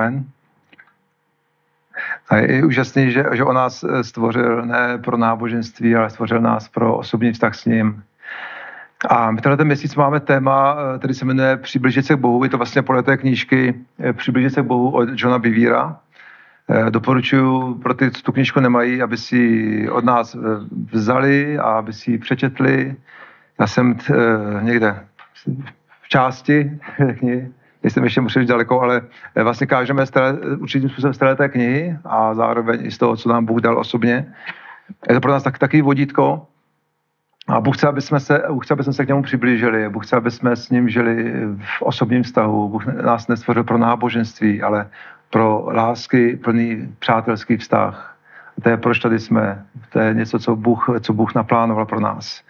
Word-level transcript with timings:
Amen. 0.00 0.24
A 2.28 2.36
je 2.36 2.64
úžasný, 2.64 3.10
že, 3.12 3.24
že 3.32 3.44
on 3.44 3.54
nás 3.54 3.84
stvořil 4.02 4.66
ne 4.66 4.98
pro 4.98 5.16
náboženství, 5.16 5.96
ale 5.96 6.10
stvořil 6.10 6.40
nás 6.40 6.68
pro 6.68 6.96
osobní 6.96 7.32
vztah 7.32 7.54
s 7.54 7.64
ním. 7.64 8.02
A 9.08 9.30
my 9.30 9.40
tenhle 9.40 9.64
měsíc 9.64 9.94
máme 9.94 10.20
téma, 10.20 10.76
který 10.98 11.14
se 11.14 11.24
jmenuje 11.24 11.56
Přiblížit 11.56 12.06
se 12.06 12.16
k 12.16 12.18
Bohu. 12.18 12.44
Je 12.44 12.50
to 12.50 12.56
vlastně 12.56 12.82
podle 12.82 13.02
té 13.02 13.16
knížky 13.16 13.74
Přiblížit 14.12 14.54
se 14.54 14.62
k 14.62 14.66
Bohu 14.66 14.90
od 14.90 15.08
Johna 15.16 15.38
Bivíra. 15.38 15.96
Doporučuji 16.90 17.74
pro 17.74 17.94
ty, 17.94 18.10
co 18.10 18.22
tu 18.22 18.32
knížku 18.32 18.60
nemají, 18.60 19.02
aby 19.02 19.16
si 19.16 19.90
od 19.90 20.04
nás 20.04 20.36
vzali 20.92 21.58
a 21.58 21.62
aby 21.62 21.92
si 21.92 22.10
ji 22.10 22.18
přečetli. 22.18 22.96
Já 23.60 23.66
jsem 23.66 23.94
t, 23.94 24.12
někde 24.60 25.06
v 26.02 26.08
části 26.08 26.80
knihy, 27.18 27.52
nejsem 27.82 28.04
ještě 28.04 28.22
příliš 28.22 28.48
daleko, 28.48 28.80
ale 28.80 29.02
vlastně 29.42 29.66
kážeme 29.66 30.06
té, 30.06 30.32
určitým 30.58 30.88
způsobem 30.88 31.14
z 31.14 31.18
té 31.18 31.48
knihy 31.48 31.98
a 32.04 32.34
zároveň 32.34 32.86
i 32.86 32.90
z 32.90 32.98
toho, 32.98 33.16
co 33.16 33.28
nám 33.28 33.44
Bůh 33.44 33.60
dal 33.60 33.78
osobně. 33.78 34.34
Je 35.08 35.14
to 35.14 35.20
pro 35.20 35.32
nás 35.32 35.42
tak, 35.42 35.58
taky 35.58 35.82
vodítko, 35.82 36.46
a 37.48 37.60
Bůh 37.60 37.76
chce, 37.76 37.88
aby 37.88 38.00
jsme 38.00 38.20
se, 38.20 38.42
Bůh 38.48 38.64
chce, 38.64 38.74
aby 38.74 38.84
jsme 38.84 38.92
se 38.92 39.04
k 39.04 39.08
němu 39.08 39.22
přiblížili. 39.22 39.88
Bůh 39.88 40.06
chce, 40.06 40.16
aby 40.16 40.30
jsme 40.30 40.56
s 40.56 40.70
ním 40.70 40.88
žili 40.88 41.32
v 41.78 41.82
osobním 41.82 42.22
vztahu. 42.22 42.68
Bůh 42.68 42.86
nás 42.86 43.28
nestvořil 43.28 43.64
pro 43.64 43.78
náboženství, 43.78 44.62
ale 44.62 44.88
pro 45.30 45.66
lásky, 45.72 46.36
plný 46.36 46.94
přátelský 46.98 47.56
vztah. 47.56 48.16
A 48.58 48.60
to 48.60 48.68
je, 48.68 48.76
proč 48.76 48.98
tady 48.98 49.18
jsme. 49.18 49.64
To 49.92 49.98
je 49.98 50.14
něco, 50.14 50.38
co 50.38 50.56
Bůh, 50.56 50.86
co 51.00 51.12
Bůh 51.12 51.34
naplánoval 51.34 51.86
pro 51.86 52.00
nás. 52.00 52.42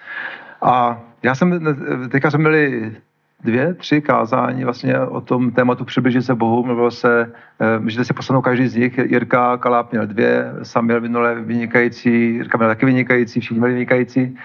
A 0.63 1.01
já 1.23 1.35
jsem, 1.35 1.61
teďka 2.09 2.31
jsme 2.31 2.39
měli 2.39 2.97
dvě, 3.45 3.75
tři 3.75 4.01
kázání 4.01 4.65
vlastně 4.65 5.01
o 5.01 5.21
tom 5.21 5.51
tématu 5.51 5.85
přibližit 5.85 6.25
se 6.25 6.35
Bohu. 6.35 6.65
Mluvilo 6.65 6.91
se, 6.91 7.33
eh, 7.61 7.79
můžete 7.79 8.05
si 8.05 8.15
poslanout 8.15 8.43
každý 8.43 8.69
z 8.69 8.77
nich. 8.77 8.99
Jirka 8.99 9.57
Kaláp 9.57 9.93
měl 9.93 10.07
dvě, 10.07 10.53
Sam 10.63 10.85
měl 10.85 11.01
minule 11.01 11.35
vynikající, 11.35 12.11
Jirka 12.11 12.59
měl 12.59 12.71
taky 12.71 12.87
vynikající, 12.87 13.41
všichni 13.41 13.59
měli 13.59 13.73
vynikající 13.73 14.39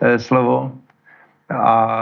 eh, 0.00 0.18
slovo. 0.18 0.72
A 1.50 1.98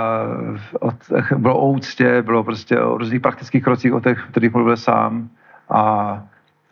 od, 0.80 0.94
bylo 1.36 1.58
o 1.58 1.68
úctě, 1.68 2.22
bylo 2.22 2.44
prostě 2.44 2.80
o 2.80 2.98
různých 2.98 3.20
praktických 3.20 3.64
krocích, 3.64 3.92
o 3.92 4.00
těch, 4.00 4.26
kterých 4.30 4.52
mluvil 4.52 4.76
sám. 4.76 5.28
A, 5.70 5.80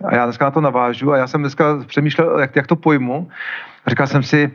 a 0.04 0.14
já 0.14 0.24
dneska 0.24 0.44
na 0.44 0.50
to 0.50 0.60
navážu 0.60 1.12
a 1.12 1.16
já 1.16 1.26
jsem 1.26 1.40
dneska 1.40 1.84
přemýšlel, 1.86 2.38
jak, 2.38 2.56
jak 2.56 2.66
to 2.66 2.76
pojmu. 2.76 3.28
Říkal 3.86 4.06
jsem 4.06 4.22
si, 4.22 4.52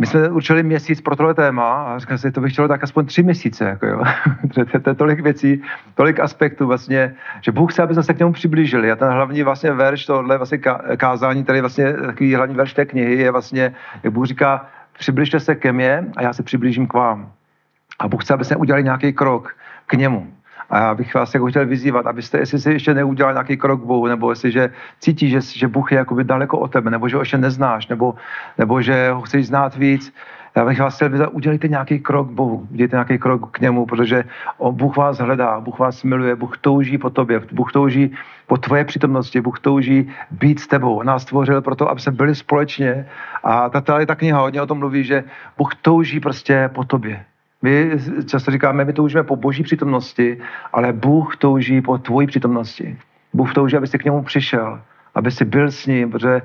my 0.00 0.06
jsme 0.06 0.28
určili 0.28 0.62
měsíc 0.62 1.00
pro 1.00 1.16
tohle 1.16 1.34
téma 1.34 1.82
a 1.82 1.98
říkal 1.98 2.18
si, 2.18 2.32
to 2.32 2.40
bych 2.40 2.52
chtělo 2.52 2.68
tak 2.68 2.84
aspoň 2.84 3.06
tři 3.06 3.22
měsíce. 3.22 3.64
Jako 3.64 3.86
jo. 3.86 4.02
to 4.82 4.90
je 4.90 4.94
tolik 4.94 5.20
věcí, 5.20 5.62
tolik 5.94 6.20
aspektů 6.20 6.66
vlastně, 6.66 7.14
že 7.40 7.52
Bůh 7.52 7.72
chce, 7.72 7.82
aby 7.82 7.94
jsme 7.94 8.02
se 8.02 8.14
k 8.14 8.18
němu 8.18 8.32
přiblížili. 8.32 8.90
A 8.90 8.96
ten 8.96 9.08
hlavní 9.08 9.42
vlastně 9.42 9.72
verš 9.72 10.06
tohle 10.06 10.36
vlastně 10.36 10.58
kázání, 10.96 11.44
tady 11.44 11.60
vlastně 11.60 11.92
takový 11.92 12.34
hlavní 12.34 12.54
verš 12.54 12.74
té 12.74 12.84
knihy 12.84 13.14
je 13.14 13.30
vlastně, 13.30 13.74
jak 14.02 14.12
Bůh 14.12 14.26
říká, 14.26 14.66
přibližte 14.98 15.40
se 15.40 15.54
ke 15.54 15.72
mně 15.72 16.04
a 16.16 16.22
já 16.22 16.32
se 16.32 16.42
přiblížím 16.42 16.86
k 16.86 16.94
vám. 16.94 17.32
A 17.98 18.08
Bůh 18.08 18.24
chce, 18.24 18.34
aby 18.34 18.44
jsme 18.44 18.56
udělali 18.56 18.84
nějaký 18.84 19.12
krok 19.12 19.56
k 19.86 19.94
němu. 19.94 20.32
A 20.70 20.78
já 20.78 20.94
bych 20.94 21.14
vás 21.14 21.34
jako 21.34 21.46
chtěl 21.46 21.66
vyzývat, 21.66 22.06
abyste, 22.06 22.38
jestli 22.38 22.58
si 22.58 22.72
ještě 22.72 22.94
neudělali 22.94 23.34
nějaký 23.34 23.56
krok 23.56 23.84
Bohu, 23.84 24.06
nebo 24.06 24.30
jestli 24.30 24.50
že 24.50 24.70
cítíš, 25.00 25.30
že, 25.30 25.40
že 25.40 25.68
Bůh 25.68 25.92
je 25.92 25.98
jakoby 25.98 26.24
daleko 26.24 26.58
od 26.58 26.72
tebe, 26.72 26.90
nebo 26.90 27.08
že 27.08 27.16
ho 27.16 27.22
ještě 27.22 27.38
neznáš, 27.38 27.88
nebo, 27.88 28.14
nebo 28.58 28.82
že 28.82 29.10
ho 29.10 29.20
chceš 29.20 29.46
znát 29.46 29.76
víc, 29.76 30.12
já 30.54 30.64
bych 30.64 30.80
vás 30.80 30.96
chtěl 30.96 31.08
vyzvat, 31.08 31.30
udělejte 31.32 31.68
nějaký 31.68 31.98
krok 31.98 32.30
Bohu, 32.30 32.66
udělejte 32.70 32.96
nějaký 32.96 33.18
krok 33.18 33.50
k 33.50 33.60
němu, 33.60 33.86
protože 33.86 34.24
on, 34.58 34.74
Bůh 34.74 34.96
vás 34.96 35.18
hledá, 35.18 35.60
Bůh 35.60 35.78
vás 35.78 36.02
miluje, 36.02 36.36
Bůh 36.36 36.58
touží 36.58 36.98
po 36.98 37.10
tobě, 37.10 37.42
Bůh 37.52 37.72
touží 37.72 38.14
po 38.46 38.56
tvoje 38.56 38.84
přítomnosti, 38.84 39.40
Bůh 39.40 39.60
touží 39.60 40.10
být 40.30 40.60
s 40.60 40.66
tebou. 40.66 40.96
On 40.96 41.06
nás 41.06 41.22
stvořil 41.22 41.62
proto, 41.62 41.90
aby 41.90 42.00
jsme 42.00 42.12
byli 42.12 42.34
společně. 42.34 43.06
A 43.42 43.68
ta, 43.68 43.80
ta, 43.80 44.06
ta 44.06 44.14
kniha 44.14 44.40
hodně 44.40 44.62
o 44.62 44.66
tom 44.66 44.78
mluví, 44.78 45.04
že 45.04 45.24
Bůh 45.58 45.74
touží 45.74 46.20
prostě 46.20 46.70
po 46.74 46.84
tobě. 46.84 47.24
My 47.62 47.90
často 48.26 48.50
říkáme, 48.50 48.84
my 48.84 48.92
toužíme 48.92 49.22
po 49.22 49.36
boží 49.36 49.62
přítomnosti, 49.62 50.40
ale 50.72 50.92
Bůh 50.92 51.36
touží 51.36 51.80
po 51.80 51.98
tvojí 51.98 52.26
přítomnosti. 52.26 52.98
Bůh 53.32 53.54
touží, 53.54 53.76
aby 53.76 53.86
jsi 53.86 53.98
k 53.98 54.04
němu 54.04 54.22
přišel, 54.22 54.80
aby 55.14 55.30
jsi 55.30 55.44
byl 55.44 55.70
s 55.70 55.86
ním, 55.86 56.10
protože 56.10 56.42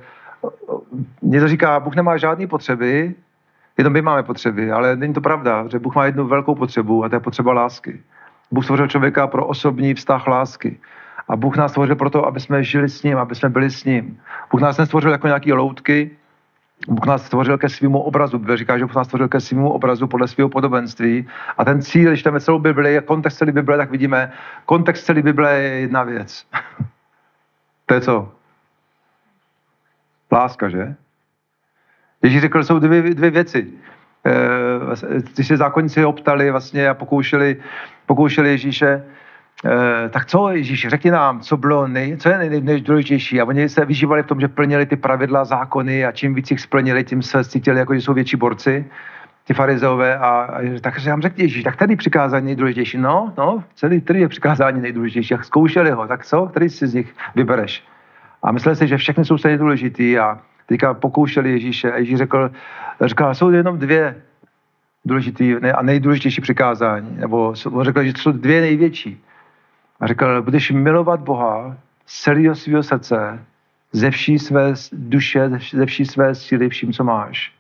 někdo 1.21 1.47
říká, 1.47 1.79
Bůh 1.79 1.95
nemá 1.95 2.17
žádné 2.17 2.47
potřeby, 2.47 3.15
jenom 3.77 3.93
my 3.93 4.01
máme 4.01 4.23
potřeby, 4.23 4.71
ale 4.71 4.95
není 4.95 5.13
to 5.13 5.21
pravda, 5.21 5.67
že 5.71 5.79
Bůh 5.79 5.95
má 5.95 6.05
jednu 6.05 6.27
velkou 6.27 6.55
potřebu 6.55 7.03
a 7.03 7.09
to 7.09 7.15
je 7.15 7.19
potřeba 7.19 7.53
lásky. 7.53 7.99
Bůh 8.51 8.63
stvořil 8.63 8.87
člověka 8.87 9.27
pro 9.27 9.45
osobní 9.45 9.93
vztah 9.93 10.27
lásky. 10.27 10.79
A 11.27 11.35
Bůh 11.35 11.57
nás 11.57 11.71
stvořil 11.71 11.95
proto, 11.95 12.25
aby 12.25 12.39
jsme 12.39 12.63
žili 12.63 12.89
s 12.89 13.03
ním, 13.03 13.17
aby 13.17 13.35
jsme 13.35 13.49
byli 13.49 13.69
s 13.71 13.83
ním. 13.83 14.19
Bůh 14.51 14.61
nás 14.61 14.77
nestvořil 14.77 15.11
jako 15.11 15.27
nějaký 15.27 15.53
loutky, 15.53 16.11
Bůh 16.87 17.05
nás 17.05 17.25
stvořil 17.25 17.57
ke 17.57 17.69
svému 17.69 17.99
obrazu. 17.99 18.39
Bible 18.39 18.57
říká, 18.57 18.77
že 18.77 18.85
Bůh 18.85 18.95
nás 18.95 19.07
stvořil 19.07 19.27
ke 19.27 19.39
svému 19.39 19.69
obrazu 19.71 20.07
podle 20.07 20.27
svého 20.27 20.49
podobenství. 20.49 21.27
A 21.57 21.65
ten 21.65 21.81
cíl, 21.81 22.09
když 22.09 22.19
čteme 22.19 22.39
celou 22.39 22.59
Bibli, 22.59 22.93
je 22.93 23.01
kontext 23.01 23.37
celé 23.37 23.51
Bible, 23.51 23.77
tak 23.77 23.91
vidíme, 23.91 24.31
kontext 24.65 25.05
celé 25.05 25.21
Bible 25.21 25.59
je 25.59 25.79
jedna 25.79 26.03
věc. 26.03 26.47
to 27.85 27.93
je 27.93 28.01
co? 28.01 28.31
Láska, 30.31 30.69
že? 30.69 30.95
Ježíš 32.21 32.41
řekl, 32.41 32.63
jsou 32.63 32.79
dvě, 32.79 33.01
dvě 33.01 33.29
věci. 33.29 33.73
Eh, 34.25 35.19
když 35.33 35.47
se 35.47 35.57
zákonníci 35.57 36.05
optali 36.05 36.51
vlastně 36.51 36.89
a 36.89 36.93
pokoušeli, 36.93 37.61
pokoušeli 38.05 38.49
Ježíše, 38.49 39.03
tak 40.09 40.25
co 40.25 40.49
Ježíš, 40.49 40.87
řekni 40.87 41.11
nám, 41.11 41.39
co 41.39 41.57
bylo 41.57 41.87
nej, 41.87 42.17
co 42.17 42.29
je 42.29 42.37
nej, 42.37 42.61
nejdůležitější. 42.61 43.41
A 43.41 43.45
oni 43.45 43.69
se 43.69 43.85
vyžívali 43.85 44.23
v 44.23 44.27
tom, 44.27 44.39
že 44.39 44.47
plnili 44.47 44.85
ty 44.85 44.95
pravidla, 44.95 45.45
zákony 45.45 46.05
a 46.05 46.11
čím 46.11 46.33
víc 46.33 46.51
jich 46.51 46.61
splnili, 46.61 47.03
tím 47.03 47.21
se 47.21 47.43
cítili, 47.43 47.79
jako 47.79 47.95
že 47.95 48.01
jsou 48.01 48.13
větší 48.13 48.37
borci, 48.37 48.85
ty 49.47 49.53
farizeové. 49.53 50.17
A, 50.17 50.27
a 50.27 50.79
takže 50.81 51.09
nám 51.09 51.21
řekni 51.21 51.43
Ježíš, 51.43 51.63
tak 51.63 51.75
který 51.75 51.95
přikázání 51.95 52.45
nejdůležitější? 52.45 52.97
No, 52.97 53.33
no, 53.37 53.63
celý, 53.75 54.01
který 54.01 54.19
je 54.19 54.27
přikázání 54.27 54.81
nejdůležitější. 54.81 55.33
Jak 55.33 55.45
zkoušeli 55.45 55.91
ho, 55.91 56.07
tak 56.07 56.25
co, 56.25 56.45
který 56.45 56.69
si 56.69 56.87
z 56.87 56.93
nich 56.93 57.15
vybereš? 57.35 57.83
A 58.43 58.51
mysleli 58.51 58.75
si, 58.75 58.87
že 58.87 58.97
všechny 58.97 59.25
jsou 59.25 59.37
stejně 59.37 59.57
důležitý 59.57 60.19
a 60.19 60.39
teďka 60.65 60.93
pokoušeli 60.93 61.51
Ježíše 61.51 61.91
a 61.91 61.97
Ježíš 61.97 62.17
řekl, 62.17 62.51
říkal, 63.01 63.35
jsou 63.35 63.49
jenom 63.49 63.79
dvě 63.79 64.15
důležitý 65.05 65.55
a 65.55 65.81
nejdůležitější 65.81 66.41
přikázání. 66.41 67.17
Nebo 67.17 67.53
on 67.71 67.83
řekl, 67.83 68.03
že 68.03 68.13
jsou 68.17 68.31
dvě 68.31 68.61
největší. 68.61 69.24
A 69.99 70.07
řekl, 70.07 70.41
budeš 70.41 70.71
milovat 70.71 71.19
Boha 71.19 71.77
z 72.05 72.21
celého 72.21 72.55
svého 72.55 72.83
srdce, 72.83 73.45
ze 73.91 74.11
vší 74.11 74.39
své 74.39 74.73
duše, 74.93 75.49
ze 75.73 75.85
vší 75.85 76.05
své 76.05 76.35
síly, 76.35 76.69
vším, 76.69 76.93
co 76.93 77.03
máš. 77.03 77.53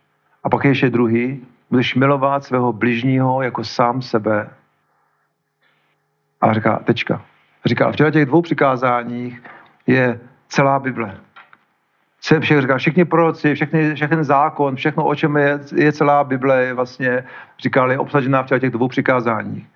A 0.43 0.49
pak 0.49 0.63
je 0.63 0.71
ještě 0.71 0.89
druhý, 0.89 1.45
budeš 1.69 1.95
milovat 1.95 2.43
svého 2.43 2.73
bližního 2.73 3.41
jako 3.41 3.63
sám 3.63 4.01
sebe. 4.01 4.49
A 6.41 6.53
říká, 6.53 6.79
tečka. 6.83 7.21
Říká, 7.65 7.91
v 7.91 7.95
těch 8.11 8.25
dvou 8.25 8.41
přikázáních 8.41 9.43
je 9.87 10.19
celá 10.47 10.79
Bible. 10.79 11.17
Se 12.21 12.39
všech, 12.39 12.61
říká, 12.61 12.77
všichni 12.77 13.05
proroci, 13.05 13.55
všechny, 13.55 13.95
všechny 13.95 14.23
zákon, 14.23 14.75
všechno, 14.75 15.05
o 15.05 15.15
čem 15.15 15.37
je, 15.37 15.59
je 15.75 15.91
celá 15.91 16.23
Bible, 16.23 16.63
je 16.63 16.73
vlastně, 16.73 17.23
říkali, 17.59 17.97
obsažená 17.97 18.43
v 18.43 18.59
těch 18.59 18.69
dvou 18.69 18.87
přikázáních 18.87 19.67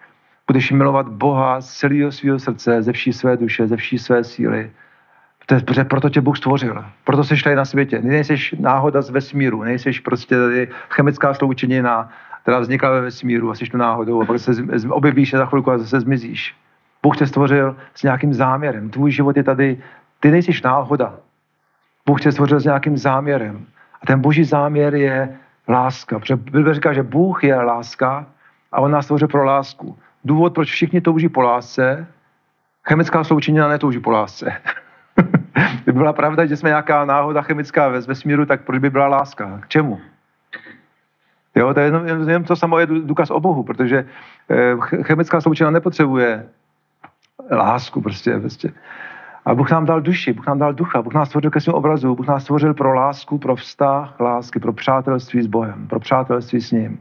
budeš 0.49 0.71
milovat 0.71 1.07
Boha 1.07 1.61
z 1.61 1.77
celého 1.77 2.11
svého 2.11 2.39
srdce, 2.39 2.81
ze 2.81 2.91
vší 2.91 3.13
své 3.13 3.37
duše, 3.37 3.67
ze 3.67 3.77
vší 3.77 3.97
své 3.97 4.23
síly. 4.23 4.71
Protože 5.65 5.83
proto 5.83 6.09
tě 6.09 6.21
Bůh 6.21 6.37
stvořil. 6.37 6.85
Proto 7.03 7.23
jsi 7.23 7.43
tady 7.43 7.55
na 7.55 7.65
světě. 7.65 8.01
Nejsi 8.01 8.35
náhoda 8.59 9.01
z 9.01 9.09
vesmíru, 9.09 9.63
nejsi 9.63 9.91
prostě 10.05 10.35
tady 10.35 10.67
chemická 10.89 11.33
sloučenina, 11.33 12.09
která 12.41 12.59
vznikla 12.59 12.89
ve 12.89 13.01
vesmíru 13.01 13.51
a 13.51 13.55
jsi 13.55 13.65
tu 13.65 13.77
náhodou 13.77 14.21
a 14.21 14.25
pak 14.25 14.39
se 14.39 14.51
objevíš 14.89 15.33
a 15.33 15.37
za 15.37 15.45
chvilku 15.45 15.71
a 15.71 15.77
zase 15.77 15.99
zmizíš. 15.99 16.55
Bůh 17.03 17.17
tě 17.17 17.27
stvořil 17.27 17.75
s 17.93 18.03
nějakým 18.03 18.33
záměrem. 18.33 18.89
Tvůj 18.89 19.11
život 19.11 19.37
je 19.37 19.43
tady, 19.43 19.77
ty 20.19 20.31
nejsi 20.31 20.51
náhoda. 20.65 21.13
Bůh 22.05 22.21
tě 22.21 22.31
stvořil 22.31 22.59
s 22.59 22.65
nějakým 22.65 22.97
záměrem. 22.97 23.65
A 24.01 24.05
ten 24.05 24.21
boží 24.21 24.43
záměr 24.43 24.95
je 24.95 25.29
láska. 25.67 26.19
Protože 26.19 26.35
Bible 26.35 26.73
říká, 26.73 26.93
že 26.93 27.03
Bůh 27.03 27.43
je 27.43 27.55
láska 27.55 28.25
a 28.71 28.81
on 28.81 28.91
nás 28.91 29.05
stvořil 29.05 29.27
pro 29.27 29.45
lásku 29.45 29.97
důvod, 30.29 30.53
proč 30.53 30.71
všichni 30.71 31.01
touží 31.01 31.29
po 31.29 31.41
lásce, 31.41 32.07
chemická 32.87 33.23
sloučenina 33.23 33.67
netouží 33.67 33.99
po 33.99 34.11
lásce. 34.11 34.53
Kdyby 35.83 35.97
byla 35.97 36.13
pravda, 36.13 36.45
že 36.45 36.57
jsme 36.57 36.69
nějaká 36.69 37.05
náhoda 37.05 37.41
chemická 37.41 37.87
ve 37.87 37.99
vesmíru, 37.99 38.45
tak 38.45 38.61
proč 38.61 38.79
by 38.79 38.89
byla 38.89 39.07
láska? 39.07 39.59
K 39.61 39.67
čemu? 39.67 39.99
Jo, 41.55 41.73
to 41.73 41.79
je 41.79 41.85
jenom, 41.85 42.07
jenom 42.07 42.43
to 42.43 42.55
samo 42.55 42.79
je 42.79 42.85
důkaz 42.85 43.31
o 43.31 43.39
Bohu, 43.39 43.63
protože 43.63 44.05
eh, 44.49 45.03
chemická 45.03 45.41
sloučenina 45.41 45.71
nepotřebuje 45.71 46.45
lásku 47.51 48.01
prostě, 48.01 48.39
prostě. 48.39 48.73
A 49.45 49.55
Bůh 49.55 49.71
nám 49.71 49.85
dal 49.85 50.01
duši, 50.01 50.33
Bůh 50.33 50.47
nám 50.47 50.59
dal 50.59 50.73
ducha, 50.73 51.01
Bůh 51.01 51.13
nás 51.13 51.29
stvořil 51.29 51.51
ke 51.51 51.59
svým 51.59 51.73
obrazu, 51.73 52.15
Bůh 52.15 52.27
nás 52.27 52.43
stvořil 52.43 52.73
pro 52.73 52.93
lásku, 52.93 53.37
pro 53.37 53.55
vztah 53.55 54.19
lásky, 54.19 54.59
pro 54.59 54.73
přátelství 54.73 55.41
s 55.41 55.47
Bohem, 55.47 55.87
pro 55.87 55.99
přátelství 55.99 56.61
s 56.61 56.71
ním. 56.71 56.99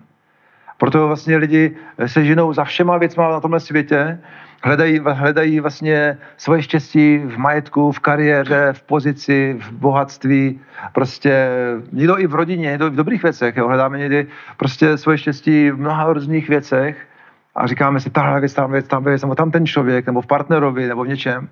Proto 0.78 1.06
vlastně 1.06 1.36
lidi 1.36 1.76
se 2.06 2.25
ženou 2.25 2.52
za 2.52 2.64
všema 2.64 2.98
věcma 2.98 3.30
na 3.30 3.40
tomhle 3.40 3.60
světě, 3.60 4.19
hledají, 4.62 4.98
hledají 4.98 5.60
vlastně 5.60 6.19
svoje 6.36 6.62
štěstí 6.62 7.19
v 7.19 7.38
majetku, 7.38 7.92
v 7.92 8.00
kariéře, 8.00 8.72
v 8.72 8.82
pozici, 8.82 9.58
v 9.60 9.72
bohatství, 9.72 10.60
prostě 10.92 11.48
někdo 11.92 12.19
i 12.19 12.26
v 12.26 12.34
rodině, 12.34 12.70
někdo 12.70 12.86
i 12.86 12.90
v 12.90 12.96
dobrých 12.96 13.22
věcech, 13.22 13.56
jo. 13.56 13.69
hledáme 13.69 13.98
někdy 13.98 14.26
prostě 14.56 14.96
svoje 14.96 15.19
štěstí 15.19 15.70
v 15.70 15.78
mnoha 15.78 16.12
různých 16.12 16.48
věcech 16.48 17.06
a 17.54 17.66
říkáme 17.66 18.00
si, 18.00 18.10
tahle 18.10 18.40
věc, 18.40 18.54
tam 18.54 18.72
věc, 18.72 18.88
tam 18.88 19.04
věc, 19.04 19.22
nebo 19.22 19.34
tam 19.34 19.50
ten 19.50 19.66
člověk, 19.66 20.06
nebo 20.06 20.20
v 20.20 20.26
partnerovi, 20.26 20.86
nebo 20.86 21.04
v 21.04 21.08
něčem. 21.08 21.48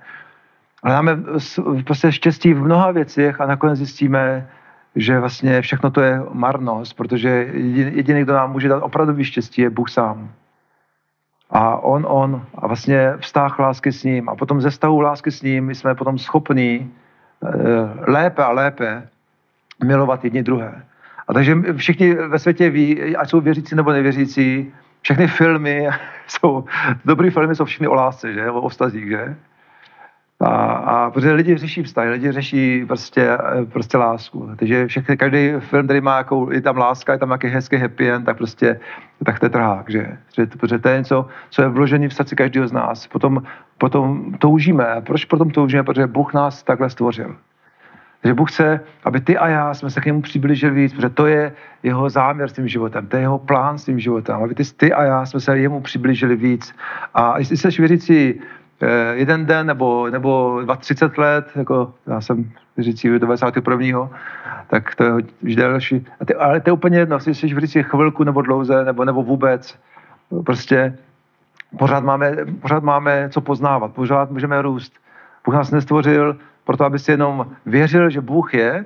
Hledáme 0.85 1.19
prostě 1.85 2.13
štěstí 2.13 2.55
v 2.55 2.63
mnoha 2.63 2.91
věcech 2.91 3.41
a 3.41 3.47
nakonec 3.47 3.79
zjistíme, 3.79 4.49
že 4.97 5.21
vlastně 5.21 5.63
všechno 5.63 5.91
to 5.91 6.01
je 6.01 6.23
marnost, 6.33 6.93
protože 6.93 7.29
jediný, 7.53 8.23
kdo 8.23 8.33
nám 8.33 8.53
může 8.53 8.69
dát 8.69 8.83
opravdu 8.83 9.25
štěstí, 9.25 9.63
je 9.63 9.71
Bůh 9.71 9.91
sám. 9.91 10.31
A 11.51 11.77
on, 11.77 12.07
on, 12.09 12.47
a 12.55 12.67
vlastně 12.67 13.13
vztah 13.21 13.59
lásky 13.59 13.93
s 13.93 14.05
ním. 14.05 14.29
A 14.29 14.37
potom 14.37 14.61
ze 14.61 14.71
vztahu 14.71 15.01
lásky 15.01 15.31
s 15.31 15.43
ním 15.43 15.75
jsme 15.75 15.95
potom 15.95 16.19
schopní 16.19 16.75
e, 16.75 16.91
lépe 18.11 18.45
a 18.45 18.51
lépe 18.51 19.09
milovat 19.85 20.25
jedni 20.25 20.43
druhé. 20.43 20.83
A 21.29 21.33
takže 21.33 21.57
všichni 21.77 22.15
ve 22.15 22.39
světě 22.39 22.71
ví, 22.71 23.17
ať 23.17 23.31
jsou 23.31 23.41
věřící 23.41 23.75
nebo 23.75 23.93
nevěřící, 23.93 24.73
všechny 25.01 25.27
filmy 25.27 25.89
jsou, 26.27 26.65
dobrý 27.05 27.31
filmy 27.31 27.55
jsou 27.55 27.65
všechny 27.65 27.89
o 27.89 27.95
lásce, 27.95 28.33
že? 28.33 28.51
O 28.51 28.69
vztazích, 28.69 29.09
že? 29.09 29.37
A, 30.41 30.47
a 30.73 31.11
protože 31.11 31.33
lidi 31.33 31.57
řeší 31.57 31.83
vztahy, 31.83 32.11
lidi 32.11 32.33
řeší 32.33 32.85
prostě, 32.87 33.39
prostě 33.73 33.97
lásku. 33.97 34.51
Takže 34.57 34.87
všechny, 34.87 35.17
každý 35.17 35.53
film, 35.59 35.85
který 35.85 36.01
má 36.01 36.17
jakou, 36.17 36.51
je 36.51 36.61
tam 36.61 36.77
láska, 36.77 37.13
je 37.13 37.19
tam 37.19 37.29
nějaký 37.29 37.47
hezký 37.47 37.77
happy 37.77 38.11
end, 38.11 38.27
tak 38.27 38.37
prostě 38.37 38.81
tak 39.25 39.39
to 39.41 39.47
je 39.47 39.51
trhák, 39.51 39.91
že? 39.91 40.19
Protože 40.61 40.79
to 40.79 40.89
je 40.89 40.99
něco, 40.99 41.27
co 41.51 41.63
je 41.63 41.69
vložené 41.69 42.09
v 42.09 42.15
srdci 42.15 42.37
každého 42.37 42.69
z 42.69 42.73
nás. 42.73 43.07
Potom, 43.07 43.43
potom 43.79 44.33
toužíme. 44.39 44.87
Proč 45.07 45.25
potom 45.25 45.51
toužíme? 45.51 45.83
Protože 45.83 46.07
Bůh 46.07 46.35
nás 46.35 46.63
takhle 46.63 46.91
stvořil. 46.91 47.37
Takže 48.21 48.35
Bůh 48.35 48.53
chce, 48.53 48.81
aby 49.05 49.21
ty 49.21 49.39
a 49.39 49.49
já 49.49 49.75
jsme 49.75 49.91
se 49.91 50.01
k 50.01 50.05
němu 50.05 50.23
přiblížili 50.23 50.75
víc, 50.75 50.93
protože 50.93 51.09
to 51.09 51.27
je 51.27 51.53
jeho 51.83 52.11
záměr 52.11 52.49
s 52.49 52.53
tím 52.53 52.69
životem, 52.69 53.07
to 53.07 53.17
je 53.17 53.23
jeho 53.23 53.39
plán 53.39 53.79
s 53.79 53.85
tím 53.85 54.01
životem, 54.01 54.37
aby 54.43 54.55
ty, 54.55 54.63
ty 54.77 54.93
a 54.93 55.03
já 55.03 55.27
jsme 55.27 55.41
se 55.41 55.59
jemu 55.59 55.81
přiblížili 55.81 56.37
víc. 56.37 56.75
A 57.15 57.39
jestli 57.39 57.57
jsi 57.57 57.69
věřící 57.69 58.35
Eh, 58.35 58.66
jeden 59.13 59.47
den 59.47 59.67
nebo, 59.67 60.11
nebo 60.11 60.63
30 60.79 61.19
let, 61.19 61.51
jako 61.57 61.95
já 62.07 62.21
jsem 62.21 62.51
řící 62.79 63.19
91. 63.19 64.11
tak 64.67 64.95
to 64.95 65.05
je 65.05 65.13
už 65.43 65.57
další. 65.57 66.07
A 66.21 66.25
ty, 66.25 66.35
ale 66.35 66.61
to 66.61 66.71
je 66.71 66.73
úplně 66.73 66.99
jedno, 66.99 67.17
jestli 67.17 67.35
jsi 67.35 67.61
říci 67.61 67.83
chvilku 67.83 68.25
nebo 68.25 68.43
dlouze, 68.43 68.85
nebo, 68.85 69.05
nebo 69.05 69.23
vůbec. 69.23 69.79
Prostě 70.45 70.99
pořád 71.79 72.05
máme, 72.05 72.37
pořád 72.61 72.83
máme 72.83 73.29
co 73.33 73.41
poznávat, 73.41 73.93
pořád 73.93 74.31
můžeme 74.31 74.63
růst. 74.63 74.93
Bůh 75.45 75.55
nás 75.55 75.71
nestvořil 75.71 76.37
proto, 76.65 76.85
aby 76.85 76.99
si 76.99 77.11
jenom 77.11 77.47
věřil, 77.67 78.11
že 78.11 78.21
Bůh 78.21 78.55
je, 78.55 78.85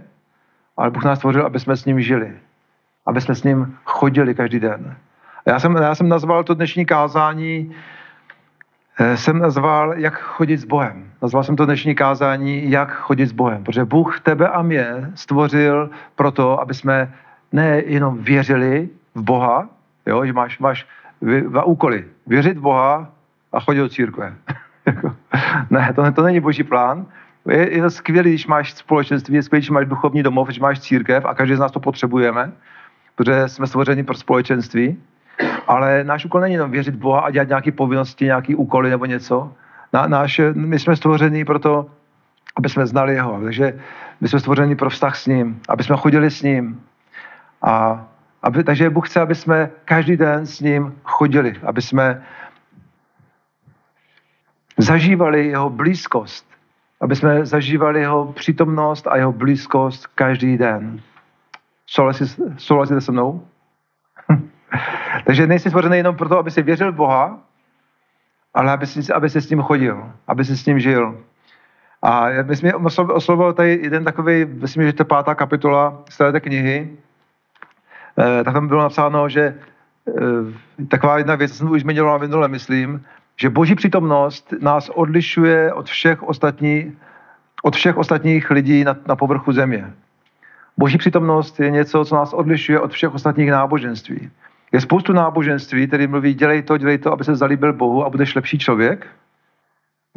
ale 0.77 0.91
Bůh 0.91 1.05
nás 1.05 1.19
stvořil, 1.19 1.47
aby 1.47 1.61
jsme 1.61 1.77
s 1.77 1.85
ním 1.85 2.01
žili. 2.01 2.33
Aby 3.07 3.21
jsme 3.21 3.35
s 3.35 3.43
ním 3.45 3.77
chodili 3.85 4.35
každý 4.35 4.61
den. 4.61 4.97
A 5.47 5.51
já 5.51 5.59
jsem, 5.59 5.77
já 5.77 5.95
jsem 5.95 6.09
nazval 6.09 6.45
to 6.45 6.55
dnešní 6.55 6.87
kázání 6.87 7.75
Eh, 7.75 7.75
jsem 9.15 9.39
nazval, 9.39 9.95
jak 9.99 10.19
chodit 10.19 10.57
s 10.57 10.65
Bohem. 10.65 11.11
Nazval 11.23 11.45
jsem 11.45 11.57
to 11.57 11.67
dnešní 11.67 11.95
kázání, 11.95 12.71
jak 12.71 12.93
chodit 12.93 13.27
s 13.27 13.33
Bohem. 13.33 13.65
Protože 13.65 13.85
Bůh 13.85 14.21
tebe 14.21 14.49
a 14.49 14.63
mě 14.63 15.11
stvořil 15.15 15.91
proto, 16.15 16.61
aby 16.61 16.75
jsme 16.75 17.15
nejenom 17.53 18.19
věřili 18.19 18.89
v 19.15 19.23
Boha, 19.23 19.69
jo, 20.07 20.27
že 20.27 20.33
máš, 20.33 20.59
máš 20.59 20.87
dva 21.49 21.65
úkoly. 21.65 22.05
Věřit 22.27 22.57
v 22.57 22.61
Boha 22.61 23.13
a 23.53 23.61
chodit 23.61 23.81
do 23.81 23.89
církve. 23.89 24.35
Jako, 24.87 25.17
ne, 25.71 25.93
to, 25.95 26.13
to 26.13 26.23
není 26.23 26.41
boží 26.41 26.63
plán. 26.63 27.07
Je, 27.49 27.75
je 27.75 27.83
to 27.83 27.91
skvělé, 27.91 28.29
když 28.29 28.47
máš 28.47 28.75
společenství, 28.75 29.35
je 29.35 29.43
skvělé, 29.43 29.61
když 29.61 29.71
máš 29.71 29.87
duchovní 29.87 30.23
domov, 30.23 30.49
že 30.49 30.61
máš 30.61 30.81
církev 30.81 31.25
a 31.25 31.35
každý 31.35 31.57
z 31.57 31.59
nás 31.59 31.73
to 31.73 31.81
potřebujeme, 31.81 32.53
protože 33.15 33.49
jsme 33.49 33.67
stvořeni 33.67 34.05
pro 34.05 34.15
společenství. 34.15 34.97
Ale 35.67 36.05
náš 36.05 36.25
úkol 36.25 36.41
není 36.41 36.55
jenom 36.55 36.71
věřit 36.71 36.95
Boha 36.95 37.21
a 37.21 37.31
dělat 37.31 37.49
nějaké 37.49 37.73
povinnosti, 37.73 38.25
nějaké 38.25 38.57
úkoly 38.57 38.91
nebo 38.91 39.05
něco. 39.05 39.53
Na, 39.93 40.07
náš, 40.07 40.41
my 40.55 40.79
jsme 40.79 40.97
stvoření 40.97 41.45
proto, 41.45 41.87
aby 42.57 42.69
jsme 42.69 42.87
znali 42.87 43.15
Jeho. 43.15 43.41
Takže 43.41 43.81
my 44.21 44.29
jsme 44.29 44.41
stvořeni 44.41 44.77
pro 44.77 44.91
vztah 44.91 45.17
s 45.17 45.27
ním, 45.27 45.61
aby 45.69 45.85
jsme 45.85 45.97
chodili 45.97 46.31
s 46.31 46.43
ním. 46.43 46.81
A 47.63 48.05
aby, 48.43 48.65
takže 48.65 48.91
Bůh 48.91 49.09
chce, 49.09 49.21
aby 49.21 49.35
jsme 49.35 49.71
každý 49.85 50.17
den 50.17 50.47
s 50.47 50.61
ním 50.61 50.95
chodili, 51.05 51.57
aby 51.63 51.83
jsme 51.83 52.23
zažívali 54.79 55.47
jeho 55.47 55.71
blízkost, 55.71 56.47
aby 57.01 57.17
jsme 57.17 57.47
zažívali 57.47 58.01
jeho 58.01 58.33
přítomnost 58.33 59.07
a 59.07 59.17
jeho 59.17 59.33
blízkost 59.33 60.07
každý 60.07 60.59
den. 60.59 61.01
Souhlasíte 62.57 63.01
se 63.01 63.13
mnou? 63.13 63.47
Takže 65.25 65.47
nejsi 65.47 65.69
stvořený 65.69 65.97
jenom 65.97 66.17
proto, 66.17 66.39
aby 66.39 66.51
si 66.51 66.63
věřil 66.63 66.93
v 66.93 66.95
Boha, 66.97 67.39
ale 68.55 68.73
aby 68.73 68.87
si, 68.87 69.13
aby 69.13 69.31
si 69.31 69.41
s 69.41 69.51
ním 69.51 69.63
chodil, 69.63 70.13
aby 70.27 70.45
si 70.45 70.57
s 70.57 70.67
ním 70.67 70.81
žil. 70.81 71.19
A 72.03 72.27
my 72.43 72.57
jsme 72.57 72.75
oslovil 72.75 73.53
tady 73.53 73.81
jeden 73.83 74.05
takový, 74.05 74.45
myslím, 74.45 74.87
že 74.87 74.93
to 74.93 75.05
pátá 75.05 75.35
kapitola 75.35 76.03
z 76.11 76.19
této 76.19 76.41
knihy, 76.41 76.91
eh, 78.19 78.45
tak 78.45 78.55
tam 78.55 78.69
bylo 78.69 78.83
napsáno, 78.83 79.29
že 79.29 79.55
eh, 80.09 80.87
taková 80.89 81.19
jedna 81.19 81.35
věc, 81.35 81.57
jsem 81.57 81.71
už 81.71 81.81
zmiňoval 81.81 82.19
minule, 82.19 82.49
myslím, 82.49 83.05
že 83.37 83.51
boží 83.51 83.75
přítomnost 83.75 84.55
nás 84.61 84.89
odlišuje 84.89 85.73
od 85.73 85.87
všech 85.89 86.23
ostatních, 86.23 86.93
od 87.63 87.77
všech 87.77 87.97
ostatních 87.97 88.51
lidí 88.51 88.85
na, 88.85 88.97
na 89.07 89.17
povrchu 89.17 89.53
země. 89.53 89.93
Boží 90.77 90.99
přítomnost 90.99 91.61
je 91.61 91.71
něco, 91.71 92.05
co 92.05 92.15
nás 92.15 92.33
odlišuje 92.33 92.81
od 92.81 92.93
všech 92.93 93.15
ostatních 93.15 93.51
náboženství. 93.51 94.31
Je 94.73 94.81
spoustu 94.81 95.13
náboženství, 95.13 95.87
který 95.87 96.07
mluví, 96.07 96.35
dělej 96.35 96.63
to, 96.63 96.77
dělej 96.77 96.99
to, 96.99 97.13
aby 97.13 97.25
se 97.25 97.35
zalíbil 97.35 97.73
Bohu 97.73 98.05
a 98.05 98.11
budeš 98.11 98.35
lepší 98.35 98.59
člověk. 98.59 99.07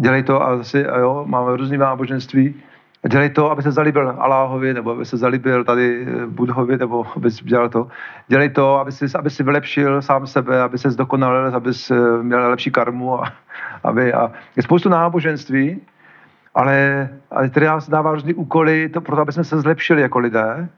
Dělej 0.02 0.24
to 0.24 0.44
a 0.44 0.58
zase, 0.58 0.88
a 0.88 0.98
jo, 0.98 1.24
máme 1.28 1.58
různý 1.58 1.78
náboženství. 1.78 2.56
Dělej 3.10 3.30
to, 3.30 3.52
aby 3.52 3.62
se 3.64 3.72
zalíbil 3.72 4.16
Aláhovi, 4.20 4.74
nebo 4.74 4.92
aby 4.92 5.06
se 5.06 5.18
zalíbil 5.18 5.64
tady 5.64 6.08
eh, 6.08 6.26
Budhovi, 6.26 6.78
nebo 6.78 7.06
aby 7.16 7.32
si 7.32 7.46
dělal 7.46 7.70
to. 7.70 7.88
Dělej 8.28 8.50
to, 8.50 8.80
aby 8.80 8.92
si, 8.92 9.06
aby 9.16 9.30
si 9.30 9.44
vylepšil 9.44 10.02
sám 10.02 10.28
sebe, 10.28 10.62
aby 10.62 10.78
se 10.78 10.92
zdokonalil, 10.92 11.56
aby 11.56 11.74
si 11.74 11.94
eh, 11.94 12.24
měl 12.24 12.50
lepší 12.50 12.72
karmu. 12.72 13.24
A, 13.24 13.34
aby, 13.84 14.14
a 14.14 14.32
je 14.56 14.64
spoustu 14.64 14.90
náboženství, 14.90 15.82
ale, 16.56 17.10
ale 17.32 17.50
tady 17.50 17.66
nám 17.66 17.82
se 17.82 17.92
dává 17.92 18.12
různý 18.12 18.34
úkoly 18.34 18.90
to, 18.90 19.02
proto, 19.02 19.22
aby 19.22 19.32
jsme 19.32 19.44
se 19.44 19.62
zlepšili 19.62 20.02
jako 20.02 20.20
lidé. 20.20 20.70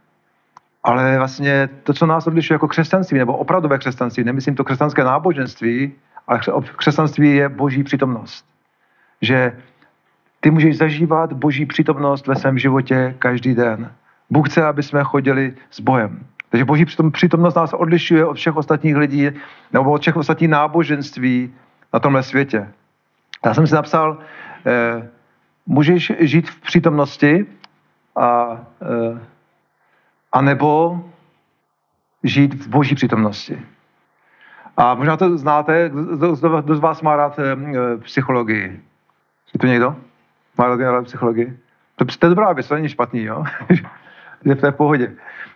Ale 0.85 1.17
vlastně 1.17 1.69
to, 1.83 1.93
co 1.93 2.05
nás 2.05 2.27
odlišuje 2.27 2.55
jako 2.55 2.67
křesťanství, 2.67 3.17
nebo 3.17 3.37
opravdové 3.37 3.77
křesťanství, 3.77 4.23
nemyslím 4.23 4.55
to 4.55 4.63
křesťanské 4.63 5.03
náboženství, 5.03 5.91
ale 6.27 6.39
křesťanství 6.75 7.35
je 7.35 7.49
boží 7.49 7.83
přítomnost. 7.83 8.45
Že 9.21 9.57
ty 10.39 10.51
můžeš 10.51 10.77
zažívat 10.77 11.33
boží 11.33 11.65
přítomnost 11.65 12.27
ve 12.27 12.35
svém 12.35 12.57
životě 12.57 13.15
každý 13.19 13.55
den. 13.55 13.91
Bůh 14.29 14.49
chce, 14.49 14.65
aby 14.65 14.83
jsme 14.83 15.03
chodili 15.03 15.53
s 15.71 15.79
Bohem. 15.79 16.25
Takže 16.49 16.65
boží 16.65 16.85
přítomnost 17.11 17.55
nás 17.55 17.73
odlišuje 17.73 18.25
od 18.25 18.33
všech 18.37 18.55
ostatních 18.55 18.95
lidí 18.95 19.29
nebo 19.73 19.91
od 19.91 20.01
všech 20.01 20.15
ostatních 20.17 20.49
náboženství 20.49 21.53
na 21.93 21.99
tomhle 21.99 22.23
světě. 22.23 22.69
Já 23.45 23.53
jsem 23.53 23.67
si 23.67 23.75
napsal, 23.75 24.17
eh, 24.65 25.09
můžeš 25.65 26.11
žít 26.19 26.49
v 26.49 26.61
přítomnosti 26.61 27.45
a 28.15 28.61
eh, 28.81 29.19
a 30.35 30.41
nebo 30.41 31.01
žít 32.23 32.53
v 32.53 32.67
boží 32.67 32.95
přítomnosti. 32.95 33.61
A 34.77 34.93
možná 34.93 35.17
to 35.17 35.37
znáte, 35.37 35.91
kdo, 36.15 36.35
z 36.75 36.79
vás 36.79 37.01
má 37.01 37.15
rád 37.15 37.39
e, 37.39 37.55
psychologii? 37.97 38.81
Je 39.53 39.59
tu 39.59 39.67
někdo? 39.67 39.95
Má 40.57 40.75
rád 40.75 41.05
psychologii? 41.05 41.57
To, 41.95 42.05
to 42.05 42.25
je 42.25 42.29
dobrá 42.29 42.53
věc, 42.53 42.67
to 42.67 42.75
není 42.75 42.89
špatný, 42.89 43.23
jo? 43.23 43.43
to 44.59 44.65
je 44.65 44.71
v 44.71 44.75
pohodě. 44.75 45.13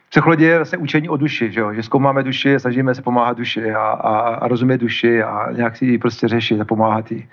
Psychologie 0.10 0.50
je 0.50 0.58
vlastně 0.58 0.78
učení 0.78 1.10
o 1.10 1.18
duši, 1.18 1.52
že, 1.52 1.60
jo? 1.60 1.74
že 1.74 1.84
zkoumáme 1.84 2.24
duši, 2.24 2.60
snažíme 2.60 2.96
se 2.96 3.02
pomáhat 3.02 3.38
duši 3.38 3.72
a, 3.72 3.84
a, 3.84 4.20
a 4.20 4.48
rozumět 4.48 4.78
duši 4.78 5.24
a 5.24 5.52
nějak 5.52 5.78
si 5.78 5.86
ji 5.86 5.98
prostě 5.98 6.28
řešit 6.28 6.62
a 6.62 6.66
pomáhat 6.66 7.12
jí. 7.12 7.28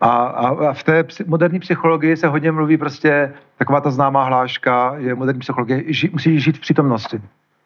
A, 0.00 0.08
a, 0.08 0.48
a 0.48 0.72
v 0.72 0.82
té 0.82 1.04
moderní 1.26 1.60
psychologii 1.60 2.16
se 2.16 2.26
hodně 2.26 2.52
mluví 2.52 2.76
prostě 2.76 3.34
taková 3.58 3.80
ta 3.80 3.90
známá 3.90 4.24
hláška, 4.24 5.00
že 5.00 5.14
moderní 5.14 5.40
psychologie 5.40 5.84
ži, 5.86 6.10
musí 6.12 6.40
žít 6.40 6.56
v 6.56 6.60
přítomnosti. 6.60 7.20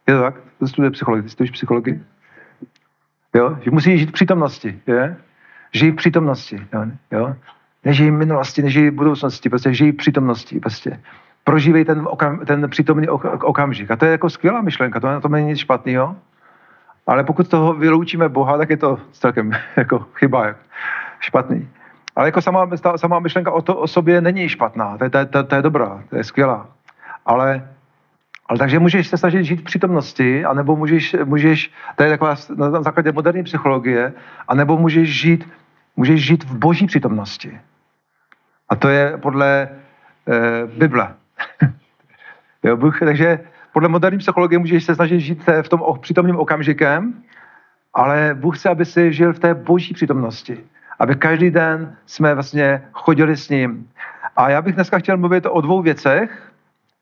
Je 0.08 0.14
to 0.14 0.20
tak? 0.20 0.34
To 0.58 0.68
studuje 0.68 0.90
psychologii, 0.90 1.22
ty 1.22 1.28
studuješ 1.28 1.50
psychologii? 1.50 2.02
Jo? 3.34 3.58
Že 3.60 3.70
musí 3.70 3.98
žít 3.98 4.08
v 4.08 4.12
přítomnosti, 4.12 4.80
je? 4.86 5.16
Žij 5.72 5.90
v 5.90 5.96
přítomnosti, 5.96 6.66
jo? 7.12 7.36
Nežij 7.84 8.10
v 8.10 8.14
minulosti, 8.14 8.62
nežij 8.62 8.90
v 8.90 8.94
budoucnosti, 8.94 9.48
prostě 9.48 9.74
žij 9.74 9.92
v 9.92 9.96
přítomnosti, 9.96 10.60
prostě. 10.60 11.00
Prožívej 11.44 11.84
ten, 11.84 12.08
okam, 12.10 12.38
ten 12.46 12.70
přítomný 12.70 13.08
okamžik. 13.08 13.90
A 13.90 13.96
to 13.96 14.04
je 14.04 14.10
jako 14.10 14.30
skvělá 14.30 14.60
myšlenka, 14.60 15.00
to 15.00 15.06
na 15.06 15.20
tom 15.20 15.32
není 15.32 15.48
nic 15.48 15.58
špatného. 15.58 16.16
Ale 17.06 17.24
pokud 17.24 17.48
toho 17.48 17.74
vyloučíme 17.74 18.28
Boha, 18.28 18.58
tak 18.58 18.70
je 18.70 18.76
to 18.76 18.98
celkem 19.12 19.52
jako 19.76 20.06
chyba, 20.14 20.54
špatný. 21.20 21.68
Ale 22.16 22.28
jako 22.28 22.42
sama, 22.42 22.68
sama 22.96 23.18
myšlenka 23.18 23.52
o, 23.52 23.62
to, 23.62 23.76
o 23.76 23.86
sobě 23.86 24.20
není 24.20 24.48
špatná, 24.48 24.98
to 24.98 25.04
je, 25.04 25.10
to, 25.10 25.26
to, 25.26 25.44
to 25.44 25.54
je 25.54 25.62
dobrá, 25.62 26.02
to 26.10 26.16
je 26.16 26.24
skvělá. 26.24 26.68
Ale, 27.26 27.68
ale 28.46 28.58
takže 28.58 28.78
můžeš 28.78 29.08
se 29.08 29.16
snažit 29.16 29.44
žít 29.44 29.60
v 29.60 29.64
přítomnosti, 29.64 30.44
anebo 30.44 30.76
můžeš, 30.76 31.16
můžeš 31.24 31.72
to 31.96 32.02
je 32.02 32.10
taková 32.10 32.34
na 32.56 32.82
základě 32.82 33.12
moderní 33.12 33.42
psychologie, 33.42 34.12
anebo 34.48 34.76
můžeš 34.76 35.20
žít, 35.20 35.48
můžeš 35.96 36.26
žít 36.26 36.44
v 36.44 36.58
boží 36.58 36.86
přítomnosti. 36.86 37.60
A 38.68 38.76
to 38.76 38.88
je 38.88 39.18
podle 39.18 39.62
e, 39.62 39.68
Bible. 40.66 41.14
jo, 42.62 42.76
Bůh, 42.76 42.98
takže 43.00 43.40
podle 43.72 43.88
moderní 43.88 44.18
psychologie 44.18 44.58
můžeš 44.58 44.84
se 44.84 44.94
snažit 44.94 45.20
žít 45.20 45.48
v 45.62 45.68
tom 45.68 45.82
přítomným 46.00 46.36
okamžikem, 46.36 47.22
ale 47.94 48.34
Bůh 48.34 48.58
chce, 48.58 48.68
aby 48.68 48.84
si 48.84 49.12
žil 49.12 49.32
v 49.32 49.38
té 49.38 49.54
boží 49.54 49.94
přítomnosti. 49.94 50.58
Aby 51.00 51.16
každý 51.16 51.50
den 51.50 51.96
jsme 52.06 52.34
vlastně 52.34 52.82
chodili 52.92 53.36
s 53.36 53.48
ním. 53.48 53.88
A 54.36 54.50
já 54.50 54.62
bych 54.62 54.74
dneska 54.74 54.98
chtěl 54.98 55.16
mluvit 55.16 55.46
o 55.50 55.60
dvou 55.60 55.82
věcech, 55.82 56.52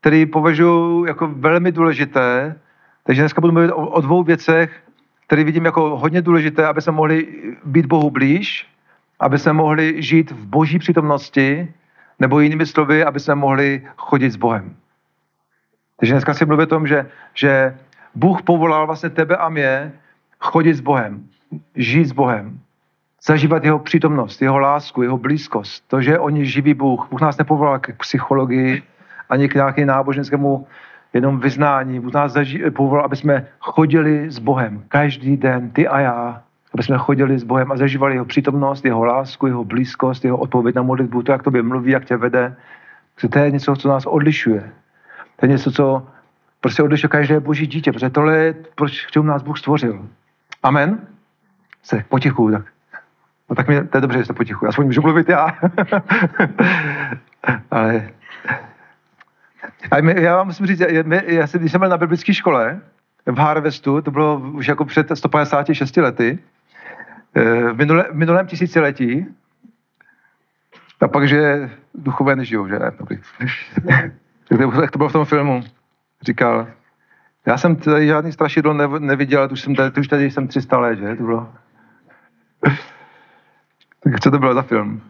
které 0.01 0.27
považuji 0.33 1.05
jako 1.05 1.27
velmi 1.27 1.73
důležité. 1.73 2.55
Takže 3.03 3.23
dneska 3.23 3.41
budu 3.41 3.53
mluvit 3.53 3.73
o, 3.73 3.87
o 3.87 4.01
dvou 4.01 4.23
věcech, 4.23 4.83
které 5.27 5.45
vidím 5.45 5.65
jako 5.65 5.99
hodně 5.99 6.23
důležité, 6.23 6.67
aby 6.67 6.83
jsme 6.83 6.93
mohli 6.93 7.27
být 7.65 7.87
Bohu 7.87 8.11
blíž, 8.11 8.67
aby 9.21 9.39
jsme 9.39 9.53
mohli 9.53 10.03
žít 10.03 10.31
v 10.31 10.47
boží 10.47 10.79
přítomnosti, 10.79 11.75
nebo 12.19 12.41
jinými 12.41 12.67
slovy, 12.67 13.05
aby 13.05 13.21
jsme 13.21 13.35
mohli 13.35 13.87
chodit 13.97 14.31
s 14.31 14.37
Bohem. 14.37 14.77
Takže 15.97 16.15
dneska 16.15 16.35
si 16.35 16.47
mluvím 16.47 16.63
o 16.63 16.67
tom, 16.67 16.87
že, 16.87 17.07
že 17.35 17.79
Bůh 18.15 18.43
povolal 18.43 18.87
vlastně 18.87 19.11
tebe 19.11 19.37
a 19.37 19.49
mě 19.49 19.93
chodit 20.41 20.75
s 20.75 20.81
Bohem, 20.81 21.27
žít 21.75 22.05
s 22.05 22.13
Bohem, 22.13 22.61
zažívat 23.29 23.65
jeho 23.65 23.79
přítomnost, 23.79 24.43
jeho 24.43 24.59
lásku, 24.59 25.03
jeho 25.03 25.19
blízkost. 25.19 25.85
To, 25.89 26.01
že 26.01 26.19
on 26.19 26.37
je 26.37 26.45
živý 26.45 26.75
Bůh. 26.75 27.09
Bůh 27.11 27.21
nás 27.21 27.39
nepovolal 27.39 27.79
k 27.79 27.93
psychologii 28.01 28.83
ani 29.29 29.49
k 29.49 29.55
nějakému 29.55 29.87
náboženskému 29.87 30.67
jenom 31.13 31.41
vyznání. 31.41 32.01
Bůh 32.01 32.13
nás 32.13 32.33
zaží, 32.33 32.63
povolal, 32.71 33.05
aby 33.05 33.17
jsme 33.17 33.47
chodili 33.61 34.31
s 34.31 34.39
Bohem 34.39 34.85
každý 34.89 35.37
den, 35.37 35.71
ty 35.71 35.89
a 35.89 36.01
já, 36.01 36.43
aby 36.75 36.83
jsme 36.83 36.99
chodili 36.99 37.39
s 37.39 37.45
Bohem 37.45 37.73
a 37.73 37.77
zažívali 37.77 38.15
jeho 38.15 38.25
přítomnost, 38.25 38.85
jeho 38.85 39.05
lásku, 39.05 39.47
jeho 39.47 39.65
blízkost, 39.65 40.25
jeho 40.25 40.37
odpověď 40.37 40.75
na 40.75 40.83
modlitbu, 40.83 41.23
to, 41.23 41.33
jak 41.33 41.43
tobě 41.43 41.63
mluví, 41.63 41.93
jak 41.93 42.05
tě 42.05 42.17
vede. 42.17 42.57
To 43.31 43.39
je 43.39 43.51
něco, 43.51 43.77
co 43.77 43.89
nás 43.89 44.07
odlišuje. 44.07 44.73
To 45.37 45.47
je 45.47 45.49
něco, 45.49 45.73
co 45.73 46.07
prostě 46.61 46.83
odlišuje 46.83 47.09
každé 47.09 47.41
boží 47.41 47.67
dítě, 47.67 47.93
protože 47.93 48.11
tohle 48.11 48.37
je, 48.37 48.55
proč 48.75 49.07
k 49.07 49.11
čemu 49.11 49.27
nás 49.27 49.43
Bůh 49.43 49.59
stvořil. 49.59 50.09
Amen? 50.63 50.99
Se 51.83 52.05
potichu, 52.09 52.51
tak. 52.51 52.78
No 53.59 53.65
tak 53.65 53.69
mě, 53.69 53.85
to 53.85 53.97
je 53.97 54.01
dobře, 54.01 54.19
že 54.19 54.25
jste 54.25 54.33
potichu. 54.33 54.67
Aspoň 54.67 54.87
můžu 54.87 55.03
mluvit 55.03 55.29
já. 55.29 55.47
Ale 57.71 58.11
a 59.91 60.01
my, 60.01 60.23
já 60.23 60.37
vám 60.37 60.47
musím 60.47 60.67
říct, 60.67 60.81
já, 60.81 61.05
já 61.27 61.47
jsem, 61.47 61.61
když 61.61 61.73
jsem 61.73 61.81
byl 61.81 61.89
na 61.89 61.97
biblické 61.97 62.35
škole 62.35 62.81
v 63.27 63.39
Harvestu, 63.39 64.03
to 64.03 64.11
bylo 64.11 64.39
už 64.39 64.69
jako 64.69 64.85
před 64.85 65.09
156 65.15 65.97
lety, 65.97 66.39
eh, 67.35 67.73
v, 67.73 67.77
minule, 67.77 68.05
v 68.11 68.15
minulém 68.15 68.47
tisíciletí, 68.47 69.27
a 71.01 71.09
pak, 71.09 71.29
že 71.29 71.71
duchové 71.95 72.37
nežijou, 72.37 72.69
že? 72.69 72.79
Dobrý. 72.99 73.19
Jak 74.81 74.91
to 74.91 74.99
bylo 74.99 75.09
v 75.09 75.13
tom 75.13 75.25
filmu. 75.25 75.63
Říkal, 76.23 76.69
já 77.47 77.59
jsem 77.59 77.77
tady 77.77 78.07
žádný 78.07 78.33
strašidlo 78.33 78.99
neviděl, 78.99 79.49
už 79.53 79.61
jsem 79.61 79.75
tady, 79.75 80.01
už 80.01 80.09
tady 80.09 80.31
jsem 80.31 80.49
300 80.49 80.79
let, 80.79 80.99
že? 80.99 81.17
To 81.17 81.23
bylo. 81.23 81.53
Tak 84.01 84.21
co 84.21 84.31
to 84.31 84.39
bylo 84.39 84.55
za 84.55 84.63
film? 84.63 85.03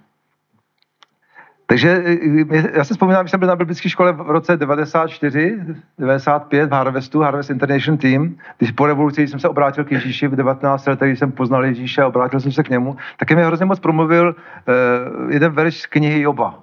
Takže 1.71 1.89
e, 1.91 2.77
já 2.77 2.85
si 2.85 2.95
vzpomínám, 2.95 3.27
že 3.27 3.31
jsem 3.31 3.41
byl 3.41 3.49
na 3.49 3.57
biblické 3.57 3.89
škole 3.89 4.13
v 4.13 4.21
roce 4.21 4.57
94, 4.57 5.59
95 5.99 6.71
v 6.71 6.73
Harvestu, 6.73 7.21
Harvest 7.21 7.51
International 7.51 7.99
Team. 7.99 8.37
Když 8.59 8.71
po 8.71 8.87
revoluci 8.87 9.29
jsem 9.29 9.41
se 9.41 9.49
obrátil 9.49 9.85
k 9.85 9.93
Ježíši 9.93 10.29
v 10.29 10.37
19 10.37 10.87
letech, 10.87 11.09
když 11.09 11.19
jsem 11.19 11.33
poznal 11.33 11.65
Ježíše 11.65 12.03
a 12.03 12.07
obrátil 12.07 12.41
jsem 12.41 12.53
se 12.53 12.63
k 12.63 12.69
němu, 12.69 12.97
tak 13.17 13.31
mi 13.31 13.45
hrozně 13.45 13.67
moc 13.67 13.81
promluvil 13.81 14.29
uh, 14.29 15.33
jeden 15.33 15.53
verš 15.53 15.81
z 15.81 15.87
knihy 15.87 16.21
Joba. 16.21 16.59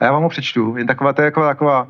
A 0.00 0.04
já 0.04 0.12
vám 0.12 0.22
ho 0.22 0.28
přečtu. 0.28 0.76
Jen 0.76 0.86
taková, 0.86 1.12
to 1.12 1.22
je 1.22 1.30
taková, 1.30 1.48
taková 1.48 1.88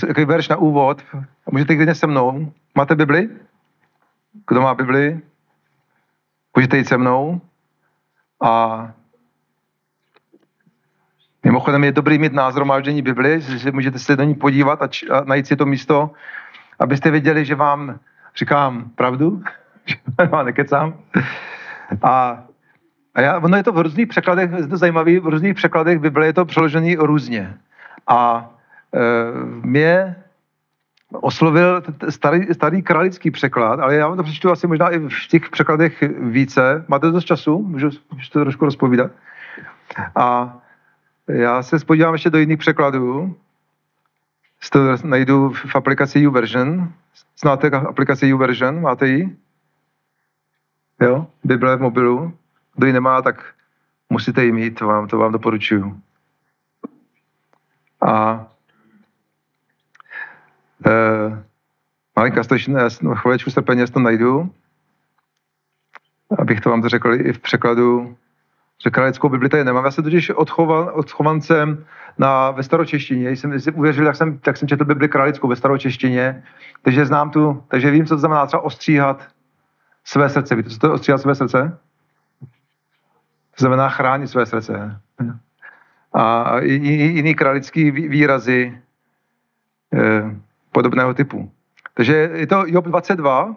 takový 0.00 0.26
verš 0.26 0.48
na 0.48 0.56
úvod. 0.56 1.02
Můžete 1.50 1.76
klidně 1.76 1.94
se 1.94 2.06
mnou. 2.06 2.52
Máte 2.74 2.94
Bibli? 2.94 3.28
Kdo 4.48 4.60
má 4.60 4.74
Bibli? 4.74 5.20
Můžete 6.56 6.78
jít 6.78 6.88
se 6.88 6.98
mnou. 6.98 7.40
A 8.42 8.92
Mimochodem 11.56 11.84
je 11.84 11.92
dobrý 11.92 12.18
mít 12.18 12.32
názor 12.32 12.64
máždění 12.64 13.02
Bibli, 13.02 13.40
že 13.40 13.72
můžete 13.72 13.98
se 13.98 14.16
do 14.16 14.24
ní 14.24 14.34
podívat 14.34 14.82
a, 14.82 14.86
č- 14.86 15.06
a 15.06 15.24
najít 15.24 15.46
si 15.46 15.56
to 15.56 15.66
místo, 15.66 16.10
abyste 16.78 17.10
věděli, 17.10 17.44
že 17.44 17.54
vám 17.54 17.98
říkám 18.36 18.90
pravdu, 18.94 19.42
že 19.86 19.96
vám 20.28 20.46
nekecám. 20.46 20.94
A, 22.02 22.44
a 23.14 23.20
já, 23.20 23.38
ono 23.38 23.56
je 23.56 23.62
to 23.62 23.72
v 23.72 23.78
různých 23.78 24.08
překladech, 24.08 24.50
je 24.56 24.66
to 24.66 24.76
zajímavé, 24.76 25.20
v 25.20 25.26
různých 25.26 25.54
překladech 25.54 25.98
Bible 25.98 26.26
je 26.26 26.32
to 26.32 26.44
přeložené 26.44 26.94
různě. 26.98 27.54
A 28.06 28.50
e, 28.94 29.00
mě 29.66 30.16
oslovil 31.12 31.82
starý, 32.08 32.54
starý 32.54 32.82
kralický 32.82 33.30
překlad, 33.30 33.80
ale 33.80 33.94
já 33.94 34.08
vám 34.08 34.16
to 34.16 34.22
přečtu 34.22 34.50
asi 34.50 34.66
možná 34.66 34.88
i 34.88 34.98
v 34.98 35.28
těch 35.28 35.50
překladech 35.50 36.04
více. 36.20 36.84
Máte 36.88 37.10
dost 37.10 37.24
času? 37.24 37.62
Můžu, 37.62 37.90
můžu 38.12 38.30
to 38.32 38.40
trošku 38.40 38.64
rozpovídat? 38.64 39.10
A 40.16 40.56
já 41.28 41.62
se 41.62 41.78
spodívám 41.78 42.12
ještě 42.12 42.30
do 42.30 42.38
jiných 42.38 42.58
překladů. 42.58 43.36
To 44.72 44.96
najdu 45.04 45.50
v 45.50 45.76
aplikaci 45.76 46.18
YouVersion. 46.18 46.92
Znáte 47.40 47.70
aplikaci 47.70 48.26
YouVersion? 48.26 48.80
Máte 48.80 49.08
ji? 49.08 49.36
Jo? 51.00 51.26
Bible 51.44 51.76
v 51.76 51.80
mobilu. 51.80 52.32
Kdo 52.74 52.86
ji 52.86 52.92
nemá, 52.92 53.22
tak 53.22 53.54
musíte 54.10 54.44
ji 54.44 54.52
mít, 54.52 54.78
to 54.78 54.86
vám, 54.86 55.08
to 55.08 55.18
vám 55.18 55.32
doporučuju. 55.32 56.00
A 58.06 58.46
e, 60.86 60.92
malinká 62.16 62.44
stočina, 62.44 62.80
já 62.80 62.88
chviličku 63.14 63.50
strpeně 63.50 63.86
to 63.86 64.00
najdu, 64.00 64.54
abych 66.38 66.60
to 66.60 66.70
vám 66.70 66.82
to 66.82 66.88
řekl 66.88 67.14
i 67.14 67.32
v 67.32 67.38
překladu 67.38 68.16
že 68.82 68.90
kralickou 68.90 69.28
Bibli 69.28 69.48
tady 69.48 69.64
nemám. 69.64 69.84
Já 69.84 69.90
jsem 69.90 70.04
totiž 70.04 70.30
odchovan, 70.30 70.90
odchovancem 70.92 71.84
na, 72.18 72.50
ve 72.50 72.62
staročeštině. 72.62 73.30
Jsem 73.30 73.60
si 73.60 73.72
uvěřil, 73.72 74.04
tak 74.04 74.16
jsem, 74.16 74.38
tak 74.38 74.56
jsem 74.56 74.68
četl 74.68 74.84
Bibli 74.84 75.08
kralickou 75.08 75.48
ve 75.48 75.56
staročeštině, 75.56 76.42
takže 76.82 77.06
znám 77.06 77.30
tu, 77.30 77.64
takže 77.68 77.90
vím, 77.90 78.06
co 78.06 78.14
to 78.14 78.18
znamená 78.18 78.46
třeba 78.46 78.62
ostříhat 78.62 79.28
své 80.04 80.28
srdce. 80.28 80.54
Víte, 80.54 80.70
co 80.70 80.78
to 80.78 80.86
je 80.86 80.92
ostříhat 80.92 81.20
své 81.20 81.34
srdce? 81.34 81.78
To 83.56 83.58
znamená 83.58 83.88
chránit 83.88 84.28
své 84.28 84.46
srdce. 84.46 85.00
A 86.12 86.58
jiný 86.60 87.34
kralický 87.34 87.90
výrazy 87.90 88.82
eh, 89.94 90.36
podobného 90.72 91.14
typu. 91.14 91.52
Takže 91.94 92.14
je 92.34 92.46
to 92.46 92.64
Job 92.66 92.84
22, 92.84 93.54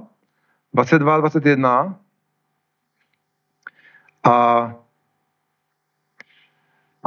22, 0.73 1.17
21 1.17 1.95
a 4.23 4.73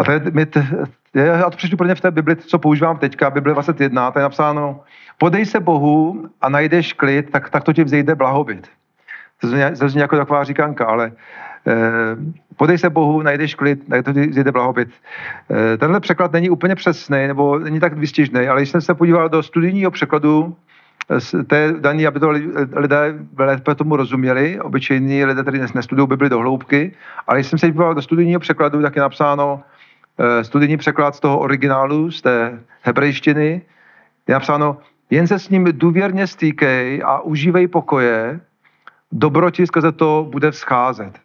a 0.09 0.13
je, 0.13 0.23
my 0.33 0.47
já 1.15 1.51
to 1.51 1.57
přečtu 1.57 1.77
pro 1.77 1.95
v 1.95 2.01
té 2.01 2.11
Bibli, 2.11 2.37
co 2.37 2.59
používám 2.59 2.99
teďka, 2.99 3.31
Bible 3.31 3.53
21, 3.53 4.11
to 4.11 4.19
je 4.19 4.23
napsáno, 4.23 4.81
podej 5.19 5.47
se 5.47 5.61
Bohu 5.61 6.29
a 6.41 6.49
najdeš 6.49 6.93
klid, 6.93 7.31
tak, 7.31 7.51
tak 7.51 7.65
to 7.65 7.73
ti 7.73 7.85
vzejde 7.85 8.15
blahobyt. 8.15 8.69
To 9.79 9.89
zní 9.89 10.01
jako 10.01 10.17
taková 10.17 10.45
říkanka, 10.45 10.87
ale 10.87 11.13
eh, 11.67 12.17
podej 12.57 12.79
se 12.79 12.91
Bohu, 12.91 13.23
najdeš 13.23 13.55
klid, 13.55 13.89
tak 13.89 14.05
to 14.05 14.13
ti 14.13 14.27
vzejde 14.27 14.53
blahobyt. 14.53 14.89
Eh, 15.51 15.77
tenhle 15.77 16.01
překlad 16.01 16.33
není 16.33 16.51
úplně 16.51 16.75
přesný, 16.75 17.27
nebo 17.27 17.59
není 17.59 17.81
tak 17.81 17.93
vystižný, 17.93 18.49
ale 18.49 18.61
když 18.61 18.71
jsem 18.71 18.81
se 18.81 18.95
podíval 18.95 19.29
do 19.29 19.43
studijního 19.43 19.91
překladu, 19.91 20.57
eh, 21.11 21.45
té 21.45 21.75
daní, 21.79 22.07
aby 22.07 22.21
to 22.21 22.31
lidé 22.77 23.15
lépe 23.39 23.75
tomu 23.75 23.97
rozuměli, 23.97 24.61
obyčejní 24.61 25.25
lidé, 25.25 25.43
kteří 25.43 25.59
nestudují 25.75 26.09
Bibli 26.09 26.29
do 26.29 26.39
hloubky, 26.39 26.95
ale 27.27 27.39
když 27.39 27.47
jsem 27.47 27.59
se 27.59 27.67
podíval 27.67 27.95
do 27.95 28.03
studijního 28.03 28.41
překladu, 28.41 28.83
tak 28.83 28.97
je 28.97 29.03
napsáno, 29.03 29.63
studijní 30.43 30.77
překlad 30.77 31.15
z 31.15 31.21
toho 31.21 31.39
originálu, 31.39 32.11
z 32.11 32.23
té 32.23 32.61
hebrejštiny, 32.83 33.63
je 34.29 34.35
napsáno, 34.35 34.79
jen 35.11 35.27
se 35.27 35.39
s 35.39 35.49
ním 35.49 35.69
důvěrně 35.73 36.27
stýkej 36.27 37.03
a 37.05 37.21
užívej 37.21 37.69
pokoje, 37.69 38.41
dobroti 39.13 39.67
skrze 39.67 39.93
to 39.93 40.27
bude 40.31 40.51
vzcházet. 40.51 41.19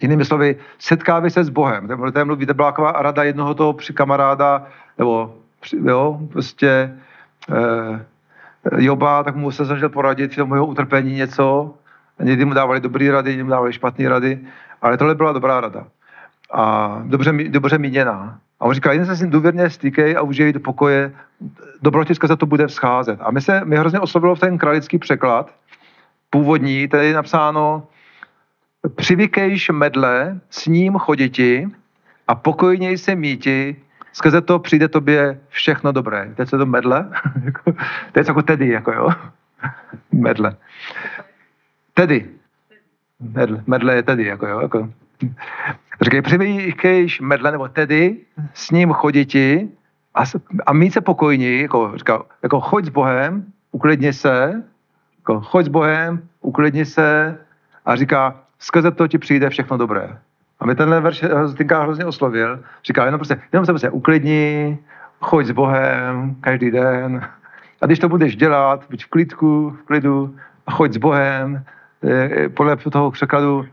Jinými 0.00 0.24
slovy, 0.24 0.56
setkávej 0.78 1.30
se 1.30 1.44
s 1.44 1.48
Bohem. 1.48 1.88
To 2.12 2.18
je 2.18 2.24
mluvíte, 2.24 2.54
byla 2.54 2.70
taková 2.70 2.92
rada 2.92 3.22
jednoho 3.22 3.54
toho 3.54 3.72
při 3.72 3.92
kamaráda, 3.92 4.66
nebo 4.98 5.34
jo, 5.84 6.20
prostě 6.32 6.96
eh, 7.50 8.04
Joba, 8.76 9.22
tak 9.22 9.36
mu 9.36 9.50
se 9.50 9.64
zažil 9.64 9.88
poradit 9.88 10.32
v 10.32 10.36
tom 10.36 10.52
jeho 10.52 10.66
utrpení 10.66 11.14
něco 11.14 11.74
někdy 12.22 12.44
mu 12.44 12.54
dávali 12.54 12.80
dobré 12.80 13.10
rady, 13.10 13.30
někdy 13.30 13.42
mu 13.44 13.50
dávali 13.50 13.72
špatné 13.72 14.08
rady, 14.08 14.40
ale 14.82 14.96
tohle 14.96 15.14
byla 15.14 15.32
dobrá 15.32 15.60
rada. 15.60 15.86
A 16.52 16.96
dobře, 17.06 17.32
dobře 17.48 17.78
míněná. 17.78 18.40
A 18.60 18.64
on 18.64 18.74
říkal, 18.74 18.92
jen 18.92 19.06
se 19.06 19.14
s 19.14 19.20
ním 19.20 19.30
důvěrně 19.30 19.70
stýkej 19.70 20.16
a 20.16 20.22
užij 20.22 20.52
do 20.52 20.60
pokoje, 20.60 21.12
dobrotiska 21.82 22.26
za 22.26 22.36
to 22.36 22.46
bude 22.46 22.66
vzcházet. 22.66 23.20
A 23.22 23.30
my 23.30 23.40
se, 23.40 23.64
mi 23.64 23.76
hrozně 23.76 24.00
oslovilo 24.00 24.34
v 24.34 24.40
ten 24.40 24.58
kralický 24.58 24.98
překlad, 24.98 25.54
původní, 26.30 26.88
tady 26.88 27.06
je 27.06 27.14
napsáno, 27.14 27.86
přivykejš 28.96 29.70
medle, 29.70 30.40
s 30.50 30.66
ním 30.66 30.94
choditi 30.94 31.68
a 32.28 32.34
pokojněji 32.34 32.98
se 32.98 33.14
míti, 33.14 33.76
skrze 34.12 34.40
to 34.40 34.58
přijde 34.58 34.88
tobě 34.88 35.40
všechno 35.48 35.92
dobré. 35.92 36.32
Teď 36.34 36.48
se 36.48 36.58
to 36.58 36.66
medle? 36.66 37.10
to 38.12 38.20
je 38.20 38.24
jako 38.26 38.42
tedy, 38.42 38.68
jako 38.68 38.92
jo. 38.92 39.08
medle. 40.12 40.56
Tedy. 41.94 42.28
Medle, 43.20 43.62
medle 43.66 43.94
je 43.94 44.02
tedy, 44.02 44.24
jako 44.24 44.46
jo. 44.46 44.60
Jako. 44.60 44.90
Říkají, 46.00 46.22
přivykejš 46.22 47.20
medle, 47.20 47.52
nebo 47.52 47.68
tedy, 47.68 48.16
s 48.54 48.70
ním 48.70 48.92
choditi 48.92 49.68
a, 50.14 50.22
a 50.66 50.72
mít 50.72 50.92
se 50.92 51.00
pokojní, 51.00 51.60
jako, 51.60 51.92
říká, 51.96 52.22
jako 52.42 52.60
choď 52.60 52.84
s 52.84 52.88
Bohem, 52.88 53.44
uklidni 53.72 54.12
se, 54.12 54.62
jako, 55.18 55.40
choď 55.40 55.64
s 55.64 55.68
Bohem, 55.68 56.22
uklidni 56.40 56.84
se 56.84 57.38
a 57.84 57.96
říká, 57.96 58.40
skrze 58.58 58.90
to 58.90 59.08
ti 59.08 59.18
přijde 59.18 59.50
všechno 59.50 59.76
dobré. 59.76 60.18
A 60.60 60.66
mi 60.66 60.74
tenhle 60.74 61.00
verš 61.00 61.24
Tinka 61.56 61.82
hrozně 61.82 62.04
oslovil. 62.04 62.60
Říká, 62.84 63.04
jenom 63.04 63.18
prostě, 63.18 63.40
jenom 63.52 63.66
se 63.66 63.72
prostě 63.72 63.90
uklidni, 63.90 64.78
choď 65.20 65.46
s 65.46 65.50
Bohem 65.50 66.36
každý 66.40 66.70
den. 66.70 67.28
A 67.80 67.86
když 67.86 67.98
to 67.98 68.08
budeš 68.08 68.36
dělat, 68.36 68.84
buď 68.90 69.04
v 69.04 69.08
klidku, 69.10 69.70
v 69.70 69.82
klidu 69.82 70.36
a 70.66 70.70
choď 70.70 70.92
s 70.92 70.96
Bohem, 70.96 71.64
podle 72.54 72.76
toho 72.76 73.10
překladu 73.10 73.66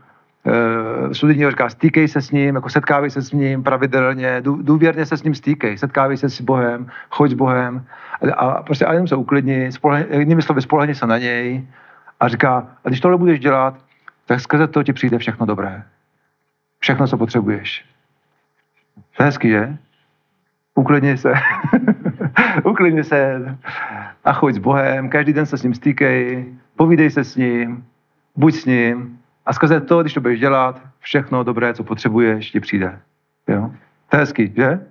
studijního 1.12 1.50
říká, 1.50 1.68
stýkej 1.68 2.08
se 2.08 2.20
s 2.20 2.30
ním, 2.30 2.54
jako 2.54 2.68
setkávej 2.68 3.10
se 3.10 3.22
s 3.22 3.32
ním 3.32 3.62
pravidelně, 3.62 4.42
důvěrně 4.42 5.06
se 5.06 5.16
s 5.16 5.22
ním 5.22 5.34
stýkej, 5.34 5.78
setkávej 5.78 6.16
se 6.16 6.28
s 6.28 6.40
Bohem, 6.40 6.90
choď 7.10 7.30
s 7.30 7.34
Bohem 7.34 7.84
a, 8.36 8.44
a 8.44 8.62
prostě 8.62 8.84
a 8.86 8.92
jenom 8.92 9.08
se 9.08 9.16
uklidni, 9.16 9.70
jinými 10.10 10.42
slovy 10.42 10.62
spolehni 10.62 10.94
se 10.94 11.06
na 11.06 11.18
něj 11.18 11.66
a 12.20 12.28
říká, 12.28 12.68
a 12.84 12.88
když 12.88 13.00
tohle 13.00 13.18
budeš 13.18 13.40
dělat, 13.40 13.74
tak 14.26 14.40
skrze 14.40 14.66
to 14.66 14.82
ti 14.82 14.92
přijde 14.92 15.18
všechno 15.18 15.46
dobré. 15.46 15.82
Všechno, 16.78 17.06
co 17.06 17.16
potřebuješ. 17.16 17.84
To 19.16 19.22
je 19.22 19.24
hezký, 19.24 19.48
že? 19.48 19.76
Uklidni 20.74 21.16
se. 21.16 21.32
Uklidni 22.64 23.04
se 23.04 23.40
a 24.24 24.32
choď 24.32 24.54
s 24.54 24.58
Bohem, 24.58 25.08
každý 25.08 25.32
den 25.32 25.46
se 25.46 25.58
s 25.58 25.62
ním 25.62 25.74
stýkej, 25.74 26.46
povídej 26.76 27.10
se 27.10 27.24
s 27.24 27.36
ním, 27.36 27.84
buď 28.36 28.54
s 28.54 28.64
ním 28.64 29.15
a 29.46 29.52
skrze 29.52 29.80
to, 29.80 30.00
když 30.00 30.14
to 30.14 30.20
budeš 30.20 30.40
dělat, 30.40 30.82
všechno 30.98 31.44
dobré, 31.44 31.74
co 31.74 31.84
potřebuješ, 31.84 32.50
ti 32.50 32.60
přijde. 32.60 33.00
Jo? 33.48 33.70
To 34.08 34.16
je 34.16 34.20
hezký, 34.20 34.52
že? 34.56 34.86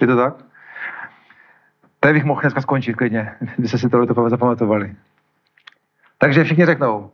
Je 0.00 0.06
to 0.06 0.16
tak? 0.16 0.34
Tady 2.00 2.14
bych 2.14 2.24
mohl 2.24 2.40
dneska 2.40 2.60
skončit 2.60 2.94
klidně, 2.94 3.34
kdyby 3.40 3.68
se 3.68 3.78
si 3.78 3.88
tohle 3.88 4.30
zapamatovali. 4.30 4.96
Takže 6.18 6.44
všichni 6.44 6.66
řeknou, 6.66 7.10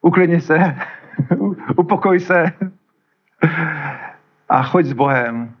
uklidni 0.00 0.40
se, 0.40 0.76
upokoj 1.76 2.20
se 2.20 2.52
a 4.48 4.62
choď 4.62 4.86
s 4.86 4.92
Bohem. 4.92 5.54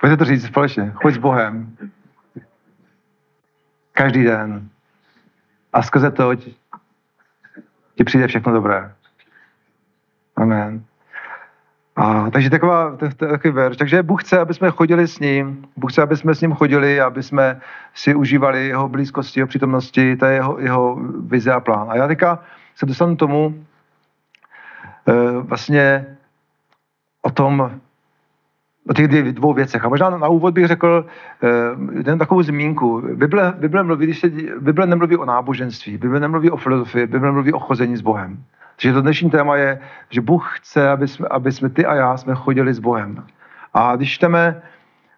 Pojďte 0.00 0.16
to 0.16 0.24
říct 0.24 0.46
společně. 0.46 0.92
Choď 0.94 1.14
s 1.14 1.18
Bohem. 1.18 1.76
Každý 3.92 4.24
den. 4.24 4.68
A 5.72 5.82
skrze 5.82 6.10
to 6.10 6.34
ti 7.94 8.04
přijde 8.04 8.26
všechno 8.26 8.52
dobré. 8.52 8.93
Amen. 10.44 10.84
A, 11.96 12.30
takže 12.30 12.50
taková, 12.50 12.96
takový 13.16 13.54
verš. 13.54 13.76
Takže 13.76 14.02
Bůh 14.02 14.24
chce, 14.24 14.38
aby 14.38 14.54
jsme 14.54 14.70
chodili 14.70 15.08
s 15.08 15.18
ním. 15.20 15.64
Bůh 15.76 15.92
chce, 15.92 16.02
aby 16.02 16.16
jsme 16.16 16.34
s 16.34 16.40
ním 16.40 16.52
chodili, 16.52 17.00
aby 17.00 17.22
jsme 17.22 17.60
si 17.94 18.14
užívali 18.14 18.66
jeho 18.66 18.88
blízkosti, 18.88 19.40
jeho 19.40 19.48
přítomnosti. 19.48 20.16
To 20.16 20.24
je 20.26 20.34
jeho, 20.34 20.58
jeho 20.60 20.98
vize 21.26 21.52
a 21.52 21.60
plán. 21.60 21.90
A 21.90 21.96
já 21.96 22.06
teďka 22.06 22.38
se 22.76 22.86
dostanu 22.86 23.16
tomu, 23.16 23.64
e, 25.08 25.40
vlastně 25.40 26.06
o 27.22 27.30
tom, 27.30 27.80
o 28.88 28.94
těch 28.94 29.08
dvou 29.32 29.52
věcech. 29.52 29.84
A 29.84 29.88
možná 29.88 30.10
na 30.10 30.28
úvod 30.28 30.54
bych 30.54 30.66
řekl 30.66 31.06
uh, 31.40 32.06
jen 32.06 32.18
takovou 32.18 32.42
zmínku. 32.42 33.02
Bible, 33.14 33.54
Bible, 33.58 33.82
mluví, 33.82 34.06
když 34.06 34.20
se, 34.20 34.28
Bible 34.60 34.86
nemluví 34.86 35.16
o 35.16 35.24
náboženství, 35.24 35.98
Bible 35.98 36.20
nemluví 36.20 36.50
o 36.50 36.56
filozofii, 36.56 37.06
Bible 37.06 37.28
nemluví 37.28 37.52
o 37.52 37.58
chození 37.58 37.96
s 37.96 38.00
Bohem. 38.00 38.44
Takže 38.76 38.92
to 38.92 39.02
dnešní 39.02 39.30
téma 39.30 39.56
je, 39.56 39.80
že 40.10 40.20
Bůh 40.20 40.58
chce, 40.58 40.90
aby 40.90 41.08
jsme, 41.08 41.28
aby 41.30 41.52
jsme 41.52 41.68
ty 41.68 41.86
a 41.86 41.94
já 41.94 42.16
jsme 42.16 42.34
chodili 42.34 42.74
s 42.74 42.78
Bohem. 42.78 43.26
A 43.74 43.96
když 43.96 44.12
čteme, 44.12 44.62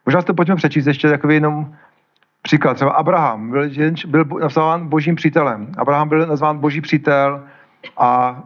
možná 0.06 0.22
to 0.22 0.34
pojďme 0.34 0.56
přečíst 0.56 0.86
ještě 0.86 1.10
takový 1.10 1.34
jenom 1.34 1.74
příklad. 2.42 2.74
Třeba 2.74 2.92
Abraham 2.92 3.50
byl, 3.50 3.68
byl 4.06 4.24
nazván 4.40 4.88
božím 4.88 5.14
přítelem. 5.14 5.72
Abraham 5.78 6.08
byl 6.08 6.26
nazván 6.26 6.58
boží 6.58 6.80
přítel 6.80 7.44
a 7.98 8.42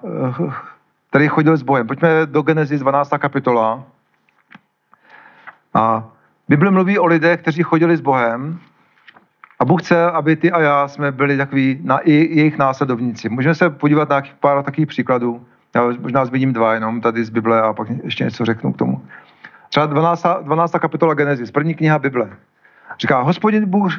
který 1.11 1.29
chodil 1.29 1.57
s 1.57 1.63
Bohem. 1.63 1.87
Pojďme 1.87 2.27
do 2.27 2.43
Genesis 2.43 2.81
12. 2.81 3.11
kapitola. 3.19 3.83
A 5.75 6.05
Bible 6.49 6.71
mluví 6.71 6.99
o 6.99 7.07
lidech, 7.07 7.41
kteří 7.41 7.63
chodili 7.63 7.97
s 7.97 8.01
Bohem 8.01 8.61
a 9.61 9.65
Bůh 9.65 9.83
chce, 9.83 10.11
aby 10.11 10.37
ty 10.37 10.53
a 10.53 10.61
já 10.61 10.89
jsme 10.89 11.13
byli 11.13 11.37
takový 11.37 11.81
na 11.85 11.99
i 11.99 12.13
jejich 12.13 12.59
následovníci. 12.59 13.29
Můžeme 13.29 13.55
se 13.55 13.71
podívat 13.71 14.09
na 14.09 14.23
pár 14.41 14.63
takových 14.63 14.89
příkladů. 14.89 15.47
Já 15.75 15.83
možná 16.01 16.25
zmíním 16.25 16.53
dva 16.53 16.75
jenom 16.75 17.01
tady 17.01 17.25
z 17.25 17.31
Bible 17.31 17.63
a 17.63 17.73
pak 17.73 17.89
ještě 18.05 18.25
něco 18.25 18.45
řeknu 18.45 18.73
k 18.73 18.77
tomu. 18.77 19.03
Třeba 19.69 19.87
12. 19.87 20.27
12. 20.43 20.73
kapitola 20.73 21.15
Genesis, 21.15 21.51
první 21.51 21.75
kniha 21.75 21.99
Bible. 21.99 22.31
Říká, 23.01 23.21
hospodin 23.21 23.67
Bůh, 23.67 23.93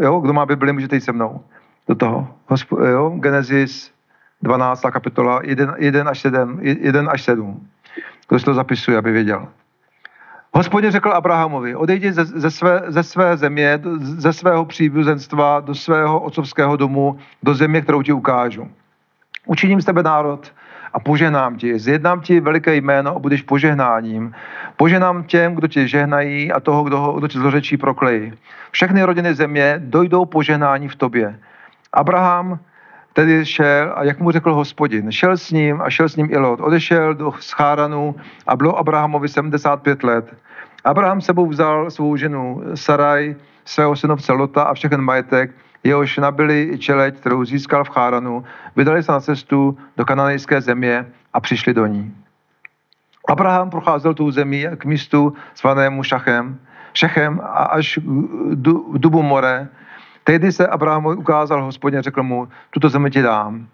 jo, 0.00 0.20
kdo 0.20 0.32
má 0.32 0.46
Bibli, 0.46 0.72
můžete 0.72 0.96
jít 0.96 1.00
se 1.00 1.12
mnou 1.12 1.40
do 1.88 1.94
toho. 1.94 2.28
Hospo, 2.46 2.84
jo, 2.84 3.10
Genesis 3.10 3.92
12. 4.42 4.82
kapitola 4.90 5.40
1, 5.44 5.74
1 5.78 6.10
až 6.10 6.20
7. 6.20 6.58
1 6.62 7.10
až 7.10 7.22
7. 7.22 7.68
Kdo 8.28 8.38
si 8.38 8.44
to 8.44 8.54
zapisuje, 8.54 8.98
aby 8.98 9.12
věděl. 9.12 9.48
Hospodin 10.56 10.90
řekl 10.90 11.12
Abrahamovi, 11.12 11.76
odejdi 11.76 12.12
ze, 12.12 12.24
ze, 12.24 12.50
své, 12.50 12.82
ze 12.86 13.02
své 13.02 13.36
země, 13.36 13.80
ze 14.00 14.32
svého 14.32 14.64
příbuzenstva, 14.64 15.60
do 15.60 15.74
svého 15.74 16.20
otcovského 16.20 16.76
domu, 16.76 17.18
do 17.42 17.54
země, 17.54 17.80
kterou 17.80 18.02
ti 18.02 18.12
ukážu. 18.12 18.68
Učiním 19.46 19.80
z 19.80 19.84
tebe 19.84 20.02
národ 20.02 20.52
a 20.92 21.00
požehnám 21.00 21.56
ti. 21.56 21.78
Zjednám 21.78 22.20
ti 22.20 22.40
veliké 22.40 22.76
jméno 22.76 23.16
a 23.16 23.18
budeš 23.18 23.42
požehnáním. 23.42 24.34
Poženám 24.76 25.24
těm, 25.24 25.54
kdo 25.54 25.68
tě 25.68 25.88
žehnají 25.88 26.52
a 26.52 26.60
toho, 26.60 26.84
kdo, 26.84 27.12
kdo 27.12 27.28
tě 27.28 27.38
zlořečí 27.38 27.76
proklejí. 27.76 28.32
Všechny 28.70 29.02
rodiny 29.02 29.34
země 29.34 29.74
dojdou 29.78 30.24
požehnání 30.24 30.88
v 30.88 30.96
tobě. 30.96 31.38
Abraham 31.92 32.58
tedy 33.12 33.46
šel 33.46 33.92
a 33.96 34.04
jak 34.04 34.20
mu 34.20 34.30
řekl 34.30 34.54
hospodin, 34.54 35.12
šel 35.12 35.36
s 35.36 35.50
ním 35.50 35.82
a 35.82 35.90
šel 35.90 36.08
s 36.08 36.16
ním 36.16 36.28
i 36.30 36.36
Lot. 36.36 36.60
Odešel 36.60 37.14
do 37.14 37.32
Scháranu 37.40 38.14
a 38.46 38.56
bylo 38.56 38.78
Abrahamovi 38.78 39.28
75 39.28 40.02
let. 40.02 40.34
Abraham 40.84 41.20
sebou 41.20 41.46
vzal 41.46 41.90
svou 41.90 42.16
ženu 42.16 42.62
Saraj, 42.74 43.36
svého 43.64 43.96
synovce 43.96 44.32
Lota 44.32 44.62
a 44.62 44.74
všechen 44.74 45.00
majetek, 45.00 45.50
jehož 45.84 46.16
nabili 46.16 46.70
i 46.72 46.78
čeleť, 46.78 47.16
kterou 47.16 47.44
získal 47.44 47.84
v 47.84 47.88
Cháranu, 47.88 48.44
vydali 48.76 49.02
se 49.02 49.12
na 49.12 49.20
cestu 49.20 49.78
do 49.96 50.04
kananejské 50.04 50.60
země 50.60 51.06
a 51.32 51.40
přišli 51.40 51.74
do 51.74 51.86
ní. 51.86 52.14
Abraham 53.28 53.70
procházel 53.70 54.14
tou 54.14 54.30
zemí 54.30 54.66
k 54.76 54.84
místu 54.84 55.34
zvanému 55.56 56.02
Šachem, 56.02 56.58
Šechem 56.92 57.40
a 57.40 57.64
až 57.64 57.98
v 57.98 58.98
dubu 58.98 59.22
more, 59.22 59.68
Tehdy 60.24 60.52
se 60.52 60.66
Abraham 60.66 61.06
ukázal 61.06 61.64
hospodin 61.64 61.98
a 61.98 62.02
řekl 62.02 62.22
mu, 62.22 62.48
tuto 62.70 62.88
zemi 62.88 63.10
ti 63.10 63.22
dám. 63.22 63.66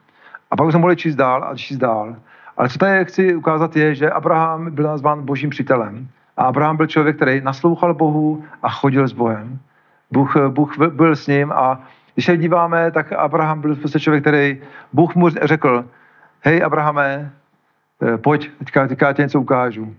A 0.50 0.56
pak 0.56 0.70
jsme 0.70 0.80
mohli 0.80 0.96
číst 0.96 1.14
dál 1.14 1.44
a 1.44 1.56
číst 1.56 1.76
dál. 1.76 2.16
Ale 2.56 2.68
co 2.68 2.78
tady 2.78 3.04
chci 3.04 3.34
ukázat 3.34 3.76
je, 3.76 3.94
že 3.94 4.10
Abraham 4.10 4.70
byl 4.70 4.84
nazván 4.84 5.24
božím 5.24 5.50
přítelem. 5.50 6.08
A 6.40 6.44
Abraham 6.44 6.76
byl 6.76 6.86
člověk, 6.86 7.16
který 7.16 7.40
naslouchal 7.40 7.94
Bohu 7.94 8.44
a 8.62 8.70
chodil 8.70 9.08
s 9.08 9.12
Bohem. 9.12 9.58
Bůh, 10.10 10.36
Bůh 10.48 10.78
byl 10.78 11.16
s 11.16 11.26
ním 11.26 11.52
a 11.52 11.80
když 12.14 12.26
se 12.26 12.36
díváme, 12.36 12.90
tak 12.90 13.12
Abraham 13.12 13.60
byl 13.60 13.76
prostě 13.76 14.00
člověk, 14.00 14.22
který 14.22 14.58
Bůh 14.92 15.14
mu 15.14 15.28
řekl, 15.28 15.84
hej 16.40 16.64
Abrahame, 16.64 17.32
eh, 18.02 18.18
pojď, 18.18 18.50
teďka, 18.58 18.88
teďka 18.88 19.06
já 19.06 19.12
ti 19.12 19.22
něco 19.22 19.40
ukážu. 19.40 19.94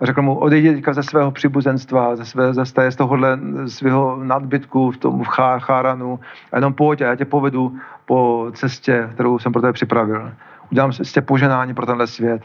A 0.00 0.06
řekl 0.06 0.22
mu, 0.22 0.38
odejdi 0.38 0.74
teďka 0.74 0.92
ze 0.92 1.02
svého 1.02 1.30
přibuzenstva, 1.30 2.16
ze, 2.16 2.24
své, 2.24 2.54
ze 2.54 2.90
z 2.90 2.96
tohohle 2.96 3.38
svého 3.66 4.24
nadbytku 4.24 4.90
v 4.90 4.96
tom 4.96 5.24
v 5.24 5.28
Cháranu 5.60 6.20
a 6.52 6.56
jenom 6.56 6.74
pojď 6.74 7.02
a 7.02 7.06
já 7.06 7.14
tě 7.16 7.24
povedu 7.24 7.78
po 8.04 8.50
cestě, 8.54 9.10
kterou 9.14 9.38
jsem 9.38 9.52
pro 9.52 9.62
tebe 9.62 9.72
připravil. 9.72 10.32
Udělám 10.72 10.92
z 10.92 11.12
tě 11.12 11.20
poženání 11.20 11.74
pro 11.74 11.86
tenhle 11.86 12.06
svět. 12.06 12.42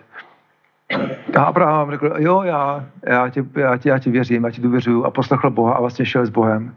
A 1.37 1.43
Abraham 1.43 1.91
řekl, 1.91 2.13
jo, 2.17 2.41
já, 2.41 2.85
já, 3.07 3.29
tě, 3.29 3.43
já, 3.55 3.77
tě, 3.77 3.89
já 3.89 3.99
tě 3.99 4.11
věřím, 4.11 4.43
já 4.43 4.51
ti 4.51 4.61
důvěřuju 4.61 5.05
a 5.05 5.11
poslechl 5.11 5.49
Boha 5.49 5.73
a 5.73 5.79
vlastně 5.79 6.05
šel 6.05 6.25
s 6.25 6.29
Bohem. 6.29 6.75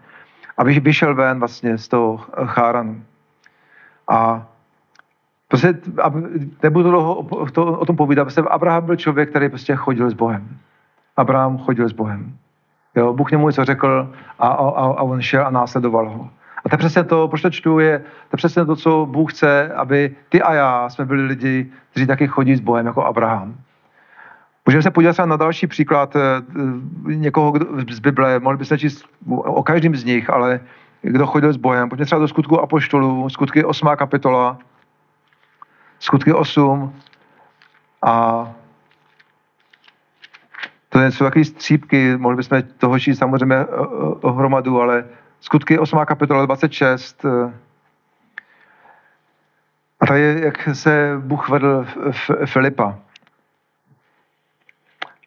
A 0.56 0.64
vyšel 0.64 1.14
ven 1.14 1.38
vlastně 1.38 1.78
z 1.78 1.88
toho 1.88 2.16
Cháranu. 2.46 3.02
A 4.08 4.46
Prostě, 5.48 5.74
nebudu 6.62 6.90
dlouho 6.90 7.14
o, 7.14 7.46
to, 7.46 7.78
o 7.78 7.86
tom 7.86 7.96
povídat, 7.96 8.24
prostě 8.24 8.40
Abraham 8.40 8.84
byl 8.86 8.96
člověk, 8.96 9.30
který 9.30 9.48
prostě 9.48 9.76
chodil 9.76 10.10
s 10.10 10.14
Bohem. 10.14 10.48
Abraham 11.16 11.58
chodil 11.58 11.88
s 11.88 11.92
Bohem. 11.92 12.36
Jo, 12.94 13.12
Bůh 13.12 13.30
němu 13.30 13.46
něco 13.46 13.64
řekl 13.64 14.14
a, 14.38 14.48
a, 14.48 14.68
a 14.68 15.02
on 15.02 15.22
šel 15.22 15.46
a 15.46 15.50
následoval 15.50 16.08
ho. 16.10 16.30
A 16.64 16.68
to 16.68 16.76
přesně 16.76 17.04
to, 17.04 17.28
proč 17.28 17.42
to 17.42 17.50
čtu, 17.50 17.78
je 17.78 18.02
to 18.30 18.36
přesně 18.36 18.64
to, 18.64 18.76
co 18.76 19.06
Bůh 19.06 19.32
chce, 19.32 19.72
aby 19.72 20.16
ty 20.28 20.42
a 20.42 20.54
já 20.54 20.88
jsme 20.88 21.04
byli 21.04 21.22
lidi, 21.22 21.70
kteří 21.90 22.06
taky 22.06 22.26
chodí 22.26 22.56
s 22.56 22.60
Bohem 22.60 22.86
jako 22.86 23.04
Abraham. 23.04 23.54
Můžeme 24.66 24.82
se 24.82 24.90
podívat 24.90 25.12
třeba 25.12 25.26
na 25.26 25.36
další 25.36 25.66
příklad 25.66 26.16
eh, 26.16 26.20
někoho 27.04 27.52
z 27.90 27.98
Bible, 27.98 28.40
mohli 28.40 28.58
byste 28.58 28.78
číst 28.78 29.04
o 29.28 29.62
každém 29.62 29.96
z 29.96 30.04
nich, 30.04 30.30
ale 30.30 30.60
kdo 31.02 31.26
chodil 31.26 31.52
s 31.52 31.56
Bohem. 31.56 31.88
Pojďme 31.88 32.06
třeba 32.06 32.18
do 32.18 32.28
skutku 32.28 32.60
Apoštolů, 32.60 33.28
skutky 33.28 33.64
8. 33.64 33.88
kapitola, 33.96 34.58
skutky 35.98 36.32
8 36.32 36.94
a 38.02 38.52
to 40.88 41.00
jsou 41.00 41.24
takové 41.24 41.44
střípky, 41.44 42.16
mohli 42.16 42.36
bychom 42.36 42.62
toho 42.78 42.98
číst 42.98 43.18
samozřejmě 43.18 43.56
eh, 43.56 43.66
eh, 43.70 43.76
o 44.20 44.32
hromadu, 44.32 44.80
ale 44.80 45.04
skutky 45.40 45.78
8. 45.78 45.98
kapitola 46.06 46.46
26 46.46 47.24
a 50.00 50.06
tady 50.06 50.20
je, 50.20 50.44
jak 50.44 50.68
se 50.72 51.14
Bůh 51.18 51.48
vedl 51.48 51.86
Filipa. 52.44 52.98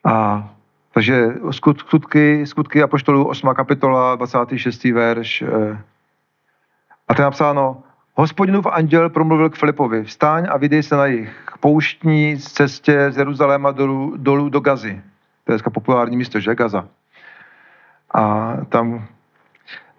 A 0.08 0.50
takže 0.93 1.28
skutky, 1.52 2.46
skutky 2.46 2.84
Apoštolů 2.84 3.28
8. 3.28 3.54
kapitola, 3.56 4.15
26. 4.15 4.84
verš. 4.84 5.41
Eh, 5.41 5.78
a 7.08 7.13
to 7.13 7.22
je 7.22 7.24
napsáno, 7.24 7.84
Hospodinův 8.20 8.65
anděl 8.65 9.10
promluvil 9.10 9.50
k 9.50 9.56
Filipovi, 9.56 10.04
vstáň 10.04 10.48
a 10.50 10.58
vydej 10.58 10.84
se 10.84 10.96
na 10.96 11.06
jich, 11.06 11.41
k 11.46 11.58
pouštní 11.58 12.38
cestě 12.38 13.12
z 13.12 13.17
Jeruzaléma 13.17 13.72
dolů, 13.72 14.13
dolů 14.17 14.50
do 14.50 14.60
Gazy. 14.60 15.02
To 15.43 15.54
je 15.54 15.60
populární 15.74 16.17
místo, 16.17 16.39
že? 16.39 16.56
Gaza. 16.56 16.88
A 18.13 18.54
tam 18.70 19.08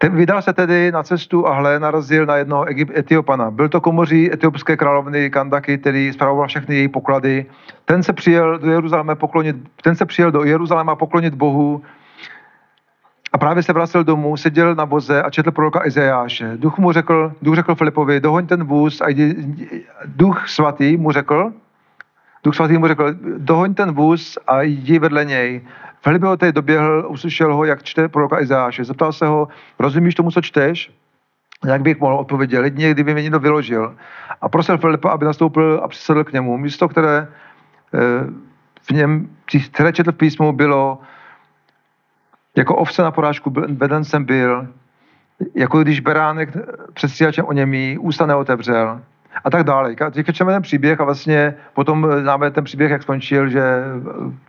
ten 0.01 0.15
vydal 0.15 0.41
se 0.41 0.53
tedy 0.53 0.91
na 0.91 1.03
cestu 1.03 1.47
a 1.47 1.53
hle 1.53 1.79
narazil 1.79 2.25
na 2.25 2.35
jednoho 2.35 2.65
Etiopana. 2.95 3.51
Byl 3.51 3.69
to 3.69 3.81
komoří 3.81 4.33
etiopské 4.33 4.77
královny 4.77 5.29
Kandaky, 5.29 5.77
který 5.77 6.13
zpravoval 6.13 6.47
všechny 6.47 6.75
její 6.75 6.87
poklady. 6.87 7.45
Ten 7.85 8.03
se 8.03 8.13
přijel 8.13 8.57
do 8.57 8.71
Jeruzaléma 8.71 9.15
poklonit, 9.15 9.55
ten 9.83 9.95
se 9.95 10.05
přijel 10.05 10.31
do 10.31 10.43
Jeruzaléma 10.43 10.95
poklonit 10.95 11.33
Bohu 11.33 11.83
a 13.33 13.37
právě 13.37 13.63
se 13.63 13.73
vracel 13.73 14.03
domů, 14.03 14.37
seděl 14.37 14.75
na 14.75 14.85
voze 14.85 15.23
a 15.23 15.29
četl 15.29 15.51
proroka 15.51 15.87
Izajáše. 15.87 16.51
Duch 16.55 16.77
mu 16.77 16.91
řekl, 16.91 17.33
duch 17.41 17.55
řekl 17.55 17.75
Filipovi, 17.75 18.19
dohoň 18.19 18.47
ten 18.47 18.63
vůz 18.63 19.01
a 19.01 19.09
jdi, 19.09 19.35
duch 20.05 20.47
svatý 20.47 20.97
mu 20.97 21.11
řekl, 21.11 21.53
duch 22.43 22.55
svatý 22.55 22.77
mu 22.77 22.87
řekl, 22.87 23.13
dohoň 23.37 23.73
ten 23.73 23.91
vůz 23.91 24.37
a 24.47 24.61
jdi 24.61 24.99
vedle 24.99 25.25
něj. 25.25 25.61
Filip 26.01 26.23
ho 26.23 26.37
tedy 26.37 26.51
doběhl, 26.51 27.05
uslyšel 27.09 27.55
ho, 27.55 27.65
jak 27.65 27.83
čte 27.83 28.07
proroka 28.07 28.41
Izáše. 28.41 28.83
Zeptal 28.83 29.13
se 29.13 29.25
ho, 29.25 29.47
rozumíš 29.79 30.15
tomu, 30.15 30.31
co 30.31 30.41
čteš? 30.41 30.91
Jak 31.65 31.81
bych 31.81 31.99
mohl 31.99 32.15
odpovědět? 32.15 32.63
Jedině, 32.63 32.91
kdyby 32.91 33.13
mě 33.13 33.23
někdo 33.23 33.39
vyložil. 33.39 33.95
A 34.41 34.49
prosil 34.49 34.77
Filipa, 34.77 35.09
aby 35.09 35.25
nastoupil 35.25 35.81
a 35.83 35.87
přisedl 35.87 36.23
k 36.23 36.33
němu. 36.33 36.57
Místo, 36.57 36.87
které 36.87 37.27
eh, 37.93 37.99
v 38.81 38.91
něm, 38.91 39.29
které 39.71 39.93
četl 39.93 40.11
písmu, 40.11 40.53
bylo 40.53 40.99
jako 42.57 42.75
ovce 42.75 43.01
na 43.01 43.11
porážku, 43.11 43.53
veden 43.67 44.03
jsem 44.03 44.25
byl, 44.25 44.67
jako 45.55 45.81
když 45.81 45.99
beránek 45.99 46.49
před 46.93 47.11
o 47.43 47.53
němí, 47.53 47.97
ústa 47.97 48.25
neotevřel 48.25 49.01
a 49.43 49.49
tak 49.49 49.63
dále. 49.63 49.95
Teď 50.11 50.27
čteme 50.31 50.53
ten 50.53 50.61
příběh 50.61 51.01
a 51.01 51.03
vlastně 51.03 51.53
potom 51.73 52.07
známe 52.21 52.51
ten 52.51 52.63
příběh, 52.63 52.91
jak 52.91 53.01
skončil, 53.01 53.49
že 53.49 53.61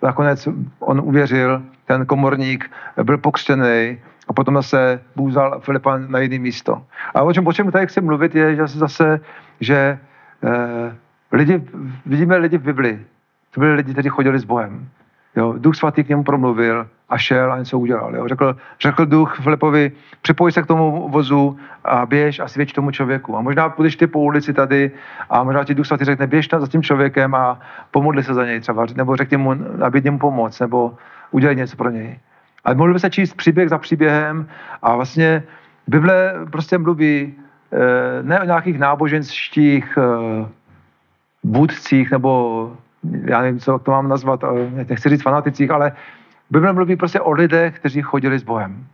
nakonec 0.03 0.49
on 0.79 1.01
uvěřil, 1.05 1.63
ten 1.87 2.07
komorník 2.07 2.71
byl 3.03 3.19
pokřtěný 3.19 3.99
a 4.29 4.33
potom 4.33 4.55
zase 4.55 5.01
Bůh 5.17 5.31
vzal 5.31 5.61
Filipa 5.61 5.99
na 5.99 6.19
jiné 6.19 6.39
místo. 6.39 6.83
A 7.15 7.23
o 7.23 7.33
čem, 7.33 7.47
o 7.47 7.53
čem 7.53 7.71
tady 7.71 7.87
chci 7.87 8.01
mluvit, 8.01 8.35
je 8.35 8.57
že 8.57 8.67
zase, 8.67 9.21
že 9.61 9.99
eh, 10.45 10.97
lidi, 11.33 11.63
vidíme 12.07 12.37
lidi 12.37 12.59
v 12.59 12.63
Bibli. 12.63 13.01
To 13.51 13.61
byli 13.61 13.75
lidi, 13.75 13.93
kteří 13.93 14.09
chodili 14.09 14.39
s 14.39 14.45
Bohem. 14.45 14.89
Jo, 15.37 15.55
Duch 15.59 15.77
svatý 15.77 16.05
k 16.05 16.09
němu 16.09 16.25
promluvil 16.25 16.87
a 17.09 17.19
šel 17.19 17.53
a 17.53 17.59
něco 17.59 17.79
udělal. 17.79 18.17
Jo. 18.17 18.29
Řekl, 18.29 18.57
řekl 18.81 19.07
duch 19.07 19.39
Filipovi, 19.43 19.93
připoj 20.23 20.53
se 20.53 20.63
k 20.63 20.67
tomu 20.67 21.09
vozu 21.09 21.59
a 21.85 22.07
běž 22.07 22.41
a 22.41 22.49
svědč 22.49 22.73
tomu 22.73 22.91
člověku. 22.91 23.37
A 23.37 23.41
možná 23.41 23.69
půjdeš 23.69 23.97
ty 23.97 24.07
po 24.07 24.21
ulici 24.21 24.53
tady 24.53 24.91
a 25.31 25.43
možná 25.43 25.65
ti 25.65 25.75
duch 25.75 25.87
svatý 25.87 26.05
řekne, 26.05 26.27
běž 26.27 26.49
za 26.59 26.67
tím 26.67 26.83
člověkem 26.83 27.35
a 27.35 27.61
pomodli 27.91 28.25
se 28.25 28.35
za 28.35 28.45
něj 28.45 28.61
třeba, 28.61 28.87
nebo 28.95 29.17
řekni 29.17 29.37
mu, 29.37 29.55
aby 29.85 30.03
němu 30.03 30.19
pomoc, 30.19 30.61
nebo 30.61 30.95
udělej 31.31 31.57
něco 31.57 31.77
pro 31.77 31.91
něj. 31.91 32.19
Ale 32.65 32.75
mohli 32.75 32.93
by 32.93 33.01
se 33.01 33.11
číst 33.11 33.35
příběh 33.35 33.69
za 33.69 33.79
příběhem 33.79 34.49
a 34.83 34.97
vlastně 34.97 35.43
Bible 35.87 36.35
prostě 36.51 36.79
mluví 36.79 37.35
eh, 37.73 38.23
ne 38.23 38.41
o 38.41 38.45
nějakých 38.45 38.79
náboženských 38.79 39.99
eh, 39.99 40.49
vůdcích 41.45 42.11
nebo 42.11 42.77
já 43.03 43.41
nevím, 43.41 43.61
co 43.61 43.79
to 43.79 43.91
mám 43.91 44.09
nazvat, 44.09 44.45
nechci 44.89 45.09
říct 45.09 45.23
fanaticích, 45.23 45.71
ale 45.71 45.93
Bible 46.51 46.73
mluví 46.73 46.97
prostě 46.97 47.21
o 47.21 47.31
lidech, 47.31 47.79
kteří 47.79 48.03
chodili 48.03 48.39
s 48.39 48.43
Bohem. 48.43 48.87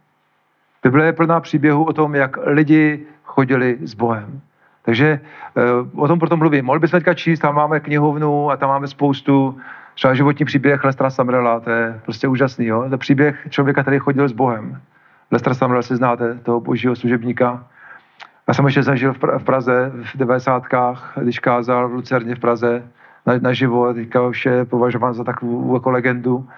Bible 0.83 1.05
je 1.05 1.13
plná 1.13 1.41
příběhu 1.41 1.85
o 1.85 1.93
tom, 1.93 2.15
jak 2.15 2.37
lidi 2.47 3.07
chodili 3.25 3.79
s 3.81 3.95
Bohem. 3.95 4.41
Takže 4.83 5.21
uh, 5.95 6.03
o 6.03 6.09
tom 6.09 6.19
proto 6.19 6.37
mluvím. 6.37 6.65
Mohli 6.65 6.81
bychom 6.81 7.01
teďka 7.01 7.15
číst, 7.15 7.41
tam 7.41 7.55
máme 7.55 7.81
knihovnu 7.81 8.51
a 8.51 8.57
tam 8.57 8.69
máme 8.69 8.89
spoustu 8.89 9.59
třeba 9.95 10.15
životní 10.15 10.45
příběh 10.45 10.85
Lestra 10.85 11.11
Samrela, 11.11 11.61
to 11.61 11.71
je 11.71 12.01
prostě 12.05 12.29
úžasný. 12.29 12.67
Jo? 12.67 12.85
To 12.89 12.95
je 12.95 12.99
příběh 12.99 13.47
člověka, 13.51 13.83
který 13.83 13.99
chodil 13.99 14.29
s 14.29 14.33
Bohem. 14.33 14.81
Lester 15.31 15.55
Samrel 15.55 15.83
si 15.83 15.97
znáte, 15.97 16.35
toho 16.35 16.61
božího 16.61 16.97
služebníka. 16.97 17.65
Já 18.49 18.55
jsem 18.55 18.65
ještě 18.65 18.83
zažil 18.83 19.13
v 19.13 19.45
Praze 19.45 19.93
v 20.03 20.17
90. 20.17 20.63
když 21.23 21.39
kázal 21.39 21.89
v 21.89 21.93
Lucerně 21.93 22.35
v 22.35 22.39
Praze 22.39 22.83
na, 23.27 23.35
na 23.41 23.53
živo, 23.53 23.95
teďka 23.95 24.27
už 24.27 24.47
je 24.47 24.65
považován 24.65 25.15
za 25.15 25.25
takovou 25.25 25.75
jako 25.75 25.91
legendu. 25.91 26.49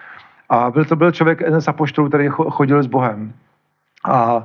A 0.49 0.71
byl 0.71 0.85
to 0.85 0.97
byl 0.97 1.13
člověk, 1.13 1.41
jeden 1.41 1.61
z 1.61 1.69
apoštolů, 1.69 2.09
který 2.09 2.29
chodil 2.29 2.83
s 2.83 2.87
Bohem. 2.87 3.33
A, 4.05 4.45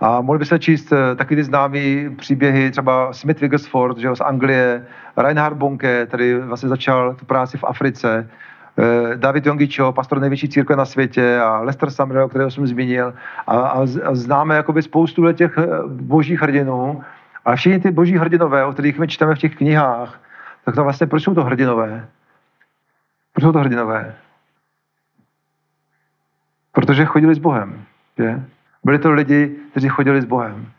a 0.00 0.20
mohli 0.20 0.38
by 0.38 0.44
se 0.44 0.58
číst 0.58 0.92
eh, 0.92 1.14
taky 1.14 1.36
ty 1.36 1.44
známý 1.44 2.10
příběhy, 2.16 2.70
třeba 2.70 3.12
Smith 3.12 3.40
Wigglesford, 3.40 3.98
že 3.98 4.16
z 4.16 4.20
Anglie, 4.20 4.86
Reinhard 5.16 5.56
Bonke, 5.56 6.06
který 6.06 6.34
vlastně 6.34 6.68
začal 6.68 7.14
tu 7.14 7.24
práci 7.24 7.58
v 7.58 7.64
Africe, 7.64 8.28
eh, 8.78 9.16
David 9.16 9.46
Jongičo, 9.46 9.92
pastor 9.92 10.20
největší 10.20 10.48
církve 10.48 10.76
na 10.76 10.84
světě 10.84 11.38
a 11.38 11.60
Lester 11.60 11.90
Sumrall, 11.90 12.28
kterého 12.28 12.50
jsem 12.50 12.66
zmínil. 12.66 13.14
A, 13.46 13.56
a, 13.56 13.80
a 13.80 14.14
známe 14.14 14.56
jakoby 14.56 14.82
spoustu 14.82 15.32
těch 15.32 15.58
eh, 15.58 15.68
božích 15.86 16.40
hrdinů, 16.40 17.02
ale 17.44 17.56
všichni 17.56 17.80
ty 17.80 17.90
boží 17.90 18.18
hrdinové, 18.18 18.64
o 18.64 18.72
kterých 18.72 18.98
my 18.98 19.08
čteme 19.08 19.34
v 19.34 19.38
těch 19.38 19.56
knihách, 19.56 20.20
tak 20.64 20.74
to 20.74 20.82
vlastně, 20.82 21.06
proč 21.06 21.22
jsou 21.22 21.34
to 21.34 21.44
hrdinové? 21.44 22.08
Proč 23.32 23.44
jsou 23.44 23.52
to 23.52 23.58
hrdinové? 23.58 24.14
Protože 26.72 27.04
chodili 27.04 27.34
s 27.34 27.38
Bohem. 27.38 27.84
Že? 28.18 28.42
Byli 28.84 28.98
to 28.98 29.12
lidi, 29.12 29.56
kteří 29.70 29.88
chodili 29.88 30.22
s 30.22 30.24
Bohem. 30.24 30.72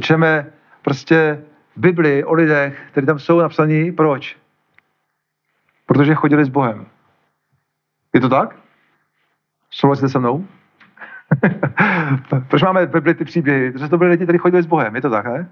Čeme 0.00 0.46
prostě 0.82 1.44
v 1.76 1.80
Bibli 1.80 2.24
o 2.24 2.32
lidech, 2.32 2.88
kteří 2.90 3.06
tam 3.06 3.18
jsou 3.18 3.40
napsaní, 3.40 3.92
proč? 3.92 4.36
Protože 5.86 6.14
chodili 6.14 6.44
s 6.44 6.48
Bohem. 6.48 6.86
Je 8.14 8.20
to 8.20 8.28
tak? 8.28 8.56
Souhlasíte 9.70 10.08
se 10.08 10.18
mnou? 10.18 10.46
proč 12.48 12.62
máme 12.62 12.86
v 12.86 12.90
Bibli 12.90 13.14
ty 13.14 13.24
příběhy? 13.24 13.72
Protože 13.72 13.88
to 13.88 13.98
byli 13.98 14.10
lidi, 14.10 14.24
kteří 14.24 14.38
chodili 14.38 14.62
s 14.62 14.66
Bohem. 14.66 14.94
Je 14.94 15.02
to 15.02 15.10
tak, 15.10 15.26
ne? 15.26 15.48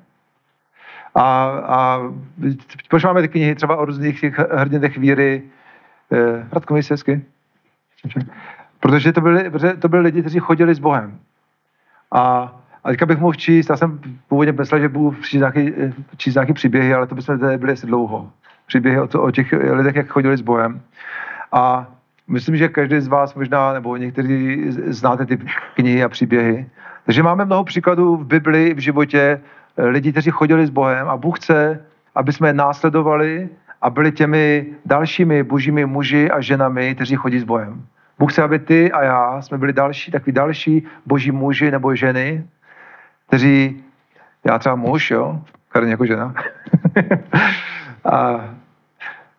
A, 1.17 1.45
a 1.67 2.01
proč 2.89 3.05
máme 3.05 3.23
ty 3.23 3.29
knihy 3.29 3.55
třeba 3.55 3.77
o 3.77 3.85
různých 3.85 4.21
těch 4.21 4.39
hrdinech 4.39 4.99
víry? 4.99 5.43
Eh, 6.13 6.49
Radko, 6.53 6.75
mi 6.75 6.81
hezky. 6.91 7.25
Protože 8.81 9.13
to 9.13 9.21
byli, 9.21 9.51
protože 9.51 9.73
to 9.73 9.89
byli 9.89 10.03
lidi, 10.03 10.21
kteří 10.21 10.39
chodili 10.39 10.75
s 10.75 10.79
Bohem. 10.79 11.19
A, 12.13 12.55
a 12.85 12.89
teďka 12.89 13.07
bych 13.07 13.19
mohl 13.19 13.35
číst, 13.35 13.71
já 13.71 13.77
jsem 13.77 14.01
původně 14.29 14.53
myslel, 14.53 14.81
že 14.81 14.89
budu 14.89 15.17
číst 15.23 15.41
nějaký, 15.41 15.73
číst 16.17 16.35
nějaký 16.35 16.53
příběhy, 16.53 16.95
ale 16.95 17.07
to 17.07 17.15
bychom 17.15 17.39
tady 17.39 17.59
byli 17.59 17.73
asi 17.73 17.87
dlouho. 17.87 18.31
Příběhy 18.67 19.01
o, 19.01 19.07
to, 19.07 19.23
o 19.23 19.31
těch 19.31 19.53
lidech, 19.53 19.97
jak 19.97 20.09
chodili 20.09 20.37
s 20.37 20.41
Bohem. 20.41 20.81
A 21.53 21.87
myslím, 22.29 22.57
že 22.57 22.69
každý 22.69 23.01
z 23.01 23.09
vás 23.09 23.35
možná, 23.35 23.73
nebo 23.73 23.97
někteří 23.97 24.65
znáte 24.71 25.27
ty 25.27 25.39
knihy 25.75 26.05
a 26.05 26.09
příběhy. 26.09 26.67
Takže 27.05 27.23
máme 27.23 27.45
mnoho 27.45 27.65
příkladů 27.65 28.17
v 28.17 28.27
Bibli, 28.27 28.75
v 28.75 28.79
životě 28.79 29.41
lidí, 29.79 30.13
kteří 30.13 30.31
chodili 30.31 30.67
s 30.67 30.71
Bohem 30.71 31.09
a 31.09 31.17
Bůh 31.17 31.39
chce, 31.39 31.81
aby 32.15 32.33
jsme 32.33 32.49
je 32.49 32.53
následovali 32.53 33.49
a 33.83 33.91
byli 33.91 34.13
těmi 34.13 34.67
dalšími 34.85 35.43
božími 35.43 35.87
muži 35.87 36.31
a 36.31 36.41
ženami, 36.41 36.95
kteří 36.95 37.17
chodí 37.17 37.39
s 37.39 37.45
Bohem. 37.45 37.87
Bůh 38.19 38.33
chce, 38.33 38.43
aby 38.43 38.59
ty 38.59 38.93
a 38.93 39.03
já 39.03 39.43
jsme 39.43 39.59
byli 39.59 39.73
další, 39.73 40.11
takový 40.11 40.33
další 40.33 40.87
boží 41.07 41.31
muži 41.31 41.71
nebo 41.71 41.95
ženy, 41.95 42.45
kteří, 43.27 43.85
já 44.45 44.59
třeba 44.59 44.75
muž, 44.75 45.11
jo, 45.11 45.41
Karin 45.69 45.91
jako 45.91 46.07
žena, 46.07 46.35
A 48.05 48.45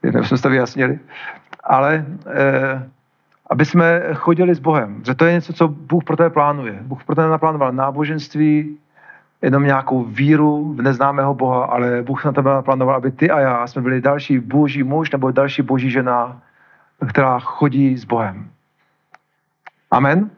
jednou 0.04 0.23
jsme 0.23 0.38
to 0.38 0.50
vyjasnili. 0.50 1.00
Ale 1.63 2.06
eh, 2.28 2.89
aby 3.50 3.65
jsme 3.65 4.02
chodili 4.13 4.56
s 4.56 4.60
Bohem. 4.60 5.02
Že 5.06 5.15
to 5.15 5.26
je 5.26 5.34
něco, 5.34 5.54
co 5.54 5.67
Bůh 5.67 6.04
pro 6.04 6.17
tebe 6.17 6.30
plánuje. 6.30 6.80
Bůh 6.82 7.04
pro 7.04 7.15
tebe 7.15 7.30
naplánoval 7.30 7.73
náboženství, 7.73 8.78
jenom 9.41 9.63
nějakou 9.63 10.04
víru 10.04 10.73
v 10.73 10.82
neznámého 10.82 11.34
Boha, 11.34 11.65
ale 11.65 12.02
Bůh 12.02 12.26
na 12.26 12.32
tebe 12.32 12.50
naplánoval, 12.50 12.95
aby 12.95 13.12
ty 13.12 13.32
a 13.32 13.39
já 13.39 13.67
jsme 13.67 13.82
byli 13.82 14.02
další 14.02 14.39
boží 14.39 14.84
muž 14.84 15.12
nebo 15.12 15.32
další 15.32 15.62
boží 15.62 15.89
žena, 15.89 16.41
která 17.10 17.39
chodí 17.39 17.97
s 17.97 18.06
Bohem. 18.06 18.50
Amen? 19.91 20.30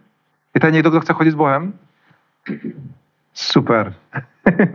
Je 0.53 0.61
tady 0.61 0.73
někdo, 0.73 0.89
kdo 0.89 0.99
chce 1.01 1.13
chodit 1.13 1.31
s 1.31 1.35
Bohem? 1.35 1.73
Super. 3.33 3.93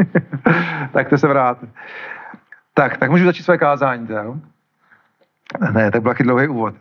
tak 0.92 1.08
to 1.08 1.18
se 1.18 1.28
vrát. 1.28 1.58
Tak, 2.74 2.96
tak 2.96 3.10
můžu 3.10 3.24
začít 3.24 3.42
své 3.42 3.58
kázání. 3.58 4.06
Tak? 4.06 4.26
Ne, 5.72 5.90
tak 5.90 6.02
byl 6.02 6.10
taky 6.10 6.22
dlouhý 6.22 6.48
úvod. 6.48 6.74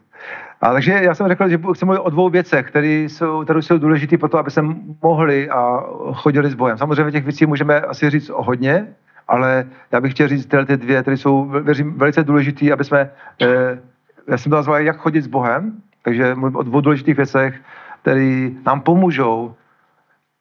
A 0.64 0.74
takže 0.74 0.92
já 0.92 1.16
jsem 1.16 1.28
řekl, 1.28 1.50
že 1.50 1.60
chci 1.74 1.86
mluvit 1.86 2.00
o 2.00 2.10
dvou 2.10 2.30
věcech, 2.30 2.68
které 2.68 2.88
jsou, 2.88 3.44
které 3.44 3.62
jsou 3.62 3.78
důležité 3.78 4.18
pro 4.18 4.30
to, 4.30 4.38
aby 4.38 4.52
se 4.52 4.62
mohli 5.04 5.50
a 5.50 5.84
chodili 6.14 6.50
s 6.50 6.54
bojem. 6.54 6.78
Samozřejmě 6.78 7.12
těch 7.12 7.24
věcí 7.24 7.46
můžeme 7.46 7.82
asi 7.82 8.10
říct 8.10 8.30
o 8.30 8.44
hodně, 8.44 8.88
ale 9.28 9.66
já 9.92 10.02
bych 10.02 10.14
chtěl 10.14 10.28
říct 10.28 10.46
tyhle 10.46 10.66
ty 10.66 10.78
dvě, 10.78 11.02
které 11.02 11.18
jsou, 11.18 11.46
věřím, 11.46 11.94
velice 11.98 12.24
důležité, 12.24 12.72
aby 12.72 12.84
jsme, 12.84 13.10
eh, 13.42 13.80
já 14.28 14.38
jsem 14.38 14.50
to 14.50 14.56
nazval, 14.56 14.78
jak 14.78 14.98
chodit 14.98 15.22
s 15.22 15.28
Bohem, 15.28 15.74
takže 16.04 16.36
mluvím 16.36 16.56
o 16.56 16.64
dvou 16.64 16.82
důležitých 16.82 17.18
věcech, 17.18 17.62
které 18.02 18.50
nám 18.66 18.82
pomůžou, 18.82 19.56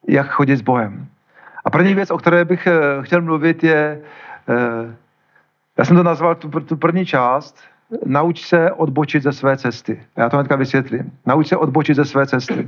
jak 0.07 0.27
chodit 0.27 0.57
s 0.57 0.61
Bohem. 0.61 1.07
A 1.65 1.69
první 1.69 1.95
věc, 1.95 2.11
o 2.11 2.17
které 2.17 2.45
bych 2.45 2.67
eh, 2.67 2.79
chtěl 3.01 3.21
mluvit, 3.21 3.63
je, 3.63 4.01
eh, 4.49 4.95
já 5.77 5.85
jsem 5.85 5.95
to 5.95 6.03
nazval 6.03 6.35
tu, 6.35 6.49
tu 6.49 6.75
první 6.75 7.05
část, 7.05 7.72
nauč 8.05 8.45
se 8.45 8.71
odbočit 8.71 9.23
ze 9.23 9.31
své 9.31 9.57
cesty. 9.57 10.01
Já 10.17 10.29
to 10.29 10.37
hnedka 10.37 10.55
vysvětlím. 10.55 11.11
Nauč 11.25 11.47
se 11.47 11.57
odbočit 11.57 11.95
ze 11.95 12.05
své 12.05 12.27
cesty. 12.27 12.67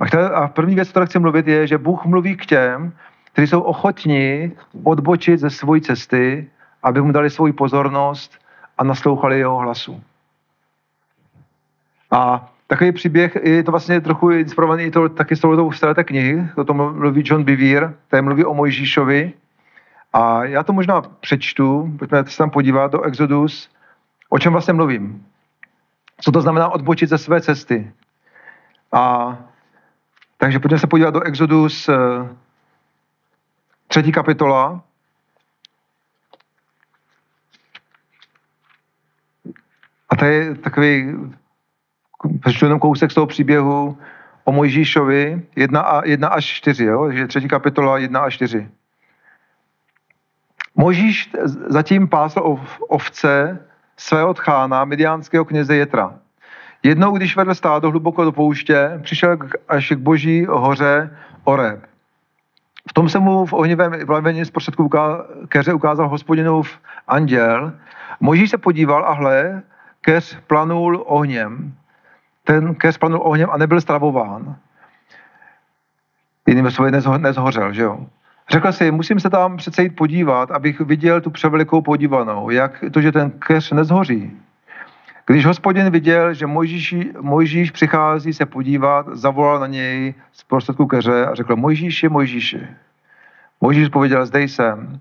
A, 0.00 0.04
chtěl, 0.04 0.36
a 0.36 0.48
první 0.48 0.74
věc, 0.74 0.88
o 0.88 0.90
které 0.90 1.06
chci 1.06 1.18
mluvit, 1.18 1.46
je, 1.46 1.66
že 1.66 1.78
Bůh 1.78 2.04
mluví 2.04 2.36
k 2.36 2.46
těm, 2.46 2.92
kteří 3.32 3.46
jsou 3.46 3.60
ochotní 3.60 4.52
odbočit 4.82 5.40
ze 5.40 5.50
své 5.50 5.80
cesty, 5.80 6.50
aby 6.82 7.02
mu 7.02 7.12
dali 7.12 7.30
svoji 7.30 7.52
pozornost 7.52 8.38
a 8.78 8.84
naslouchali 8.84 9.38
jeho 9.38 9.56
hlasu. 9.56 10.02
A 12.10 12.52
takový 12.66 12.92
příběh, 12.92 13.36
je 13.42 13.62
to 13.62 13.70
vlastně 13.70 14.00
trochu 14.00 14.30
inspirovaný 14.30 14.90
to, 14.90 15.08
taky 15.08 15.36
z 15.36 15.40
toho 15.40 15.72
z 15.72 15.80
té 15.80 16.04
knihy, 16.04 16.48
o 16.56 16.64
tom 16.64 16.76
mluví 16.76 17.22
John 17.24 17.44
Bevere, 17.44 17.94
který 18.08 18.22
mluví 18.22 18.44
o 18.44 18.54
Mojžíšovi. 18.54 19.32
A 20.12 20.44
já 20.44 20.62
to 20.62 20.72
možná 20.72 21.02
přečtu, 21.20 21.92
pojďme 21.98 22.24
se 22.26 22.38
tam 22.38 22.50
podívat 22.50 22.92
do 22.92 23.02
Exodus 23.02 23.68
O 24.28 24.38
čem 24.38 24.52
vlastně 24.52 24.72
mluvím? 24.72 25.26
Co 26.20 26.32
to 26.32 26.40
znamená 26.40 26.68
odbočit 26.68 27.08
ze 27.08 27.18
své 27.18 27.40
cesty? 27.40 27.92
A 28.92 29.36
takže 30.36 30.58
pojďme 30.58 30.78
se 30.78 30.86
podívat 30.86 31.10
do 31.10 31.20
Exodus 31.20 31.88
eh, 31.88 31.94
třetí 33.88 34.12
kapitola. 34.12 34.82
A 40.08 40.16
to 40.16 40.24
je 40.24 40.54
takový, 40.54 41.14
přečtu 42.40 42.64
jenom 42.64 42.78
kousek 42.78 43.10
z 43.10 43.14
toho 43.14 43.26
příběhu 43.26 43.98
o 44.44 44.52
Mojžíšovi 44.52 45.46
1, 45.56 45.80
a, 45.80 46.06
1 46.06 46.28
až 46.28 46.44
4, 46.44 46.84
jo? 46.84 47.06
takže 47.06 47.26
třetí 47.26 47.48
kapitola 47.48 47.98
1 47.98 48.20
až 48.20 48.34
4. 48.34 48.68
Mojžíš 50.74 51.30
zatím 51.68 52.08
pásl 52.08 52.58
ovce 52.88 53.65
svého 53.96 54.34
tchána, 54.34 54.84
midiánského 54.84 55.44
kněze 55.44 55.76
Jetra. 55.76 56.14
Jednou, 56.82 57.16
když 57.16 57.36
vedl 57.36 57.54
stádo 57.54 57.90
hluboko 57.90 58.24
do 58.24 58.32
pouště, 58.32 59.00
přišel 59.02 59.38
až 59.68 59.92
k 59.92 59.98
boží 59.98 60.46
hoře 60.46 61.16
Oreb. 61.44 61.86
V 62.88 62.92
tom 62.92 63.08
se 63.08 63.18
mu 63.18 63.46
v 63.46 63.52
ohnivém 63.52 64.06
plameni 64.06 64.44
z 64.44 64.50
prostředku 64.50 64.90
keře 65.48 65.72
ukázal 65.72 66.08
hospodinův 66.08 66.78
anděl. 67.08 67.72
Možíš 68.20 68.50
se 68.50 68.58
podíval 68.58 69.04
a 69.04 69.12
hle, 69.12 69.62
keř 70.00 70.38
planul 70.46 71.04
ohněm. 71.06 71.74
Ten 72.44 72.74
keř 72.74 72.98
planul 72.98 73.20
ohněm 73.24 73.50
a 73.50 73.56
nebyl 73.56 73.80
stravován. 73.80 74.56
Jinými 76.46 76.70
slovy 76.70 76.90
nezhořel, 77.18 77.72
že 77.72 77.82
jo? 77.82 78.06
Řekl 78.50 78.72
si, 78.72 78.90
musím 78.90 79.20
se 79.20 79.30
tam 79.30 79.56
přece 79.56 79.82
jít 79.82 79.96
podívat, 79.96 80.50
abych 80.50 80.80
viděl 80.80 81.20
tu 81.20 81.30
převelikou 81.30 81.82
podívanou, 81.82 82.50
jak 82.50 82.84
to, 82.92 83.00
že 83.00 83.12
ten 83.12 83.30
keř 83.30 83.72
nezhoří. 83.72 84.32
Když 85.26 85.46
hospodin 85.46 85.90
viděl, 85.90 86.34
že 86.34 86.46
Mojžíš, 86.46 86.94
Mojžíš 87.20 87.70
přichází 87.70 88.32
se 88.32 88.46
podívat, 88.46 89.06
zavolal 89.12 89.60
na 89.60 89.66
něj 89.66 90.14
z 90.32 90.44
prostředku 90.44 90.86
keře 90.86 91.26
a 91.26 91.34
řekl, 91.34 91.56
Mojžíši, 91.56 92.08
Mojžíši. 92.08 92.66
Mojžíš 93.60 93.86
odpověděl, 93.86 94.26
zde 94.26 94.42
jsem. 94.42 95.00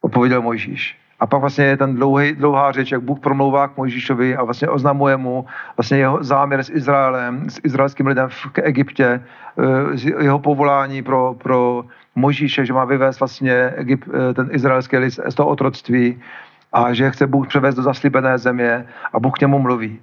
Odpověděl 0.00 0.42
Mojžíš. 0.42 0.98
A 1.20 1.26
pak 1.26 1.40
vlastně 1.40 1.64
je 1.64 1.76
ten 1.76 1.94
dlouhý, 1.94 2.32
dlouhá 2.32 2.72
řeč, 2.72 2.92
jak 2.92 3.02
Bůh 3.02 3.20
promlouvá 3.20 3.68
k 3.68 3.76
Mojžíšovi 3.76 4.36
a 4.36 4.44
vlastně 4.44 4.68
oznamuje 4.68 5.16
mu 5.16 5.46
vlastně 5.76 5.98
jeho 5.98 6.24
záměr 6.24 6.62
s 6.62 6.70
Izraelem, 6.70 7.50
s 7.50 7.60
izraelským 7.64 8.06
lidem 8.06 8.28
v 8.28 8.58
Egyptě, 8.62 9.22
eh, 9.58 10.22
jeho 10.22 10.38
povolání 10.38 11.02
pro, 11.02 11.34
pro 11.34 11.84
Mojžíše, 12.14 12.66
že 12.66 12.72
má 12.72 12.84
vyvést 12.84 13.20
vlastně 13.20 13.52
eh, 13.52 14.34
ten 14.34 14.48
izraelský 14.50 14.96
lid 14.96 15.20
z 15.28 15.34
toho 15.34 15.48
otroctví 15.48 16.22
a 16.72 16.92
že 16.92 17.10
chce 17.10 17.26
Bůh 17.26 17.48
převést 17.48 17.74
do 17.74 17.82
zaslíbené 17.82 18.38
země 18.38 18.86
a 19.12 19.20
Bůh 19.20 19.34
k 19.34 19.40
němu 19.40 19.58
mluví. 19.58 20.00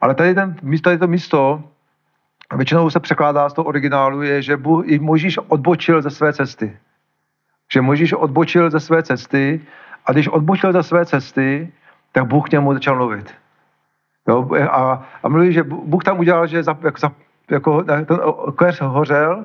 Ale 0.00 0.14
tady, 0.14 0.34
ten, 0.34 0.56
tady 0.82 0.98
to 0.98 1.06
místo, 1.06 1.62
většinou 2.56 2.90
se 2.90 3.00
překládá 3.00 3.48
z 3.48 3.52
toho 3.52 3.66
originálu, 3.66 4.22
je, 4.22 4.42
že 4.42 4.56
Bůh, 4.56 4.84
i 4.86 4.98
Mojžíš 4.98 5.38
odbočil 5.48 6.02
ze 6.02 6.10
své 6.10 6.32
cesty. 6.32 6.76
Že 7.72 7.80
Mojžíš 7.80 8.12
odbočil 8.12 8.70
ze 8.70 8.80
své 8.80 9.02
cesty 9.02 9.60
a 10.06 10.12
když 10.12 10.28
odbočil 10.28 10.72
ze 10.72 10.82
své 10.82 11.06
cesty, 11.06 11.72
tak 12.12 12.24
Bůh 12.24 12.48
k 12.48 12.52
němu 12.52 12.74
začal 12.74 12.96
mluvit. 12.96 13.34
Jo? 14.28 14.50
A, 14.70 15.06
a 15.22 15.28
mluví, 15.28 15.52
že 15.52 15.62
Bůh 15.62 16.04
tam 16.04 16.18
udělal, 16.18 16.46
že 16.46 16.62
za, 16.62 16.78
jako, 16.82 17.00
za, 17.00 17.12
jako 17.50 17.82
ten 17.82 18.06
keř 18.58 18.80
hořel 18.80 19.44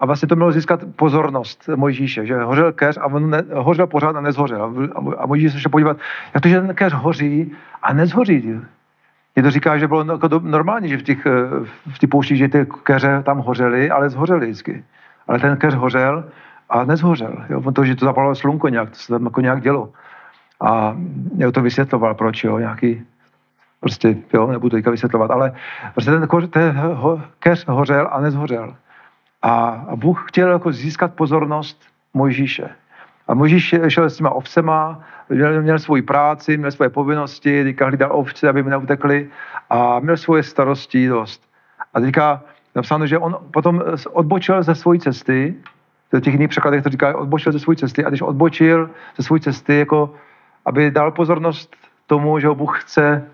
a 0.00 0.06
vlastně 0.06 0.28
to 0.28 0.36
mělo 0.36 0.52
získat 0.52 0.80
pozornost 0.96 1.68
Mojžíše, 1.76 2.26
že 2.26 2.42
hořel 2.42 2.72
keř 2.72 2.98
a 2.98 3.06
on 3.06 3.30
ne, 3.30 3.42
hořel 3.54 3.86
pořád 3.86 4.16
a 4.16 4.20
nezhořel. 4.20 4.90
A 5.18 5.26
Mojžíš 5.26 5.52
se 5.52 5.60
šel 5.60 5.70
podívat, 5.70 5.96
jak 6.34 6.42
to, 6.42 6.48
že 6.48 6.60
ten 6.60 6.74
keř 6.74 6.92
hoří 6.92 7.52
a 7.82 7.92
nezhoří. 7.92 8.60
To 9.42 9.50
říká, 9.50 9.78
že 9.78 9.88
bylo 9.88 10.04
jako 10.12 10.28
normální, 10.42 10.88
že 10.88 10.98
v 10.98 11.02
těch, 11.02 11.24
v 11.94 11.98
těch 11.98 12.10
pouštích, 12.10 12.38
že 12.38 12.48
ty 12.48 12.66
keře 12.82 13.22
tam 13.22 13.38
hořely, 13.38 13.90
ale 13.90 14.10
zhořely 14.10 14.46
vždycky. 14.46 14.84
Ale 15.28 15.38
ten 15.38 15.56
keř 15.56 15.74
hořel 15.74 16.24
a 16.68 16.84
nezhořel. 16.84 17.44
Jo? 17.48 17.72
To, 17.72 17.84
že 17.84 17.94
to 17.94 18.04
zapalo 18.04 18.34
slunko 18.34 18.68
nějak, 18.68 18.90
to 18.90 18.96
se 18.96 19.12
tam 19.12 19.24
jako 19.24 19.40
nějak 19.40 19.62
dělo. 19.62 19.92
A 20.60 20.96
já 21.36 21.50
to 21.52 21.62
vysvětloval, 21.62 22.14
proč, 22.14 22.44
jo, 22.44 22.58
nějaký, 22.58 23.04
prostě, 23.80 24.16
jo, 24.32 24.46
nebudu 24.46 24.76
teďka 24.76 24.90
vysvětlovat, 24.90 25.30
ale 25.30 25.52
prostě 25.92 26.10
ten, 26.10 26.28
ten 26.50 26.80
keř 27.38 27.66
hořel 27.66 28.08
a 28.12 28.20
nezhořel. 28.20 28.74
A, 29.42 29.86
Bůh 29.94 30.24
chtěl 30.28 30.50
jako 30.50 30.72
získat 30.72 31.14
pozornost 31.14 31.82
Mojžíše. 32.14 32.70
A 33.28 33.34
Mojžíš 33.34 33.74
šel 33.88 34.10
s 34.10 34.16
těma 34.16 34.30
ovcema, 34.30 35.00
měl, 35.28 35.62
měl 35.62 35.78
svoji 35.78 36.02
práci, 36.02 36.56
měl 36.56 36.70
svoje 36.70 36.90
povinnosti, 36.90 37.64
teďka 37.64 37.86
hlídal 37.86 38.10
ovce, 38.12 38.48
aby 38.48 38.62
mi 38.62 38.70
neutekly 38.70 39.28
a 39.70 40.00
měl 40.00 40.16
svoje 40.16 40.42
starosti 40.42 41.08
dost. 41.08 41.42
A 41.94 42.00
teďka 42.00 42.42
napsáno, 42.74 43.06
že 43.06 43.18
on 43.18 43.36
potom 43.50 43.82
odbočil 44.12 44.62
ze 44.62 44.74
své 44.74 44.98
cesty, 44.98 45.54
v 46.12 46.20
těch 46.20 46.34
jiných 46.34 46.48
překladech 46.48 46.82
to 46.82 46.88
říká, 46.88 47.16
odbočil 47.16 47.52
ze 47.52 47.58
své 47.58 47.76
cesty 47.76 48.04
a 48.04 48.08
když 48.08 48.22
odbočil 48.22 48.90
ze 49.16 49.22
své 49.22 49.40
cesty, 49.40 49.78
jako 49.78 50.14
aby 50.64 50.90
dal 50.90 51.10
pozornost 51.10 51.76
tomu, 52.06 52.40
že 52.40 52.46
ho 52.46 52.54
Bůh 52.54 52.82
chce 52.82 53.28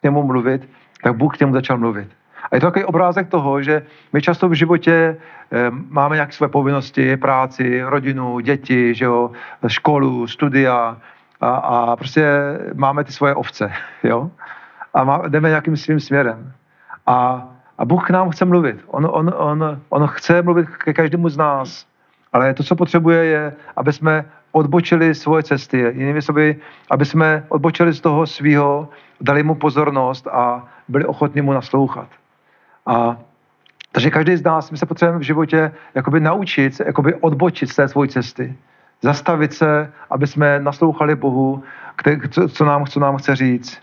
k 0.00 0.02
němu 0.02 0.22
mluvit, 0.22 0.68
tak 1.02 1.16
Bůh 1.16 1.36
k 1.36 1.40
němu 1.40 1.52
začal 1.52 1.78
mluvit. 1.78 2.08
A 2.50 2.54
je 2.54 2.60
to 2.60 2.66
takový 2.66 2.84
obrázek 2.84 3.28
toho, 3.28 3.62
že 3.62 3.82
my 4.12 4.22
často 4.22 4.48
v 4.48 4.52
životě 4.52 5.16
eh, 5.52 5.70
máme 5.70 6.16
nějaké 6.16 6.32
své 6.32 6.48
povinnosti, 6.48 7.16
práci, 7.16 7.82
rodinu, 7.82 8.40
děti, 8.40 8.94
že 8.94 9.04
jo, 9.04 9.30
školu, 9.66 10.26
studia 10.26 10.96
a, 11.40 11.48
a 11.50 11.96
prostě 11.96 12.28
máme 12.74 13.04
ty 13.04 13.12
svoje 13.12 13.34
ovce, 13.34 13.72
jo. 14.02 14.30
A 14.94 15.04
má, 15.04 15.22
jdeme 15.28 15.48
nějakým 15.48 15.76
svým 15.76 16.00
směrem. 16.00 16.52
A, 17.06 17.48
a 17.78 17.84
Bůh 17.84 18.06
k 18.06 18.10
nám 18.10 18.30
chce 18.30 18.44
mluvit. 18.44 18.84
On, 18.86 19.08
on, 19.10 19.34
on, 19.36 19.80
on 19.88 20.06
chce 20.06 20.42
mluvit 20.42 20.68
ke 20.68 20.92
každému 20.92 21.28
z 21.28 21.36
nás. 21.36 21.86
Ale 22.32 22.54
to, 22.54 22.62
co 22.62 22.76
potřebuje, 22.76 23.24
je, 23.24 23.52
aby 23.76 23.92
jsme 23.92 24.24
odbočili 24.52 25.14
svoje 25.14 25.42
cesty. 25.42 25.78
Jinými 25.78 26.22
slovy, 26.22 26.56
aby 26.90 27.04
jsme 27.04 27.44
odbočili 27.48 27.92
z 27.92 28.00
toho 28.00 28.26
svého, 28.26 28.88
dali 29.20 29.42
mu 29.42 29.54
pozornost 29.54 30.26
a 30.26 30.66
byli 30.88 31.04
ochotní 31.04 31.40
mu 31.40 31.52
naslouchat. 31.52 32.08
A 32.90 33.16
takže 33.92 34.10
každý 34.10 34.36
z 34.36 34.42
nás, 34.42 34.70
my 34.70 34.78
se 34.78 34.86
potřebujeme 34.86 35.18
v 35.18 35.26
životě 35.26 35.72
jakoby 35.94 36.20
naučit, 36.20 36.80
jakoby 36.86 37.14
odbočit 37.14 37.70
z 37.70 37.76
té 37.76 37.88
svojí 37.88 38.10
cesty. 38.10 38.54
Zastavit 39.02 39.52
se, 39.54 39.92
aby 40.10 40.26
jsme 40.26 40.60
naslouchali 40.60 41.14
Bohu, 41.14 41.62
co, 42.30 42.48
co, 42.48 42.64
nám, 42.64 42.86
co 42.86 43.00
nám 43.00 43.16
chce 43.16 43.36
říct. 43.36 43.78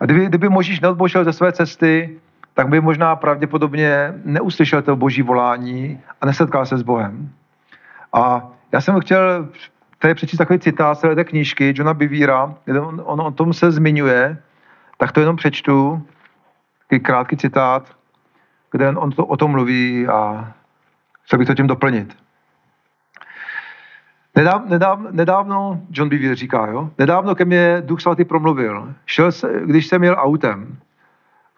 A 0.00 0.04
kdyby, 0.04 0.26
kdyby 0.26 0.48
Možíš 0.48 0.80
neodbočil 0.80 1.24
ze 1.24 1.32
své 1.32 1.52
cesty, 1.52 2.18
tak 2.54 2.68
by 2.68 2.80
možná 2.80 3.16
pravděpodobně 3.16 4.14
neuslyšel 4.24 4.82
to 4.82 4.96
boží 4.96 5.22
volání 5.22 6.00
a 6.20 6.26
nesetkal 6.26 6.66
se 6.66 6.78
s 6.78 6.82
Bohem. 6.82 7.30
A 8.12 8.48
já 8.72 8.80
jsem 8.80 9.00
chtěl 9.00 9.48
tady 9.98 10.14
přečíst 10.14 10.38
takový 10.38 10.58
citát 10.58 10.98
z 10.98 11.14
té 11.14 11.24
knížky 11.24 11.74
Johna 11.76 11.94
Bivíra, 11.94 12.54
kde 12.64 12.80
on, 12.80 13.02
on 13.04 13.20
o 13.20 13.30
tom 13.30 13.52
se 13.52 13.70
zmiňuje, 13.70 14.38
tak 14.96 15.12
to 15.12 15.20
jenom 15.20 15.36
přečtu, 15.36 16.02
takový 16.88 17.00
krátký 17.00 17.36
citát, 17.36 17.97
kde 18.70 18.88
on 18.88 19.10
to, 19.10 19.26
o 19.26 19.36
tom 19.36 19.50
mluví 19.50 20.06
a 20.06 20.52
chtěl 21.22 21.38
bych 21.38 21.48
to 21.48 21.54
tím 21.54 21.66
doplnit. 21.66 22.16
Nedáv, 24.36 24.66
nedáv, 24.66 24.98
nedávno, 25.10 25.80
John 25.90 26.08
Bevere 26.08 26.34
říká, 26.34 26.66
jo, 26.66 26.90
nedávno 26.98 27.34
ke 27.34 27.44
mně 27.44 27.82
Duch 27.86 28.00
Svatý 28.00 28.24
promluvil. 28.24 28.94
Šel 29.06 29.32
se, 29.32 29.60
když 29.64 29.86
jsem 29.86 30.04
jel 30.04 30.16
autem. 30.18 30.76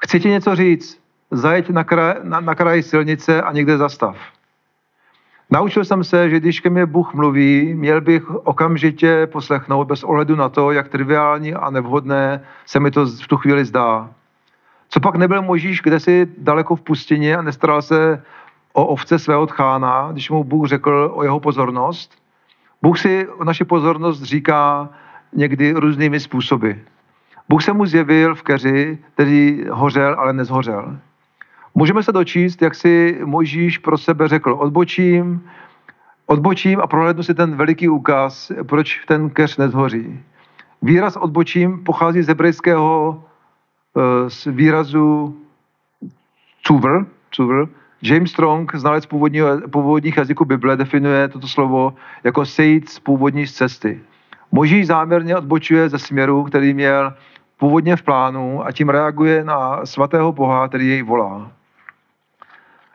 Chci 0.05 0.21
ti 0.21 0.29
něco 0.29 0.57
říct, 0.57 1.01
zajeď 1.31 1.71
na, 1.71 1.85
kraj, 1.85 2.15
na, 2.23 2.41
na 2.41 2.55
kraji 2.55 2.83
silnice 2.83 3.43
a 3.43 3.53
někde 3.53 3.79
zastav. 3.79 4.17
Naučil 5.51 5.85
jsem 5.85 6.05
se, 6.05 6.31
že 6.31 6.41
když 6.41 6.61
ke 6.61 6.71
mně 6.71 6.87
Bůh 6.87 7.15
mluví, 7.15 7.75
měl 7.75 8.01
bych 8.01 8.31
okamžitě 8.31 9.27
poslechnout 9.27 9.85
bez 9.85 10.05
ohledu 10.05 10.37
na 10.37 10.49
to, 10.49 10.73
jak 10.73 10.89
triviální 10.89 11.55
a 11.55 11.71
nevhodné 11.71 12.45
se 12.67 12.81
mi 12.81 12.91
to 12.91 13.07
v 13.07 13.29
tu 13.29 13.37
chvíli 13.37 13.65
zdá. 13.65 14.11
Co 14.91 15.01
pak 15.01 15.15
nebyl 15.15 15.43
Možíš 15.43 15.83
kde 15.83 16.01
si 16.01 16.29
daleko 16.39 16.77
v 16.77 16.81
pustině 16.81 17.37
a 17.37 17.43
nestaral 17.43 17.83
se 17.83 18.23
o 18.73 18.87
ovce 18.87 19.19
svého 19.19 19.47
tchána, 19.47 20.09
když 20.13 20.31
mu 20.31 20.45
Bůh 20.45 20.69
řekl 20.69 21.11
o 21.15 21.23
jeho 21.23 21.41
pozornost? 21.41 22.15
Bůh 22.83 22.99
si 22.99 23.29
o 23.29 23.45
naši 23.45 23.65
pozornost 23.65 24.23
říká 24.23 24.89
někdy 25.33 25.73
různými 25.73 26.21
způsoby. 26.21 26.71
Bůh 27.49 27.63
se 27.63 27.73
mu 27.73 27.87
zjevil 27.87 28.35
v 28.35 28.43
keři, 28.43 28.99
který 29.15 29.65
hořel, 29.71 30.17
ale 30.19 30.33
nezhořel. 30.33 30.97
Můžeme 31.75 32.03
se 32.03 32.13
dočíst, 32.13 32.63
jak 32.63 32.75
si 32.75 33.21
Mojžíš 33.25 33.79
pro 33.79 33.99
sebe 33.99 34.29
řekl, 34.29 34.57
odbočím, 34.59 35.51
odbočím 36.27 36.81
a 36.81 36.87
prohlédnu 36.87 37.23
si 37.23 37.35
ten 37.35 37.57
veliký 37.57 37.89
úkaz, 37.89 38.53
proč 38.67 39.05
ten 39.07 39.31
keř 39.31 39.57
nezhoří. 39.57 40.21
Výraz 40.83 41.17
odbočím 41.17 41.85
pochází 41.85 42.23
z 42.23 42.29
hebrejského 42.29 43.23
z 44.29 44.47
výrazu 44.47 45.37
cuvr, 46.63 47.07
cuvr. 47.31 47.67
James 48.03 48.31
Strong, 48.31 48.75
znalec 48.75 49.07
původního, 49.07 49.61
původních 49.71 50.17
jazyků 50.17 50.45
Bible, 50.45 50.77
definuje 50.77 51.29
toto 51.29 51.49
slovo 51.49 51.95
jako 52.25 52.47
sejít 52.47 52.89
z 52.89 53.01
původní 53.01 53.47
cesty. 53.47 54.01
Moží 54.53 54.85
záměrně 54.85 55.37
odbočuje 55.37 55.89
ze 55.89 55.99
směru, 55.99 56.45
který 56.45 56.75
měl 56.75 57.15
původně 57.59 57.97
v 57.97 58.03
plánu 58.03 58.67
a 58.67 58.73
tím 58.73 58.89
reaguje 58.89 59.45
na 59.45 59.87
svatého 59.87 60.33
Boha, 60.33 60.69
který 60.69 60.89
jej 60.89 61.03
volá. 61.03 61.53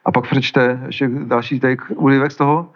A 0.06 0.12
pak 0.12 0.24
přečte 0.24 0.80
ještě 0.86 1.10
další 1.10 1.60
take 1.60 1.86
úryvek 1.96 2.32
z 2.32 2.36
toho. 2.36 2.70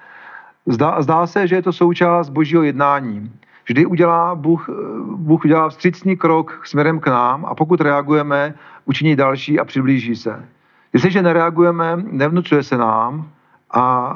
Zdá, 0.65 1.01
zdá 1.01 1.27
se, 1.27 1.47
že 1.47 1.55
je 1.55 1.61
to 1.61 1.73
součást 1.73 2.29
božího 2.29 2.63
jednání. 2.63 3.31
Vždy 3.69 3.85
udělá 3.85 4.35
Bůh, 4.35 4.69
Bůh 5.15 5.45
udělá 5.45 5.69
vstřícný 5.69 6.17
krok 6.17 6.61
směrem 6.63 6.99
k 6.99 7.07
nám 7.07 7.45
a 7.45 7.55
pokud 7.55 7.81
reagujeme, 7.81 8.53
učiní 8.85 9.15
další 9.15 9.59
a 9.59 9.65
přiblíží 9.65 10.15
se. 10.15 10.45
Jestliže 10.93 11.21
nereagujeme, 11.21 12.03
nevnucuje 12.11 12.63
se 12.63 12.77
nám 12.77 13.29
a 13.71 14.13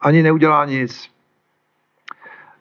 ani 0.00 0.22
neudělá 0.22 0.64
nic. 0.64 1.10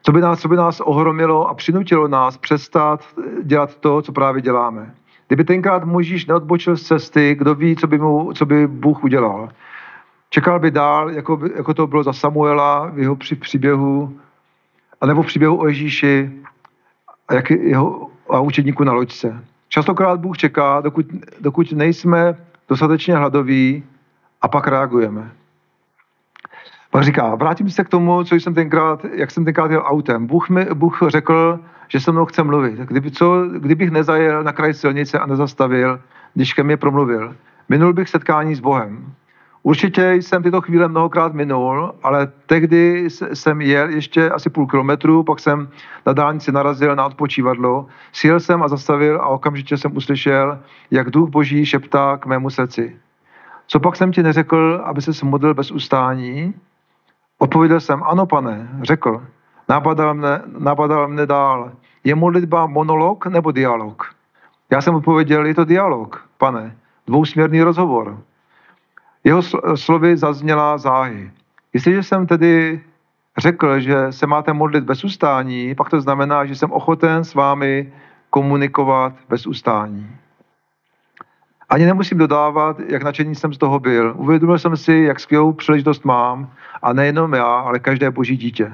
Co 0.01 0.12
by 0.12 0.21
nás, 0.21 0.39
co 0.39 0.47
by 0.47 0.55
nás 0.55 0.79
ohromilo 0.79 1.49
a 1.49 1.53
přinutilo 1.53 2.08
nás 2.08 2.38
přestat 2.38 3.03
dělat 3.43 3.75
to, 3.75 4.01
co 4.01 4.12
právě 4.12 4.41
děláme. 4.41 4.93
Kdyby 5.27 5.43
tenkrát 5.43 5.84
Možíš 5.84 6.25
neodbočil 6.25 6.77
z 6.77 6.84
cesty, 6.84 7.36
kdo 7.36 7.55
ví, 7.55 7.75
co 7.75 7.88
by, 7.88 7.97
mu, 7.97 8.34
co 8.34 8.45
by 8.45 8.67
Bůh 8.67 9.03
udělal. 9.03 9.49
Čekal 10.29 10.60
by 10.60 10.71
dál, 10.71 11.12
jako, 11.12 11.39
jako 11.55 11.73
to 11.73 11.88
bylo 11.88 12.03
za 12.03 12.13
Samuela 12.13 12.89
v 12.93 12.99
jeho 12.99 13.15
při, 13.15 13.36
příběhu, 13.36 14.19
anebo 15.05 15.23
v 15.23 15.25
příběhu 15.25 15.61
o 15.61 15.67
Ježíši 15.67 16.31
a, 17.27 17.33
jak 17.33 17.49
jeho, 17.49 18.09
a 18.29 18.39
učedníku 18.39 18.83
na 18.83 18.93
loďce. 18.93 19.45
Častokrát 19.69 20.19
Bůh 20.19 20.37
čeká, 20.37 20.81
dokud, 20.81 21.05
dokud 21.41 21.71
nejsme 21.71 22.35
dostatečně 22.69 23.15
hladoví 23.15 23.83
a 24.41 24.47
pak 24.47 24.67
reagujeme. 24.67 25.31
Pak 26.91 27.03
říká, 27.03 27.35
vrátím 27.35 27.69
se 27.69 27.83
k 27.83 27.89
tomu, 27.89 28.23
co 28.23 28.35
jsem 28.35 28.53
tenkrát, 28.53 29.05
jak 29.13 29.31
jsem 29.31 29.45
tenkrát 29.45 29.71
jel 29.71 29.83
autem. 29.85 30.25
Bůh, 30.25 30.49
mi, 30.49 30.65
Bůh 30.73 30.99
řekl, 31.07 31.59
že 31.87 31.99
se 31.99 32.11
mnou 32.11 32.25
chce 32.25 32.43
mluvit. 32.43 32.79
Kdyby, 32.79 33.11
co, 33.11 33.45
kdybych 33.59 33.91
nezajel 33.91 34.43
na 34.43 34.51
kraj 34.51 34.73
silnice 34.73 35.19
a 35.19 35.25
nezastavil, 35.25 36.01
když 36.33 36.53
ke 36.53 36.63
mně 36.63 36.77
promluvil, 36.77 37.35
minul 37.69 37.93
bych 37.93 38.09
setkání 38.09 38.55
s 38.55 38.59
Bohem. 38.59 39.13
Určitě 39.65 40.13
jsem 40.13 40.43
tyto 40.43 40.62
chvíle 40.62 40.88
mnohokrát 40.88 41.34
minul, 41.34 41.95
ale 42.04 42.28
tehdy 42.45 43.10
jsem 43.34 43.62
jel 43.62 43.89
ještě 43.89 44.30
asi 44.30 44.49
půl 44.49 44.67
kilometru, 44.67 45.23
pak 45.23 45.39
jsem 45.39 45.69
na 46.06 46.13
dálnici 46.13 46.51
narazil 46.51 46.95
na 46.95 47.06
odpočívadlo, 47.06 47.86
sjel 48.12 48.39
jsem 48.39 48.63
a 48.63 48.67
zastavil 48.67 49.21
a 49.21 49.28
okamžitě 49.28 49.78
jsem 49.78 49.97
uslyšel, 49.97 50.60
jak 50.91 51.10
duch 51.10 51.30
boží 51.30 51.65
šeptá 51.65 52.17
k 52.17 52.25
mému 52.25 52.49
srdci. 52.49 52.97
Co 53.67 53.80
pak 53.80 53.95
jsem 53.95 54.12
ti 54.12 54.23
neřekl, 54.23 54.82
aby 54.86 55.01
se 55.01 55.25
modlil 55.25 55.54
bez 55.54 55.71
ustání? 55.71 56.54
Odpověděl 57.38 57.80
jsem, 57.80 58.04
ano 58.04 58.25
pane, 58.25 58.69
řekl. 58.82 59.23
Napadal 59.69 60.13
mne, 60.13 60.41
napadal 60.60 61.08
mne 61.08 61.25
dál. 61.25 61.71
Je 62.04 62.15
modlitba 62.15 62.65
monolog 62.65 63.25
nebo 63.25 63.51
dialog? 63.51 64.13
Já 64.71 64.82
jsem 64.82 64.95
odpověděl, 64.95 65.45
je 65.45 65.56
to 65.56 65.65
dialog, 65.65 66.25
pane, 66.38 66.75
dvousměrný 67.08 67.62
rozhovor. 67.62 68.17
Jeho 69.25 69.41
slovy 69.75 70.17
zazněla 70.17 70.77
záhy. 70.77 71.31
Jestliže 71.73 72.03
jsem 72.03 72.27
tedy 72.27 72.81
řekl, 73.38 73.79
že 73.79 74.11
se 74.11 74.27
máte 74.27 74.53
modlit 74.53 74.83
bez 74.83 75.03
ustání, 75.03 75.75
pak 75.75 75.89
to 75.89 76.01
znamená, 76.01 76.45
že 76.45 76.55
jsem 76.55 76.71
ochoten 76.71 77.23
s 77.23 77.33
vámi 77.33 77.93
komunikovat 78.29 79.13
bez 79.29 79.47
ustání. 79.47 80.15
Ani 81.69 81.85
nemusím 81.85 82.17
dodávat, 82.17 82.79
jak 82.79 83.03
nadšený 83.03 83.35
jsem 83.35 83.53
z 83.53 83.57
toho 83.57 83.79
byl. 83.79 84.13
Uvědomil 84.17 84.59
jsem 84.59 84.77
si, 84.77 84.93
jak 84.93 85.19
skvělou 85.19 85.53
příležitost 85.53 86.05
mám, 86.05 86.51
a 86.81 86.93
nejenom 86.93 87.33
já, 87.33 87.45
ale 87.45 87.79
každé 87.79 88.11
boží 88.11 88.38
dítě. 88.38 88.73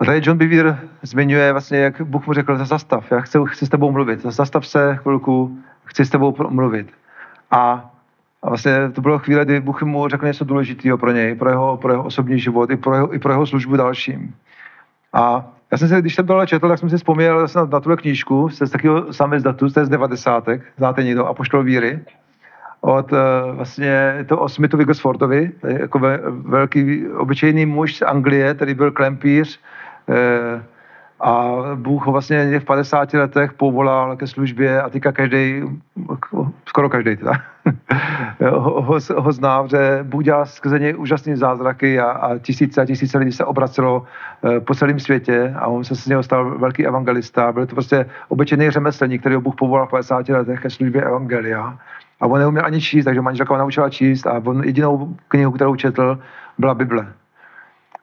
A 0.00 0.04
tady 0.04 0.20
John 0.24 0.38
Bevere 0.38 0.78
zmiňuje 1.02 1.52
vlastně, 1.52 1.78
jak 1.78 2.02
Bůh 2.02 2.26
mu 2.26 2.32
řekl, 2.32 2.64
zastav, 2.64 3.12
já 3.12 3.20
chci, 3.20 3.38
chci 3.44 3.66
s 3.66 3.68
tebou 3.68 3.92
mluvit, 3.92 4.20
zastav 4.20 4.66
se 4.66 4.96
chvilku, 4.96 5.58
chci 5.84 6.04
s 6.04 6.10
tebou 6.10 6.36
mluvit. 6.48 6.92
A 7.50 7.91
a 8.42 8.48
vlastně 8.48 8.90
to 8.92 9.00
bylo 9.00 9.18
chvíle, 9.18 9.44
kdy 9.44 9.60
Bůh 9.60 9.82
mu 9.82 10.08
řekl 10.08 10.26
něco 10.26 10.44
důležitého 10.44 10.98
pro 10.98 11.10
něj, 11.12 11.34
pro 11.34 11.50
jeho, 11.50 11.76
pro 11.76 11.92
jeho 11.92 12.04
osobní 12.04 12.38
život, 12.38 12.70
i 12.70 12.76
pro 12.76 12.94
jeho, 12.94 13.14
i 13.14 13.18
pro 13.18 13.32
jeho 13.32 13.46
službu 13.46 13.76
dalším. 13.76 14.34
A 15.12 15.44
já 15.72 15.78
jsem 15.78 15.88
si, 15.88 16.00
když 16.00 16.14
jsem 16.14 16.26
tohle 16.26 16.46
četl, 16.46 16.68
tak 16.68 16.78
jsem 16.78 16.90
si 16.90 16.96
vzpomněl 16.96 17.46
na, 17.56 17.64
na 17.64 17.80
tuhle 17.80 17.96
knížku 17.96 18.48
z 18.48 18.70
takového 18.70 19.12
samé 19.12 19.40
z 19.40 19.42
datu, 19.42 19.68
z 19.68 19.88
90. 19.88 20.48
Znáte 20.76 21.04
někdo, 21.04 21.26
Apoštol 21.26 21.62
víry 21.62 22.00
od 22.82 23.12
uh, 23.12 23.18
vlastně 23.52 24.24
to 24.28 24.38
o 24.38 24.48
Smithu 24.48 24.78
Wigglesfordovi, 24.78 25.52
jako 25.62 25.98
ve, 25.98 26.20
velký 26.30 27.08
obyčejný 27.08 27.66
muž 27.66 27.96
z 27.96 28.02
Anglie, 28.02 28.54
který 28.54 28.74
byl 28.74 28.90
klempíř, 28.90 29.60
uh, 30.06 30.62
a 31.20 31.52
Bůh 31.74 32.06
ho 32.06 32.12
vlastně 32.12 32.60
v 32.60 32.64
50 32.64 33.14
letech 33.14 33.52
povolal 33.52 34.16
ke 34.16 34.26
službě 34.26 34.82
a 34.82 34.88
teďka 34.88 35.12
každý, 35.12 35.62
skoro 36.66 36.88
každý 36.88 37.16
teda, 37.16 37.32
ho, 38.50 38.82
ho, 38.82 38.98
ho 39.16 39.32
zná, 39.32 39.66
že 39.66 39.98
Bůh 40.02 40.24
dělal 40.24 40.46
skrze 40.46 40.78
něj 40.78 40.94
úžasné 40.98 41.36
zázraky 41.36 42.00
a, 42.00 42.10
a 42.10 42.38
tisíce 42.38 42.82
a 42.82 42.86
tisíce 42.86 43.18
lidí 43.18 43.32
se 43.32 43.44
obracelo 43.44 44.04
eh, 44.44 44.60
po 44.60 44.74
celém 44.74 45.00
světě 45.00 45.54
a 45.58 45.66
on 45.66 45.84
se 45.84 45.96
z 45.96 46.06
něho 46.06 46.22
stal 46.22 46.58
velký 46.58 46.86
evangelista. 46.86 47.52
Byl 47.52 47.66
to 47.66 47.74
prostě 47.74 48.06
obyčejný 48.28 48.70
řemeslník, 48.70 49.20
který 49.20 49.34
ho 49.34 49.40
Bůh 49.40 49.54
povolal 49.54 49.86
v 49.86 49.90
50 49.90 50.28
letech 50.28 50.60
ke 50.60 50.70
službě 50.70 51.02
evangelia. 51.02 51.78
A 52.20 52.26
on 52.26 52.38
neuměl 52.38 52.64
ani 52.64 52.80
číst, 52.80 53.04
takže 53.04 53.20
manželka 53.20 53.54
ho 53.54 53.58
naučila 53.58 53.90
číst 53.90 54.26
a 54.26 54.42
on 54.44 54.64
jedinou 54.64 55.16
knihu, 55.28 55.52
kterou 55.52 55.76
četl, 55.76 56.18
byla 56.58 56.74
Bible. 56.74 57.12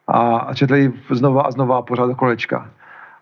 A, 0.08 0.38
a 0.38 0.54
četl 0.54 0.76
ji 0.76 0.94
znova 1.12 1.42
a 1.42 1.52
znova 1.52 1.82
pořád 1.82 2.06
do 2.06 2.16
kolečka. 2.16 2.70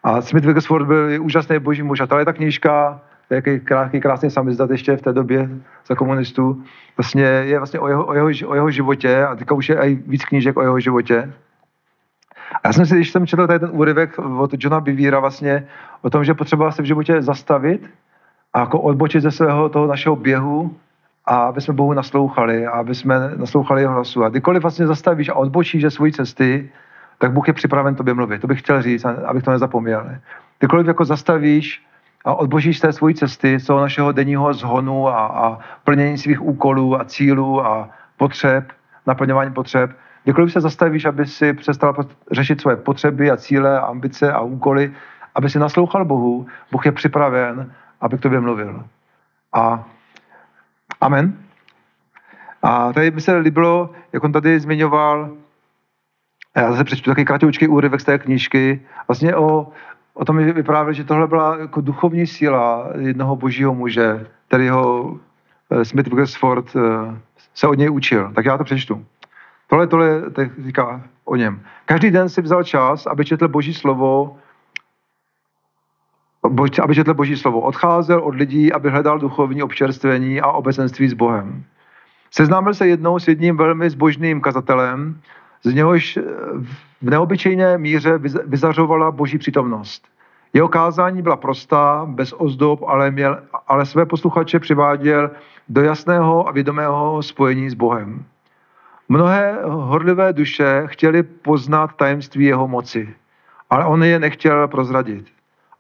A 0.04 0.22
Smith 0.22 0.46
Wigglesworth 0.46 0.88
byl 0.88 1.24
úžasný 1.24 1.60
boží 1.60 1.84
muž. 1.84 2.00
A 2.00 2.08
tahle 2.08 2.26
ta 2.26 2.34
knížka, 2.34 3.02
jaký 3.30 3.60
krásný, 3.60 4.02
krásný 4.02 4.32
samizdat 4.32 4.70
ještě 4.70 4.98
v 4.98 5.02
té 5.02 5.14
době 5.14 5.50
za 5.88 5.96
komunistů, 5.96 6.64
vlastně 6.98 7.24
je 7.24 7.58
vlastně 7.58 7.80
o 7.80 7.88
jeho, 7.88 8.06
o 8.06 8.14
jeho, 8.14 8.28
o 8.28 8.56
jeho 8.56 8.72
životě 8.72 9.26
a 9.26 9.36
teďka 9.36 9.56
už 9.56 9.70
je 9.70 9.76
i 9.76 9.96
víc 9.96 10.26
knížek 10.26 10.58
o 10.58 10.62
jeho 10.62 10.80
životě. 10.80 11.34
A 12.64 12.68
já 12.68 12.74
jsem 12.74 12.86
si, 12.86 12.96
když 12.96 13.12
jsem 13.12 13.28
četl 13.28 13.48
tady 13.48 13.60
ten 13.60 13.70
úryvek 13.74 14.20
od 14.20 14.52
Johna 14.58 14.80
Bivíra 14.80 15.20
vlastně 15.20 15.68
o 16.02 16.10
tom, 16.10 16.24
že 16.24 16.34
potřeba 16.34 16.72
se 16.72 16.82
v 16.82 16.86
životě 16.86 17.22
zastavit 17.22 17.90
a 18.54 18.60
jako 18.60 18.82
odbočit 18.82 19.22
ze 19.22 19.32
svého 19.32 19.70
toho 19.70 19.88
našeho 19.88 20.16
běhu 20.16 20.76
a 21.26 21.36
aby 21.36 21.62
jsme 21.62 21.74
Bohu 21.74 21.94
naslouchali 21.94 22.68
a 22.68 22.72
aby 22.72 22.96
jsme 22.96 23.32
naslouchali 23.36 23.82
jeho 23.82 23.94
hlasu. 23.94 24.24
A 24.24 24.30
kdykoliv 24.30 24.62
vlastně 24.62 24.88
zastavíš 24.88 25.30
a 25.30 25.36
odbočíš 25.36 25.82
ze 25.82 25.92
své 25.92 26.12
cesty, 26.12 26.70
tak 27.18 27.32
Bůh 27.32 27.48
je 27.48 27.54
připraven 27.54 27.96
tobě 27.96 28.14
mluvit. 28.14 28.42
To 28.42 28.48
bych 28.48 28.60
chtěl 28.60 28.82
říct, 28.82 29.06
abych 29.06 29.44
to 29.44 29.52
nezapomněl. 29.52 30.10
Kdykoliv 30.60 30.88
jako 30.88 31.06
zastavíš 31.06 31.87
odbožíš 32.34 32.80
té 32.80 32.94
svojí 32.94 33.16
cesty, 33.16 33.60
z 33.60 33.66
toho 33.66 33.82
našeho 33.82 34.12
denního 34.12 34.54
zhonu 34.54 35.08
a, 35.08 35.26
a 35.26 35.60
plnění 35.84 36.18
svých 36.18 36.42
úkolů 36.42 37.02
a 37.02 37.06
cílů 37.06 37.66
a 37.66 37.90
potřeb, 38.18 38.72
naplňování 39.06 39.54
potřeb, 39.54 39.92
kdykoliv 40.24 40.54
se 40.54 40.62
zastavíš, 40.62 41.06
aby 41.06 41.26
si 41.26 41.54
přestal 41.54 41.96
řešit 42.32 42.62
svoje 42.62 42.78
potřeby 42.78 43.32
a 43.32 43.38
cíle 43.38 43.80
ambice 43.80 44.34
a 44.34 44.40
úkoly, 44.40 44.94
aby 45.36 45.50
si 45.50 45.60
naslouchal 45.60 46.06
Bohu, 46.06 46.48
Bůh 46.72 46.86
je 46.86 46.92
připraven, 46.92 47.74
aby 48.02 48.18
k 48.18 48.22
tobě 48.22 48.40
mluvil. 48.40 48.84
A 49.54 49.86
amen. 51.02 51.38
A 52.64 52.94
tady 52.94 53.12
by 53.12 53.22
se 53.22 53.38
líbilo, 53.38 53.90
jak 54.14 54.24
on 54.24 54.32
tady 54.32 54.60
zmiňoval, 54.60 55.30
já 56.56 56.72
zase 56.72 56.84
přečtu 56.84 57.12
taky 57.12 57.26
kratoučký 57.26 57.68
úryvek 57.68 58.02
z 58.02 58.04
té 58.04 58.20
knížky, 58.20 58.82
vlastně 59.08 59.36
o, 59.36 59.68
o 60.18 60.26
tom 60.26 60.38
vyprávěl, 60.38 60.94
že 60.94 61.04
tohle 61.04 61.28
byla 61.28 61.58
jako 61.58 61.82
duchovní 61.82 62.28
síla 62.28 62.90
jednoho 62.98 63.36
božího 63.36 63.76
muže, 63.76 64.28
kterýho 64.48 65.14
eh, 65.70 65.86
Smith 65.86 66.08
Wigglesford 66.08 66.76
eh, 66.76 67.20
se 67.54 67.68
od 67.68 67.74
něj 67.74 67.90
učil. 67.90 68.32
Tak 68.36 68.46
já 68.46 68.58
to 68.58 68.64
přečtu. 68.64 69.06
Tohle, 69.68 69.88
tohle 69.88 70.30
to 70.30 70.42
říká 70.64 71.02
o 71.26 71.36
něm. 71.36 71.62
Každý 71.86 72.12
den 72.12 72.30
si 72.30 72.42
vzal 72.42 72.64
čas, 72.64 73.06
aby 73.06 73.26
četl 73.26 73.48
boží 73.48 73.74
slovo, 73.74 74.38
aby 76.84 76.96
četl 76.96 77.14
boží 77.14 77.38
slovo. 77.38 77.62
Odcházel 77.62 78.20
od 78.20 78.36
lidí, 78.36 78.74
aby 78.74 78.90
hledal 78.90 79.20
duchovní 79.20 79.64
občerstvení 79.64 80.42
a 80.42 80.52
obecenství 80.52 81.08
s 81.08 81.14
Bohem. 81.14 81.64
Seznámil 82.32 82.74
se 82.74 82.88
jednou 82.88 83.20
s 83.20 83.28
jedním 83.28 83.58
velmi 83.58 83.90
zbožným 83.90 84.42
kazatelem, 84.42 85.22
z 85.64 85.74
něhož 85.74 86.20
v 87.02 87.10
neobyčejné 87.10 87.78
míře 87.78 88.18
vyzařovala 88.46 89.12
boží 89.12 89.38
přítomnost. 89.38 90.08
Jeho 90.54 90.68
kázání 90.68 91.22
byla 91.22 91.36
prostá, 91.36 92.06
bez 92.06 92.34
ozdob, 92.38 92.84
ale, 92.88 93.12
měl, 93.12 93.40
ale 93.68 93.86
své 93.86 94.06
posluchače 94.06 94.60
přiváděl 94.60 95.32
do 95.70 95.82
jasného 95.82 96.48
a 96.48 96.52
vědomého 96.52 97.24
spojení 97.24 97.70
s 97.70 97.74
Bohem. 97.74 98.26
Mnohé 99.10 99.60
horlivé 99.64 100.34
duše 100.34 100.84
chtěli 100.86 101.24
poznat 101.24 101.96
tajemství 101.96 102.46
jeho 102.46 102.68
moci, 102.68 103.16
ale 103.70 103.86
on 103.86 104.04
je 104.04 104.20
nechtěl 104.20 104.68
prozradit. 104.68 105.26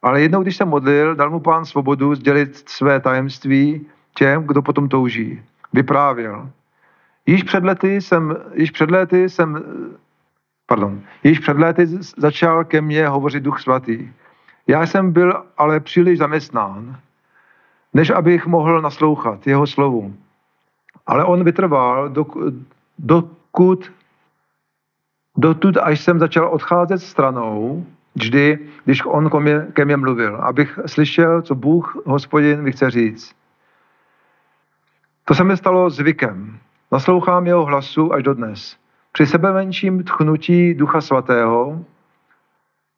Ale 0.01 0.21
jednou, 0.21 0.41
když 0.41 0.57
se 0.57 0.65
modlil, 0.65 1.15
dal 1.15 1.29
mu 1.29 1.39
pán 1.39 1.65
svobodu 1.65 2.15
sdělit 2.15 2.69
své 2.69 2.99
tajemství 2.99 3.87
těm, 4.15 4.43
kdo 4.43 4.61
potom 4.61 4.89
touží. 4.89 5.41
Vyprávěl. 5.73 6.49
Již 7.27 7.43
před 7.43 7.63
lety 7.63 8.01
jsem, 8.01 8.37
již 8.53 8.71
před 8.71 8.91
lety 8.91 9.29
jsem, 9.29 9.63
pardon, 10.65 11.01
již 11.23 11.39
před 11.39 11.57
lety 11.57 11.87
začal 12.17 12.65
ke 12.65 12.81
mně 12.81 13.07
hovořit 13.07 13.43
duch 13.43 13.61
svatý. 13.61 14.11
Já 14.67 14.85
jsem 14.85 15.11
byl 15.11 15.43
ale 15.57 15.79
příliš 15.79 16.17
zaměstnán, 16.17 16.99
než 17.93 18.09
abych 18.09 18.45
mohl 18.45 18.81
naslouchat 18.81 19.47
jeho 19.47 19.67
slovu. 19.67 20.15
Ale 21.07 21.25
on 21.25 21.43
vytrval, 21.43 22.09
dokud, 22.99 23.91
dotud, 25.37 25.77
až 25.77 26.01
jsem 26.01 26.19
začal 26.19 26.49
odcházet 26.49 26.99
stranou, 26.99 27.85
vždy, 28.15 28.59
když 28.85 29.05
on 29.05 29.29
ke 29.29 29.39
mně, 29.39 29.67
ke 29.73 29.85
mně 29.85 29.97
mluvil, 29.97 30.35
abych 30.35 30.79
slyšel, 30.85 31.41
co 31.41 31.55
Bůh, 31.55 32.01
hospodin, 32.05 32.61
mi 32.61 32.71
chce 32.71 32.91
říct. 32.91 33.35
To 35.25 35.35
se 35.35 35.43
mi 35.43 35.57
stalo 35.57 35.89
zvykem. 35.89 36.59
Naslouchám 36.91 37.47
jeho 37.47 37.65
hlasu 37.65 38.13
až 38.13 38.23
dodnes. 38.23 38.77
Při 39.11 39.25
sebemenším 39.25 40.03
tchnutí 40.03 40.73
Ducha 40.73 41.01
Svatého 41.01 41.85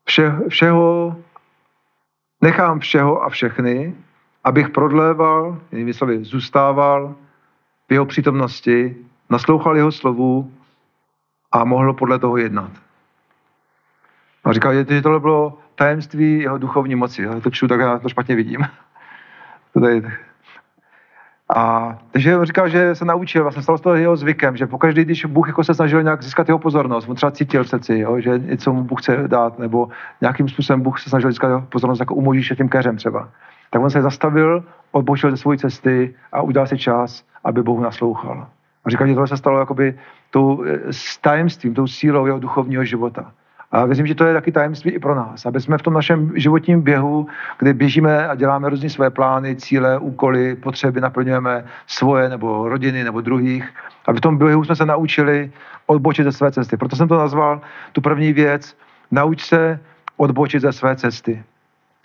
vše, 0.05 0.35
všeho, 0.49 1.15
nechám 2.41 2.79
všeho 2.79 3.23
a 3.23 3.29
všechny, 3.29 3.95
abych 4.43 4.69
prodléval, 4.69 5.57
jinými 5.71 5.93
slovy, 5.93 6.23
zůstával 6.23 7.15
v 7.89 7.93
jeho 7.93 8.05
přítomnosti, 8.05 8.95
naslouchal 9.29 9.77
jeho 9.77 9.91
slovu 9.91 10.53
a 11.51 11.63
mohl 11.63 11.93
podle 11.93 12.19
toho 12.19 12.37
jednat. 12.37 12.71
A 14.43 14.53
říkal, 14.53 14.73
že 14.73 15.01
tohle 15.01 15.19
bylo 15.19 15.57
tajemství 15.75 16.39
jeho 16.39 16.57
duchovní 16.57 16.95
moci. 16.95 17.21
Já 17.21 17.39
to 17.39 17.51
čtu, 17.51 17.67
tak 17.67 17.79
já 17.79 17.99
to 17.99 18.09
špatně 18.09 18.35
vidím. 18.35 18.61
To 19.73 19.81
tady 19.81 20.01
a 21.55 21.97
takže 22.11 22.39
říkal, 22.43 22.69
že 22.69 22.95
se 22.95 23.05
naučil, 23.05 23.43
vlastně 23.43 23.63
stalo 23.63 23.77
se 23.77 23.83
to 23.83 23.95
jeho 23.95 24.15
zvykem, 24.15 24.57
že 24.57 24.67
pokaždý, 24.67 25.05
když 25.05 25.25
Bůh 25.25 25.47
jako 25.47 25.63
se 25.63 25.73
snažil 25.73 26.03
nějak 26.03 26.23
získat 26.23 26.47
jeho 26.47 26.59
pozornost, 26.59 27.09
on 27.09 27.15
třeba 27.15 27.31
cítil 27.31 27.63
v 27.63 27.69
srdci, 27.69 27.97
jo, 27.97 28.19
že 28.19 28.39
něco 28.39 28.73
mu 28.73 28.83
Bůh 28.83 29.01
chce 29.01 29.23
dát, 29.27 29.59
nebo 29.59 29.89
nějakým 30.21 30.49
způsobem 30.49 30.81
Bůh 30.81 30.99
se 30.99 31.09
snažil 31.09 31.31
získat 31.31 31.47
jeho 31.47 31.61
pozornost, 31.61 31.99
jako 31.99 32.15
umoží 32.15 32.43
se 32.43 32.55
tím 32.55 32.69
keřem 32.69 32.97
třeba. 32.97 33.29
Tak 33.69 33.81
on 33.81 33.89
se 33.89 34.01
zastavil, 34.01 34.63
odbočil 34.91 35.31
ze 35.31 35.37
své 35.37 35.57
cesty 35.57 36.15
a 36.31 36.41
udělal 36.41 36.67
si 36.67 36.77
čas, 36.77 37.23
aby 37.43 37.63
Bohu 37.63 37.81
naslouchal. 37.81 38.47
A 38.85 38.89
říkal, 38.89 39.07
že 39.07 39.13
tohle 39.13 39.27
se 39.27 39.37
stalo 39.37 39.59
jakoby 39.59 39.99
tou, 40.29 40.63
eh, 40.63 40.93
s 40.93 41.17
tajemstvím, 41.17 41.73
tou 41.73 41.87
sílou 41.87 42.25
jeho 42.25 42.39
duchovního 42.39 42.83
života. 42.85 43.31
A 43.71 43.85
věřím, 43.85 44.07
že 44.07 44.15
to 44.15 44.25
je 44.25 44.33
taky 44.33 44.51
tajemství 44.51 44.91
i 44.91 44.99
pro 44.99 45.15
nás, 45.15 45.45
aby 45.45 45.61
jsme 45.61 45.77
v 45.77 45.81
tom 45.81 45.93
našem 45.93 46.31
životním 46.35 46.81
běhu, 46.81 47.27
kdy 47.59 47.73
běžíme 47.73 48.27
a 48.27 48.35
děláme 48.35 48.69
různé 48.69 48.89
své 48.89 49.09
plány, 49.09 49.55
cíle, 49.55 49.99
úkoly, 49.99 50.55
potřeby, 50.55 51.01
naplňujeme 51.01 51.65
svoje 51.87 52.29
nebo 52.29 52.69
rodiny 52.69 53.03
nebo 53.03 53.21
druhých, 53.21 53.69
aby 54.07 54.17
v 54.17 54.21
tom 54.21 54.37
běhu 54.37 54.63
jsme 54.63 54.75
se 54.75 54.85
naučili 54.85 55.51
odbočit 55.85 56.23
ze 56.23 56.31
své 56.31 56.51
cesty. 56.51 56.77
Proto 56.77 56.95
jsem 56.95 57.07
to 57.07 57.17
nazval 57.17 57.61
tu 57.91 58.01
první 58.01 58.33
věc, 58.33 58.77
nauč 59.11 59.43
se 59.43 59.79
odbočit 60.17 60.61
ze 60.61 60.73
své 60.73 60.95
cesty. 60.95 61.43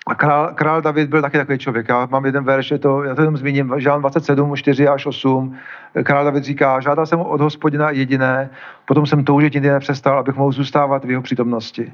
A 0.07 0.14
král, 0.14 0.55
král 0.55 0.82
David 0.82 1.11
byl 1.11 1.22
taky 1.22 1.38
takový 1.38 1.59
člověk. 1.59 1.88
Já 1.88 2.07
mám 2.11 2.24
jeden 2.24 2.44
verš, 2.44 2.70
je 2.70 2.78
to, 2.78 3.02
já 3.02 3.14
to 3.14 3.22
jenom 3.22 3.36
zmíním, 3.36 3.74
Žán 3.76 4.00
27, 4.00 4.57
4 4.57 4.88
až 4.88 5.07
8. 5.07 5.57
Král 6.02 6.24
David 6.24 6.44
říká, 6.44 6.80
žádal 6.80 7.07
jsem 7.07 7.20
od 7.20 7.40
hospodina 7.40 7.90
jediné, 7.90 8.50
potom 8.84 9.07
jsem 9.07 9.24
toužit 9.24 9.55
nikdy 9.55 9.68
nepřestal, 9.70 10.18
abych 10.18 10.34
mohl 10.36 10.52
zůstávat 10.52 11.05
v 11.05 11.11
jeho 11.11 11.22
přítomnosti. 11.22 11.92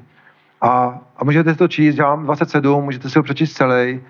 A, 0.61 0.99
a 1.17 1.23
můžete 1.23 1.55
to 1.55 1.67
číst, 1.67 1.95
Žán 1.95 2.23
27, 2.23 2.83
můžete 2.83 3.09
si 3.09 3.19
ho 3.19 3.23
přečíst 3.23 3.53
celý. 3.53 4.01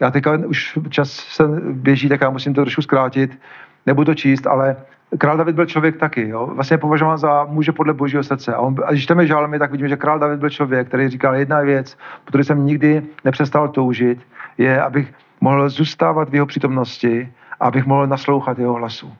Já 0.00 0.10
teďka 0.10 0.32
už 0.46 0.78
čas 0.90 1.10
se 1.10 1.44
běží, 1.72 2.08
tak 2.08 2.20
já 2.20 2.30
musím 2.30 2.54
to 2.54 2.62
trošku 2.62 2.82
zkrátit. 2.82 3.38
Nebudu 3.86 4.04
to 4.04 4.14
číst, 4.14 4.46
ale 4.46 4.76
král 5.18 5.36
David 5.36 5.54
byl 5.54 5.66
člověk 5.66 5.96
taky, 5.96 6.28
jo? 6.28 6.46
vlastně 6.46 6.78
považován 6.78 7.18
za 7.18 7.44
muže 7.44 7.72
podle 7.72 7.94
božího 7.94 8.22
srdce. 8.22 8.54
A, 8.54 8.58
on, 8.58 8.76
a 8.84 8.92
když 8.92 9.06
tam 9.06 9.20
je 9.20 9.26
žálmy, 9.26 9.58
tak 9.58 9.70
vidíme, 9.70 9.88
že 9.88 9.96
král 9.96 10.18
David 10.18 10.40
byl 10.40 10.50
člověk, 10.50 10.88
který 10.88 11.08
říkal 11.08 11.34
jedna 11.34 11.60
věc, 11.60 11.98
protože 12.24 12.44
jsem 12.44 12.66
nikdy 12.66 13.02
nepřestal 13.24 13.68
toužit, 13.68 14.18
je, 14.58 14.82
abych 14.82 15.14
mohl 15.40 15.68
zůstávat 15.68 16.30
v 16.30 16.34
jeho 16.34 16.46
přítomnosti, 16.46 17.32
abych 17.60 17.86
mohl 17.86 18.06
naslouchat 18.06 18.58
jeho 18.58 18.74
hlasu. 18.74 19.12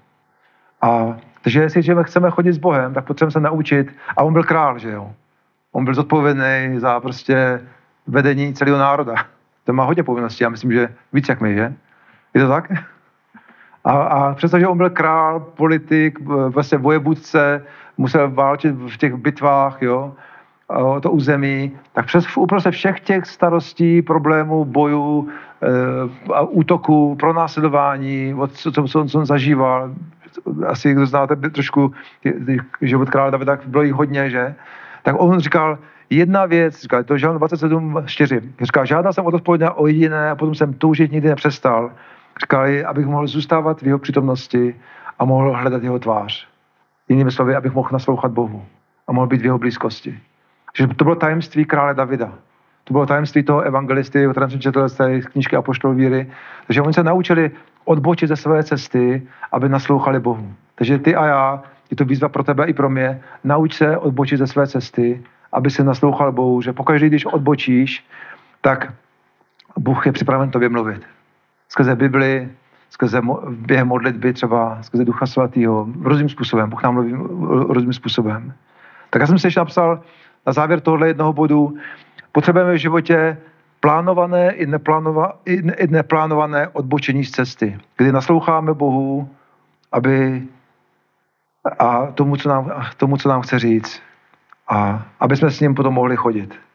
A 0.83 1.17
takže 1.43 1.63
jestli 1.63 1.83
chceme 2.03 2.31
chodit 2.31 2.53
s 2.53 2.59
Bohem, 2.59 2.95
tak 2.95 3.05
potřebujeme 3.05 3.33
se 3.33 3.41
naučit. 3.41 3.93
A 4.17 4.23
on 4.23 4.33
byl 4.33 4.43
král, 4.43 4.79
že 4.79 4.91
jo? 4.91 5.13
On 5.73 5.85
byl 5.85 5.95
zodpovědný 5.95 6.79
za 6.79 7.01
prostě 7.01 7.61
vedení 8.07 8.55
celého 8.55 8.79
národa. 8.79 9.15
To 9.65 9.73
má 9.73 9.85
hodně 9.85 10.03
povinností, 10.03 10.45
já 10.45 10.49
myslím, 10.49 10.73
že 10.73 10.89
víc 11.13 11.29
jak 11.29 11.41
my, 11.41 11.55
že? 11.55 11.75
Je 12.35 12.41
to 12.41 12.49
tak? 12.49 12.69
A, 13.87 13.93
a 13.93 14.35
přestože 14.35 14.67
on 14.67 14.79
byl 14.79 14.91
král, 14.91 15.41
politik, 15.41 16.19
vlastně 16.49 16.79
vojevůdce, 16.79 17.63
musel 17.99 18.31
válčit 18.31 18.75
v 18.75 18.97
těch 18.97 19.15
bitvách, 19.15 19.83
jo, 19.83 20.13
o 20.69 21.01
to 21.01 21.11
území, 21.11 21.73
tak 21.93 22.07
přes 22.07 22.37
uprostřed 22.37 22.71
všech 22.71 23.01
těch 23.01 23.27
starostí, 23.27 24.03
problémů, 24.03 24.65
bojů, 24.65 25.29
e, 25.63 26.33
a 26.33 26.41
útoků, 26.41 27.17
pronásledování, 27.21 28.35
co, 28.49 28.73
co, 28.73 28.83
co, 28.83 29.05
co 29.05 29.19
on 29.19 29.27
zažíval, 29.27 29.95
asi 30.67 30.93
kdo 30.93 31.07
znáte 31.07 31.37
trošku 31.37 31.93
život 32.81 33.11
krále 33.11 33.31
Davida, 33.31 33.59
bylo 33.67 33.83
jich 33.83 33.93
hodně, 33.93 34.31
že? 34.31 34.55
Tak 35.03 35.17
on 35.19 35.39
říkal, 35.41 35.79
jedna 36.11 36.47
věc, 36.47 36.83
říkal, 36.83 37.05
to 37.05 37.13
je 37.13 37.19
Žalm 37.19 37.39
27, 37.39 38.03
4, 38.07 38.41
říkal, 38.61 38.87
žádal 38.87 39.13
jsem 39.13 39.27
od 39.27 39.33
hospodina 39.33 39.73
o 39.73 39.87
jediné 39.87 40.31
a 40.31 40.37
potom 40.37 40.55
jsem 40.55 40.75
toužit 40.75 41.13
nikdy 41.13 41.29
nepřestal. 41.29 41.91
Říkali, 42.41 42.85
abych 42.85 43.07
mohl 43.07 43.27
zůstávat 43.27 43.83
v 43.83 43.87
jeho 43.87 43.99
přítomnosti 43.99 44.75
a 45.19 45.25
mohl 45.25 45.53
hledat 45.53 45.83
jeho 45.83 45.99
tvář. 45.99 46.49
Jinými 47.09 47.33
slovy, 47.33 47.57
abych 47.57 47.75
mohl 47.75 47.89
naslouchat 47.93 48.33
Bohu 48.33 48.65
a 49.07 49.13
mohl 49.13 49.27
být 49.27 49.41
v 49.41 49.45
jeho 49.45 49.59
blízkosti. 49.59 50.19
Že 50.75 50.87
to 50.87 51.05
bylo 51.05 51.17
tajemství 51.17 51.65
krále 51.65 51.95
Davida. 51.95 52.33
To 52.85 52.93
bylo 52.93 53.07
tajemství 53.07 53.43
toho 53.43 53.61
evangelisty, 53.61 54.27
o 54.27 54.31
kterém 54.31 54.51
jsem 54.51 54.61
četl 54.61 54.89
z 54.89 54.95
té 54.95 55.21
knížky 55.21 55.57
Apoštol 55.57 55.95
víry. 55.95 56.27
Takže 56.67 56.83
oni 56.83 56.93
se 56.93 57.03
naučili 57.03 57.51
odbočit 57.85 58.29
ze 58.29 58.37
své 58.37 58.65
cesty, 58.65 59.29
aby 59.53 59.69
naslouchali 59.69 60.21
Bohu. 60.21 60.55
Takže 60.75 60.99
ty 60.99 61.17
a 61.17 61.27
já, 61.27 61.63
je 61.91 61.97
to 61.97 62.05
výzva 62.05 62.29
pro 62.29 62.45
tebe 62.45 62.67
i 62.67 62.73
pro 62.73 62.91
mě, 62.91 63.21
nauč 63.45 63.75
se 63.75 63.97
odbočit 63.97 64.39
ze 64.39 64.47
své 64.47 64.67
cesty, 64.67 65.23
aby 65.53 65.71
se 65.71 65.85
naslouchal 65.85 66.33
Bohu, 66.33 66.63
že 66.63 66.73
pokaždé, 66.73 67.07
když 67.07 67.27
odbočíš, 67.27 68.07
tak 68.61 68.93
Bůh 69.77 70.07
je 70.07 70.13
připraven 70.13 70.51
tobě 70.51 70.69
mluvit 70.69 71.16
skrze 71.69 71.97
Bibli, 71.97 72.49
skrze 72.91 73.21
během 73.51 73.89
modlitby 73.89 74.33
třeba, 74.33 74.79
skrze 74.83 75.05
Ducha 75.05 75.27
Svatého, 75.27 75.89
různým 76.01 76.29
způsobem. 76.29 76.71
Bůh 76.71 76.83
nám 76.83 76.95
mluví 76.95 77.13
různým 77.69 77.93
způsobem. 77.93 78.53
Tak 79.11 79.21
já 79.21 79.27
jsem 79.27 79.39
si 79.39 79.47
ještě 79.47 79.61
napsal 79.61 80.01
na 80.47 80.53
závěr 80.53 80.81
tohle 80.81 81.09
jednoho 81.09 81.33
bodu, 81.33 81.77
potřebujeme 82.33 82.73
v 82.73 82.77
životě 82.77 83.39
plánované 83.81 84.51
i, 84.51 84.67
neplánova, 84.67 85.39
i, 85.45 85.63
ne, 85.63 85.75
i 85.75 85.87
neplánované 85.87 86.69
odbočení 86.69 87.25
z 87.25 87.31
cesty, 87.31 87.79
kdy 87.97 88.13
nasloucháme 88.13 88.75
Bohu, 88.75 89.29
aby 89.93 90.43
a 91.79 92.07
tomu, 92.07 92.37
co 92.37 92.49
nám, 92.49 92.73
tomu, 92.97 93.17
co 93.17 93.29
nám 93.29 93.43
chce 93.43 93.59
říct. 93.59 94.03
A 94.69 95.07
aby 95.21 95.37
jsme 95.37 95.51
s 95.51 95.61
ním 95.61 95.75
potom 95.75 95.95
mohli 95.95 96.17
chodit. 96.17 96.66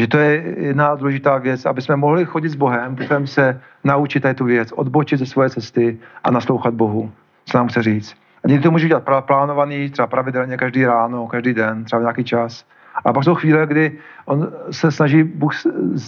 Že 0.00 0.06
to 0.06 0.18
je 0.18 0.54
jedna 0.56 0.94
důležitá 0.94 1.38
věc, 1.38 1.66
aby 1.66 1.82
jsme 1.82 1.96
mohli 1.96 2.24
chodit 2.24 2.48
s 2.48 2.54
Bohem, 2.54 2.96
potřebujeme 2.96 3.26
se 3.26 3.60
naučit 3.84 4.24
tu 4.34 4.44
věc, 4.44 4.72
odbočit 4.72 5.18
ze 5.18 5.26
své 5.26 5.50
cesty 5.50 5.98
a 6.24 6.30
naslouchat 6.30 6.74
Bohu, 6.74 7.12
co 7.44 7.58
nám 7.58 7.68
chce 7.68 7.82
říct. 7.82 8.14
A 8.44 8.48
někdy 8.48 8.62
to 8.62 8.70
může 8.70 8.88
dělat 8.88 9.04
plánovaný, 9.20 9.90
třeba 9.90 10.06
pravidelně 10.06 10.56
každý 10.56 10.84
ráno, 10.84 11.26
každý 11.26 11.54
den, 11.54 11.84
třeba 11.84 12.00
nějaký 12.00 12.24
čas. 12.24 12.64
A 13.04 13.12
pak 13.12 13.24
jsou 13.24 13.34
chvíle, 13.34 13.66
kdy 13.66 13.98
on 14.24 14.48
se 14.70 14.90
snaží 14.90 15.22
Bůh 15.22 15.52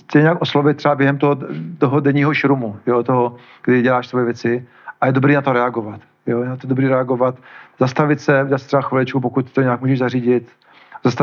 tě 0.06 0.18
nějak 0.18 0.40
oslovit 0.40 0.76
třeba 0.76 0.94
během 0.94 1.18
toho, 1.18 1.36
toho 1.78 2.00
denního 2.00 2.34
šrumu, 2.34 2.76
jo, 2.86 3.02
toho, 3.02 3.36
kdy 3.64 3.82
děláš 3.82 4.06
svoje 4.06 4.24
věci 4.24 4.66
a 5.00 5.06
je 5.06 5.12
dobrý 5.12 5.34
na 5.34 5.42
to 5.42 5.52
reagovat. 5.52 6.00
Jo, 6.26 6.42
je 6.42 6.48
na 6.48 6.56
to 6.56 6.66
dobrý 6.66 6.88
reagovat, 6.88 7.34
zastavit 7.78 8.20
se, 8.20 8.46
dát 8.48 8.62
třeba 8.62 8.82
chviličku, 8.82 9.20
pokud 9.20 9.52
to 9.52 9.62
nějak 9.62 9.80
můžeš 9.80 9.98
zařídit, 9.98 10.48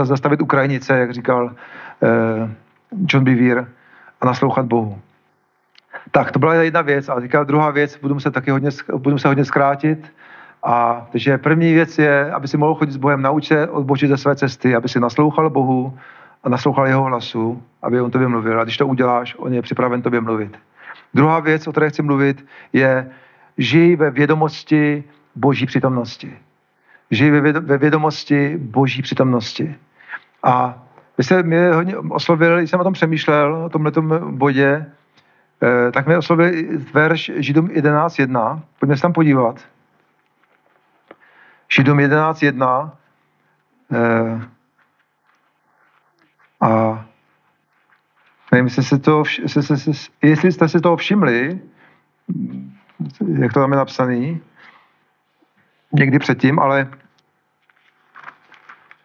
zastavit, 0.03 0.41
Ukrajinice, 0.41 0.99
jak 0.99 1.13
říkal 1.13 1.51
John 3.07 3.23
Bevere, 3.23 3.65
a 4.21 4.25
naslouchat 4.25 4.65
Bohu. 4.65 4.99
Tak, 6.11 6.31
to 6.31 6.39
byla 6.39 6.53
jedna 6.53 6.81
věc. 6.81 7.09
A 7.09 7.19
teďka 7.19 7.43
druhá 7.43 7.71
věc, 7.71 7.97
budu 7.97 8.19
se 8.19 8.31
taky 8.31 8.51
hodně, 8.51 8.69
budu 8.97 9.17
se 9.17 9.27
hodně 9.27 9.45
zkrátit. 9.45 10.13
A 10.63 11.07
takže 11.11 11.37
první 11.37 11.73
věc 11.73 11.99
je, 11.99 12.31
aby 12.31 12.47
si 12.47 12.57
mohl 12.57 12.75
chodit 12.75 12.91
s 12.91 12.97
Bohem, 12.97 13.21
nauč 13.21 13.47
se 13.47 13.67
odbočit 13.67 14.09
ze 14.09 14.17
své 14.17 14.35
cesty, 14.35 14.75
aby 14.75 14.89
si 14.89 14.99
naslouchal 14.99 15.49
Bohu 15.49 15.97
a 16.43 16.49
naslouchal 16.49 16.87
jeho 16.87 17.03
hlasu, 17.03 17.63
aby 17.81 18.01
on 18.01 18.11
tobě 18.11 18.27
mluvil. 18.27 18.59
A 18.59 18.63
když 18.63 18.77
to 18.77 18.87
uděláš, 18.87 19.35
on 19.37 19.53
je 19.53 19.61
připraven 19.61 20.01
tobě 20.01 20.21
mluvit. 20.21 20.57
Druhá 21.13 21.39
věc, 21.39 21.67
o 21.67 21.71
které 21.71 21.89
chci 21.89 22.01
mluvit, 22.01 22.45
je 22.73 23.09
žij 23.57 23.95
ve 23.95 24.11
vědomosti 24.11 25.03
boží 25.35 25.65
přítomnosti. 25.65 26.37
Žij 27.11 27.31
ve 27.51 27.77
vědomosti 27.77 28.57
boží 28.57 29.01
přítomnosti. 29.01 29.75
A 30.43 30.83
vy 31.19 31.23
jste 31.23 31.43
mě 31.43 31.73
hodně 31.73 31.97
oslovil, 31.97 32.57
když 32.57 32.69
jsem 32.69 32.79
o 32.79 32.83
tom 32.83 32.93
přemýšlel, 32.93 33.55
o 33.55 33.69
tomhle 33.69 33.91
bodě, 34.31 34.85
eh, 35.63 35.91
tak 35.91 36.07
mě 36.07 36.17
oslovil 36.17 36.51
verš 36.93 37.31
Židům 37.35 37.67
11.1. 37.67 38.61
Pojďme 38.79 38.95
se 38.95 39.01
tam 39.01 39.13
podívat. 39.13 39.67
Židům 41.71 41.99
11.1. 41.99 42.91
Eh, 43.93 44.41
a 46.61 47.05
nevím, 48.51 48.65
jestli, 48.65 48.83
se 48.83 48.99
to, 48.99 49.23
jestli 50.21 50.51
jste 50.51 50.69
si 50.69 50.81
toho 50.81 50.97
všimli, 50.97 51.59
jak 53.39 53.53
to 53.53 53.59
tam 53.59 53.71
je 53.71 53.77
napsaný, 53.77 54.41
někdy 55.91 56.19
předtím, 56.19 56.59
ale 56.59 56.87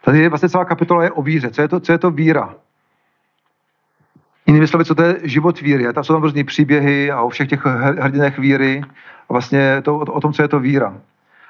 tady 0.04 0.18
je 0.18 0.28
vlastně 0.28 0.48
celá 0.48 0.64
kapitola 0.64 1.04
je 1.04 1.10
o 1.10 1.22
víře. 1.22 1.50
Co 1.50 1.62
je 1.62 1.68
to, 1.68 1.80
co 1.80 1.92
je 1.92 1.98
to 1.98 2.10
víra? 2.10 2.54
Jinými 4.46 4.66
slovy, 4.66 4.84
co 4.84 4.94
to 4.94 5.02
je 5.02 5.16
život 5.22 5.60
víry. 5.60 5.92
Tam 5.92 6.04
jsou 6.04 6.12
tam 6.12 6.22
různé 6.22 6.44
příběhy 6.44 7.10
a 7.10 7.22
o 7.22 7.28
všech 7.28 7.48
těch 7.48 7.64
hrdinech 8.00 8.38
víry 8.38 8.82
a 9.28 9.32
vlastně 9.32 9.82
to, 9.82 9.96
o, 9.96 10.00
o 10.00 10.20
tom, 10.20 10.32
co 10.32 10.42
je 10.42 10.48
to 10.48 10.60
víra. 10.60 11.00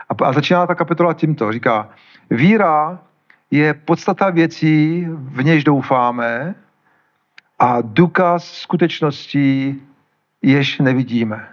A, 0.09 0.25
a 0.25 0.33
začíná 0.33 0.67
ta 0.67 0.75
kapitola 0.75 1.15
tímto. 1.15 1.53
Říká, 1.53 1.89
víra 2.31 2.99
je 3.51 3.75
podstata 3.75 4.31
věcí, 4.31 5.07
v 5.09 5.45
něž 5.45 5.65
doufáme 5.65 6.55
a 7.59 7.81
důkaz 7.81 8.53
skutečností, 8.53 9.83
jež 10.43 10.79
nevidíme. 10.79 11.49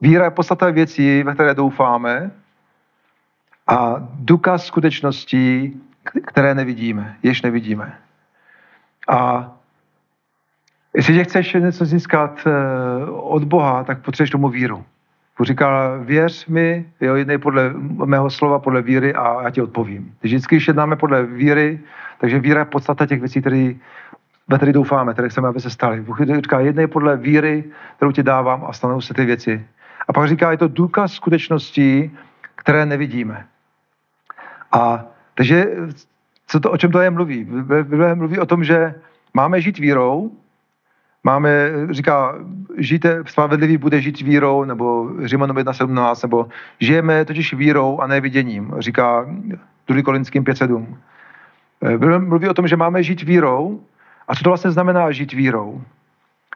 Víra 0.00 0.24
je 0.24 0.30
podstata 0.30 0.70
věcí, 0.70 1.22
ve 1.22 1.34
které 1.34 1.54
doufáme 1.54 2.30
a 3.66 3.96
důkaz 4.14 4.66
skutečností, 4.66 5.80
které 6.04 6.54
nevidíme, 6.54 7.16
jež 7.22 7.42
nevidíme. 7.42 7.98
A 9.08 9.50
jestliže 10.94 11.24
chceš 11.24 11.52
něco 11.54 11.84
získat 11.84 12.46
eh, 12.46 12.50
od 13.10 13.44
Boha, 13.44 13.84
tak 13.84 14.02
potřebuješ 14.02 14.30
tomu 14.30 14.48
víru. 14.48 14.84
Bůh 15.38 15.46
říkal, 15.46 16.04
věř 16.04 16.46
mi, 16.46 16.86
jo, 17.00 17.14
jednej 17.14 17.38
podle 17.38 17.72
mého 18.04 18.30
slova, 18.30 18.58
podle 18.58 18.82
víry 18.82 19.14
a 19.14 19.42
já 19.42 19.50
ti 19.50 19.62
odpovím. 19.62 20.14
Vždycky, 20.22 20.56
když 20.56 20.68
jednáme 20.68 20.96
podle 20.96 21.26
víry, 21.26 21.80
takže 22.18 22.38
víra 22.38 22.58
je 22.58 22.64
podstata 22.64 23.06
těch 23.06 23.20
věcí, 23.20 23.40
které 23.40 23.74
ve 24.48 24.56
které 24.56 24.72
doufáme, 24.72 25.12
které 25.12 25.28
chceme, 25.28 25.48
aby 25.48 25.60
se 25.60 25.70
staly. 25.70 26.00
Bůh 26.00 26.20
říká, 26.20 26.60
jednej 26.60 26.86
podle 26.86 27.16
víry, 27.16 27.64
kterou 27.96 28.12
ti 28.12 28.22
dávám 28.22 28.64
a 28.68 28.72
stanou 28.72 29.00
se 29.00 29.14
ty 29.14 29.24
věci. 29.24 29.66
A 30.08 30.12
pak 30.12 30.28
říká, 30.28 30.50
je 30.50 30.56
to 30.56 30.68
důkaz 30.68 31.12
skutečností, 31.12 32.16
které 32.54 32.86
nevidíme. 32.86 33.46
A 34.72 35.04
takže 35.40 35.66
co 36.46 36.60
to, 36.60 36.70
o 36.70 36.76
čem 36.76 36.92
to 36.92 37.00
je 37.00 37.10
mluví? 37.10 37.44
Bible 37.44 38.14
mluví 38.14 38.38
o 38.38 38.46
tom, 38.46 38.64
že 38.64 38.94
máme 39.34 39.60
žít 39.60 39.78
vírou, 39.78 40.30
máme, 41.24 41.70
říká, 41.90 42.34
žijte, 42.76 43.24
spravedlivý 43.26 43.76
bude 43.76 44.00
žít 44.00 44.20
vírou, 44.20 44.64
nebo 44.64 45.10
Římanům 45.24 45.56
1.17, 45.56 46.28
nebo 46.28 46.48
žijeme 46.80 47.24
totiž 47.24 47.54
vírou 47.54 48.00
a 48.00 48.06
neviděním, 48.06 48.72
říká 48.78 49.26
2. 49.88 50.02
Kolinským 50.02 50.44
5.7. 50.44 50.86
Bible 51.80 52.18
mluví 52.18 52.48
o 52.48 52.54
tom, 52.54 52.68
že 52.68 52.76
máme 52.76 53.02
žít 53.02 53.22
vírou. 53.22 53.80
A 54.28 54.34
co 54.34 54.44
to 54.44 54.50
vlastně 54.50 54.70
znamená 54.70 55.12
žít 55.12 55.32
vírou? 55.32 55.82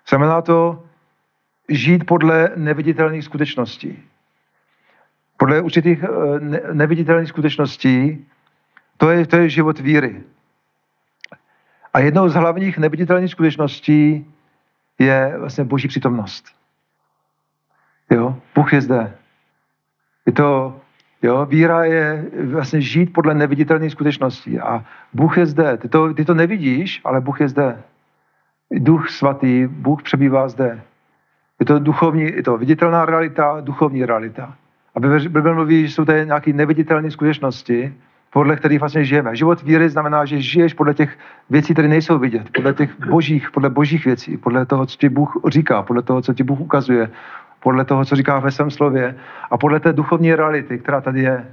Znamená 0.09 0.43
to 0.43 0.85
žít 1.69 2.07
podle 2.07 2.51
neviditelných 2.57 3.25
skutečností. 3.25 4.03
Podle 5.37 5.61
určitých 5.61 6.05
eh, 6.05 6.09
neviditelných 6.73 7.29
skutečností, 7.29 8.27
to 8.97 9.11
je, 9.11 9.27
to 9.27 9.37
je 9.37 9.49
život 9.49 9.79
víry. 9.79 10.23
A 11.95 12.01
jednou 12.01 12.29
z 12.29 12.35
hlavních 12.35 12.79
neviditelných 12.79 13.31
skutečností 13.31 14.27
je 14.99 15.35
vlastně 15.39 15.65
boží 15.65 15.89
přítomnost. 15.89 16.47
Jo? 18.11 18.39
Bůh 18.55 18.73
je 18.73 18.81
zde. 18.81 19.17
Je 20.27 20.33
to, 20.33 20.81
jo, 21.23 21.47
víra 21.47 21.85
je 21.85 22.25
vlastně 22.45 22.81
žít 22.81 23.13
podle 23.13 23.35
neviditelných 23.35 23.93
skutečností. 23.93 24.61
A 24.61 24.85
Bůh 25.13 25.39
je 25.39 25.47
zde. 25.47 25.77
Ty 25.77 25.89
to, 25.89 26.15
ty 26.15 26.25
to 26.25 26.35
nevidíš, 26.35 27.01
ale 27.05 27.21
Bůh 27.21 27.41
je 27.41 27.49
zde. 27.49 27.83
Duch 28.71 29.11
svatý, 29.11 29.67
Bůh 29.67 30.03
přebývá 30.03 30.49
zde. 30.49 30.83
Je 31.61 31.67
to 31.67 31.79
duchovní, 31.79 32.23
je 32.23 32.43
to 32.43 32.59
viditelná 32.59 33.05
realita, 33.05 33.61
duchovní 33.61 34.05
realita. 34.05 34.57
A 34.95 35.01
Bible 35.01 35.55
mluví, 35.55 35.87
že 35.87 35.95
jsou 35.95 36.05
to 36.05 36.13
nějaké 36.13 36.53
neviditelné 36.53 37.11
skutečnosti, 37.11 37.95
podle 38.35 38.57
kterých 38.57 38.81
vlastně 38.81 39.05
žijeme. 39.05 39.37
Život 39.37 39.63
víry 39.63 39.89
znamená, 39.89 40.25
že 40.25 40.43
žiješ 40.43 40.75
podle 40.75 40.95
těch 40.95 41.19
věcí, 41.51 41.73
které 41.73 41.89
nejsou 41.89 42.19
vidět, 42.19 42.51
podle 42.51 42.75
těch 42.75 42.91
božích, 43.07 43.51
podle 43.51 43.71
božích 43.71 44.05
věcí, 44.05 44.37
podle 44.37 44.67
toho, 44.67 44.87
co 44.87 44.97
ti 44.99 45.09
Bůh 45.09 45.41
říká, 45.49 45.83
podle 45.83 46.03
toho, 46.03 46.23
co 46.23 46.35
ti 46.35 46.43
Bůh 46.43 46.61
ukazuje, 46.61 47.11
podle 47.63 47.85
toho, 47.85 48.05
co 48.05 48.17
říká 48.17 48.39
ve 48.39 48.51
svém 48.51 48.71
slově 48.71 49.15
a 49.51 49.59
podle 49.59 49.81
té 49.81 49.93
duchovní 49.93 50.35
reality, 50.35 50.79
která 50.79 51.01
tady 51.01 51.23
je. 51.23 51.47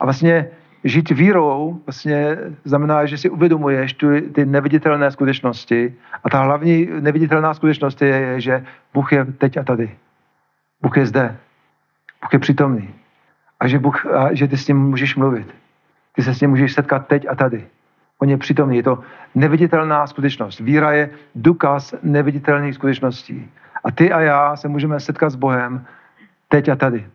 A 0.00 0.04
vlastně 0.04 0.48
žít 0.84 1.10
vírou 1.10 1.80
vlastně 1.86 2.36
znamená, 2.64 3.06
že 3.06 3.18
si 3.18 3.30
uvědomuješ 3.30 3.92
tu, 3.92 4.20
ty 4.20 4.44
neviditelné 4.44 5.10
skutečnosti 5.10 5.94
a 6.24 6.30
ta 6.30 6.42
hlavní 6.42 6.88
neviditelná 7.00 7.54
skutečnost 7.54 8.02
je, 8.02 8.08
je, 8.08 8.40
že 8.40 8.64
Bůh 8.94 9.12
je 9.12 9.24
teď 9.24 9.56
a 9.56 9.62
tady. 9.64 9.90
Bůh 10.82 10.96
je 10.96 11.06
zde. 11.06 11.36
Bůh 12.20 12.32
je 12.32 12.38
přítomný. 12.38 12.94
A 13.60 13.68
že, 13.68 13.78
Bůh, 13.78 14.06
a 14.06 14.34
že 14.34 14.48
ty 14.48 14.56
s 14.56 14.68
ním 14.68 14.76
můžeš 14.76 15.16
mluvit. 15.16 15.59
Ty 16.12 16.22
se 16.22 16.34
s 16.34 16.40
ním 16.40 16.50
můžeš 16.50 16.72
setkat 16.72 17.06
teď 17.06 17.26
a 17.28 17.34
tady. 17.34 17.66
On 18.18 18.30
je 18.30 18.36
přítomný. 18.36 18.76
Je 18.76 18.82
to 18.82 18.98
neviditelná 19.34 20.06
skutečnost. 20.06 20.60
Víra 20.60 20.92
je 20.92 21.10
důkaz 21.34 21.94
neviditelných 22.02 22.74
skutečností. 22.74 23.50
A 23.84 23.90
ty 23.90 24.12
a 24.12 24.20
já 24.20 24.56
se 24.56 24.68
můžeme 24.68 25.00
setkat 25.00 25.30
s 25.30 25.36
Bohem 25.36 25.86
teď 26.48 26.68
a 26.68 26.76
tady. 26.76 27.06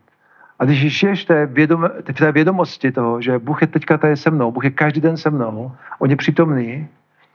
A 0.60 0.66
když 0.66 1.00
žiješ 1.00 1.24
v 1.24 1.28
té, 1.28 1.46
vědom, 1.46 1.90
v 2.12 2.14
té 2.14 2.32
vědomosti 2.32 2.92
toho, 2.92 3.22
že 3.22 3.40
Bůh 3.40 3.62
je 3.62 3.68
teďka 3.68 3.98
tady 3.98 4.18
se 4.18 4.32
mnou, 4.32 4.52
Bůh 4.52 4.64
je 4.64 4.72
každý 4.72 5.02
den 5.02 5.18
se 5.18 5.30
mnou, 5.30 5.72
on 6.00 6.10
je 6.10 6.16
přítomný, 6.16 6.88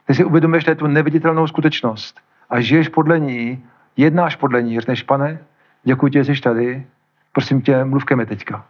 ty 0.07 0.13
si 0.13 0.23
uvědomíš 0.23 0.65
tu 0.77 0.87
neviditelnou 0.87 1.47
skutečnost 1.47 2.19
a 2.49 2.59
žiješ 2.59 2.87
podle 2.87 3.19
ní, 3.19 3.63
jednáš 3.97 4.35
podle 4.35 4.61
ní, 4.61 4.79
řekneš, 4.79 5.03
pane, 5.03 5.39
děkuji 5.83 6.07
ti, 6.07 6.23
že 6.23 6.35
jsi 6.35 6.41
tady, 6.41 6.85
prosím 7.33 7.61
tě, 7.61 7.83
mluv 7.83 8.05
ke 8.05 8.15
mi 8.15 8.25
teďka. 8.25 8.65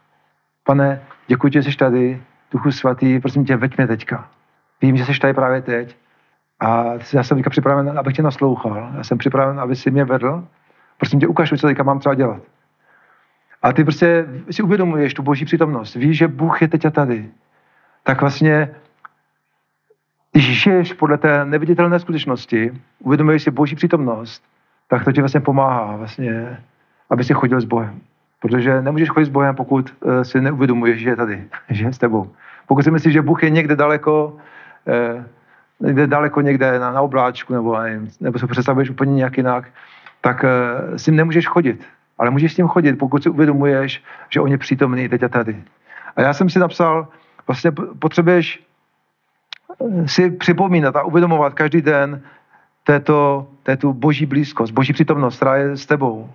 Pane, 0.64 1.02
děkuji 1.28 1.50
ti, 1.50 1.62
že 1.62 1.72
jsi 1.72 1.78
tady, 1.78 2.22
Duchu 2.52 2.72
svatý, 2.72 3.20
prosím 3.20 3.45
tě, 3.45 3.58
veď 3.58 3.78
mě 3.78 3.88
teďka. 3.88 4.30
Vím, 4.82 4.97
že 4.97 5.06
jsi 5.06 5.20
tady 5.20 5.34
právě 5.34 5.62
teď 5.62 5.97
a 6.60 6.93
já 7.14 7.24
jsem 7.24 7.38
teďka 7.38 7.49
připraven, 7.49 7.99
abych 7.99 8.16
tě 8.16 8.24
naslouchal. 8.24 8.91
Já 8.97 9.04
jsem 9.04 9.18
připraven, 9.18 9.60
aby 9.60 9.76
si 9.76 9.91
mě 9.91 10.06
vedl. 10.06 10.47
Prosím 10.97 11.20
tě, 11.20 11.28
ukáž 11.28 11.52
mi, 11.52 11.58
co 11.58 11.68
teďka 11.68 11.84
mám 11.84 11.99
třeba 11.99 12.16
dělat. 12.16 12.41
A 13.62 13.74
ty 13.74 13.84
prostě 13.84 14.26
si 14.52 14.64
uvědomuješ 14.64 15.14
tu 15.14 15.24
boží 15.24 15.45
přítomnost. 15.45 15.95
Víš, 15.95 16.18
že 16.18 16.28
Bůh 16.28 16.62
je 16.62 16.68
teď 16.68 16.86
a 16.86 16.89
tady. 16.89 17.30
Tak 18.04 18.22
vlastně 18.22 18.76
Když 20.32 20.64
žiješ 20.64 20.93
podle 20.93 21.18
té 21.18 21.45
neviditelné 21.45 21.99
skutečnosti, 21.99 22.72
uvědomuješ 22.99 23.43
si 23.43 23.52
boží 23.52 23.76
přítomnost, 23.76 24.43
tak 24.88 25.04
to 25.04 25.12
ti 25.12 25.22
vlastně 25.22 25.39
pomáhá, 25.39 25.95
vlastně, 25.95 26.58
aby 27.10 27.24
si 27.24 27.34
chodil 27.34 27.62
s 27.62 27.66
Bohem. 27.66 28.02
Protože 28.42 28.82
nemůžeš 28.82 29.10
chodit 29.10 29.26
s 29.26 29.30
Bohem, 29.30 29.56
pokud 29.56 29.94
eh, 29.94 30.26
si 30.26 30.42
neuvědomuješ, 30.42 31.00
že 31.00 31.10
je 31.10 31.16
tady, 31.16 31.44
že 31.70 31.86
je 31.86 31.94
s 31.94 31.98
tebou. 31.98 32.32
Pokud 32.68 32.84
si 32.84 32.92
myslíš, 32.92 33.14
že 33.14 33.22
Bůh 33.22 33.44
je 33.44 33.50
někde 33.50 33.76
daleko, 33.76 34.38
eh, 34.88 35.26
někde 35.80 36.08
daleko 36.08 36.42
někde 36.42 36.80
na, 36.80 36.92
na 36.92 37.02
obláčku, 37.02 37.54
nebo, 37.54 37.80
nevím, 37.80 38.10
nebo 38.20 38.39
se 38.39 38.48
představuješ 38.48 38.89
úplně 38.89 39.14
nějak 39.14 39.38
jinak, 39.38 39.70
tak 40.22 40.44
eh, 40.44 40.98
s 40.98 41.08
ním 41.08 41.16
nemůžeš 41.16 41.48
chodit. 41.48 41.86
Ale 42.18 42.30
můžeš 42.30 42.54
s 42.54 42.58
ním 42.58 42.68
chodit, 42.68 42.94
pokud 42.94 43.24
si 43.24 43.30
uvědomuješ, 43.30 44.04
že 44.30 44.42
on 44.42 44.52
je 44.52 44.58
přítomný 44.58 45.10
teď 45.10 45.24
a 45.24 45.30
tady. 45.30 45.64
A 46.16 46.22
já 46.22 46.34
jsem 46.34 46.50
si 46.50 46.60
napsal, 46.60 47.08
vlastně 47.48 47.72
potřebuješ 48.00 48.64
si 50.06 50.32
připomínat 50.32 50.96
a 50.96 51.04
uvědomovat 51.04 51.54
každý 51.54 51.82
den 51.82 52.22
této, 52.84 53.48
této 53.64 53.94
boží 53.94 54.26
blízkost, 54.26 54.74
boží 54.74 54.94
přítomnost, 54.94 55.36
která 55.36 55.56
je 55.56 55.78
s 55.78 55.86
tebou. 55.86 56.30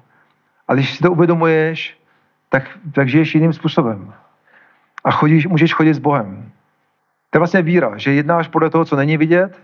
A 0.68 0.74
když 0.74 0.96
si 0.96 1.02
to 1.02 1.12
uvědomuješ, 1.12 1.98
tak, 2.48 2.78
tak 2.94 3.08
žiješ 3.08 3.34
jiným 3.34 3.52
způsobem. 3.52 4.14
A 5.04 5.10
chodíš, 5.10 5.46
můžeš 5.46 5.74
chodit 5.74 5.94
s 5.94 5.98
Bohem. 5.98 6.52
To 7.30 7.36
je 7.36 7.40
vlastně 7.40 7.62
víra, 7.62 7.92
že 7.96 8.12
jednáš 8.12 8.48
podle 8.48 8.70
toho, 8.70 8.84
co 8.84 8.96
není 8.96 9.16
vidět 9.16 9.60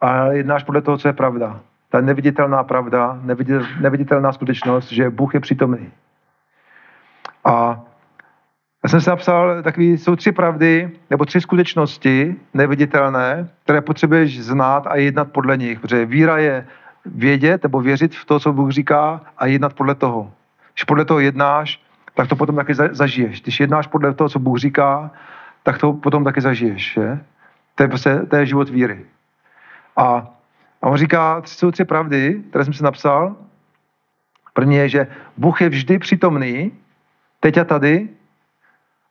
a 0.00 0.26
jednáš 0.26 0.64
podle 0.64 0.82
toho, 0.82 0.98
co 0.98 1.08
je 1.08 1.12
pravda. 1.12 1.60
Ta 1.90 2.00
neviditelná 2.00 2.64
pravda, 2.64 3.20
neviditelná 3.80 4.32
skutečnost, 4.32 4.92
že 4.92 5.10
Bůh 5.10 5.34
je 5.34 5.40
přítomný. 5.40 5.92
A 7.44 7.80
já 8.84 8.90
jsem 8.90 9.00
si 9.00 9.10
napsal, 9.10 9.62
takový, 9.62 9.98
jsou 9.98 10.16
tři 10.16 10.32
pravdy, 10.32 10.90
nebo 11.10 11.24
tři 11.24 11.40
skutečnosti 11.40 12.36
neviditelné, 12.54 13.48
které 13.64 13.80
potřebuješ 13.80 14.44
znát 14.44 14.86
a 14.86 14.96
jednat 14.96 15.32
podle 15.32 15.56
nich. 15.56 15.80
Protože 15.80 16.06
víra 16.06 16.38
je 16.38 16.66
vědět 17.04 17.62
nebo 17.62 17.80
věřit 17.80 18.14
v 18.14 18.24
to, 18.24 18.40
co 18.40 18.52
Bůh 18.52 18.70
říká 18.70 19.20
a 19.38 19.46
jednat 19.46 19.72
podle 19.72 19.94
toho. 19.94 20.32
Když 20.78 20.84
podle 20.84 21.04
toho 21.04 21.20
jednáš, 21.20 21.82
tak 22.14 22.28
to 22.28 22.36
potom 22.36 22.56
taky 22.56 22.74
zažiješ. 22.74 23.42
Když 23.42 23.60
jednáš 23.60 23.86
podle 23.86 24.14
toho, 24.14 24.28
co 24.28 24.38
Bůh 24.38 24.58
říká, 24.58 25.10
tak 25.62 25.78
to 25.78 25.92
potom 25.92 26.24
taky 26.24 26.40
zažiješ. 26.40 26.96
Je? 26.96 27.24
To, 27.74 27.82
je 27.82 27.88
prostě, 27.88 28.18
to 28.30 28.36
je 28.36 28.46
život 28.46 28.68
víry. 28.68 29.06
A, 29.96 30.04
a 30.82 30.86
on 30.86 30.96
říká, 30.96 31.42
jsou 31.44 31.70
tři 31.70 31.84
pravdy, 31.84 32.42
které 32.50 32.64
jsem 32.64 32.74
si 32.74 32.82
napsal. 32.82 33.36
První 34.52 34.76
je, 34.76 34.88
že 34.88 35.06
Bůh 35.36 35.60
je 35.60 35.68
vždy 35.68 35.98
přítomný, 35.98 36.72
teď 37.40 37.58
a 37.58 37.64
tady, 37.64 38.08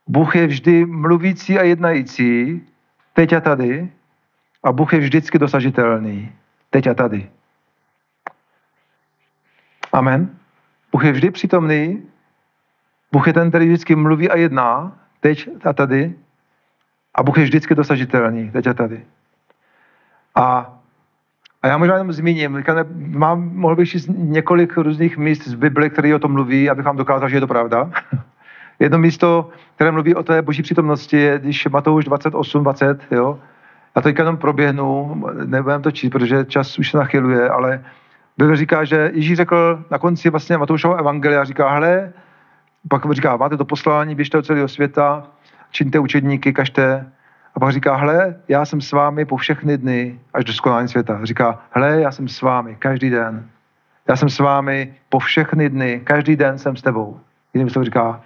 Bůh 0.07 0.35
je 0.35 0.47
vždy 0.47 0.85
mluvící 0.85 1.59
a 1.59 1.63
jednající, 1.63 2.61
teď 3.13 3.33
a 3.33 3.41
tady, 3.41 3.91
a 4.63 4.71
Bůh 4.71 4.93
je 4.93 4.99
vždycky 4.99 5.39
dosažitelný, 5.39 6.31
teď 6.69 6.87
a 6.87 6.93
tady. 6.93 7.29
Amen. 9.93 10.37
Bůh 10.91 11.05
je 11.05 11.11
vždy 11.11 11.31
přítomný, 11.31 12.03
Bůh 13.11 13.27
je 13.27 13.33
ten, 13.33 13.49
který 13.49 13.65
vždycky 13.65 13.95
mluví 13.95 14.29
a 14.29 14.37
jedná, 14.37 14.97
teď 15.19 15.49
a 15.65 15.73
tady, 15.73 16.15
a 17.15 17.23
Bůh 17.23 17.37
je 17.37 17.43
vždycky 17.43 17.75
dosažitelný, 17.75 18.51
teď 18.51 18.67
a 18.67 18.73
tady. 18.73 19.05
A, 20.35 20.73
a 21.61 21.67
já 21.67 21.77
možná 21.77 21.93
jenom 21.93 22.11
zmíním, 22.11 22.63
mám, 22.95 23.55
mohl 23.55 23.75
bych 23.75 23.87
říct 23.87 24.09
několik 24.17 24.77
různých 24.77 25.17
míst 25.17 25.47
z 25.47 25.53
Bible, 25.53 25.89
které 25.89 26.15
o 26.15 26.19
tom 26.19 26.31
mluví, 26.31 26.69
abych 26.69 26.85
vám 26.85 26.97
dokázal, 26.97 27.29
že 27.29 27.35
je 27.35 27.41
to 27.41 27.47
pravda. 27.47 27.91
Jedno 28.79 28.97
místo, 28.97 29.49
které 29.75 29.91
mluví 29.91 30.15
o 30.15 30.23
té 30.23 30.41
boží 30.41 30.63
přítomnosti, 30.63 31.17
je, 31.17 31.39
když 31.39 31.67
Matouš 31.67 32.05
28, 32.05 32.63
20, 32.63 33.01
jo. 33.11 33.39
Já 33.95 34.01
to 34.01 34.09
jenom 34.09 34.37
proběhnu, 34.37 35.15
nebudem 35.45 35.81
to 35.81 35.91
číst, 35.91 36.09
protože 36.09 36.45
čas 36.45 36.79
už 36.79 36.91
se 36.91 36.97
nachyluje, 36.97 37.49
ale 37.49 37.83
Bible 38.37 38.55
říká, 38.55 38.83
že 38.83 39.11
Ježíš 39.13 39.37
řekl 39.37 39.85
na 39.91 39.97
konci 39.97 40.29
vlastně 40.29 40.57
Matoušova 40.57 40.97
evangelia, 40.97 41.43
říká, 41.43 41.69
hele, 41.69 42.13
pak 42.89 43.11
říká, 43.11 43.37
máte 43.37 43.57
to 43.57 43.65
poslání, 43.65 44.15
běžte 44.15 44.37
do 44.37 44.41
celého 44.41 44.67
světa, 44.67 45.27
čiňte 45.71 45.99
učedníky, 45.99 46.53
kažte. 46.53 47.11
A 47.55 47.59
pak 47.59 47.71
říká, 47.71 47.95
hle, 47.95 48.35
já 48.47 48.65
jsem 48.65 48.81
s 48.81 48.91
vámi 48.91 49.25
po 49.25 49.37
všechny 49.37 49.77
dny 49.77 50.19
až 50.33 50.45
do 50.45 50.53
skonání 50.53 50.87
světa. 50.87 51.19
Říká, 51.23 51.59
hle, 51.71 52.01
já 52.01 52.11
jsem 52.11 52.27
s 52.27 52.41
vámi 52.41 52.75
každý 52.79 53.09
den. 53.09 53.49
Já 54.09 54.15
jsem 54.15 54.29
s 54.29 54.39
vámi 54.39 54.93
po 55.09 55.19
všechny 55.19 55.69
dny, 55.69 56.01
každý 56.03 56.35
den 56.35 56.57
jsem 56.57 56.75
s 56.75 56.81
tebou. 56.81 57.19
Jiným 57.53 57.69
slovem 57.69 57.85
říká, 57.85 58.21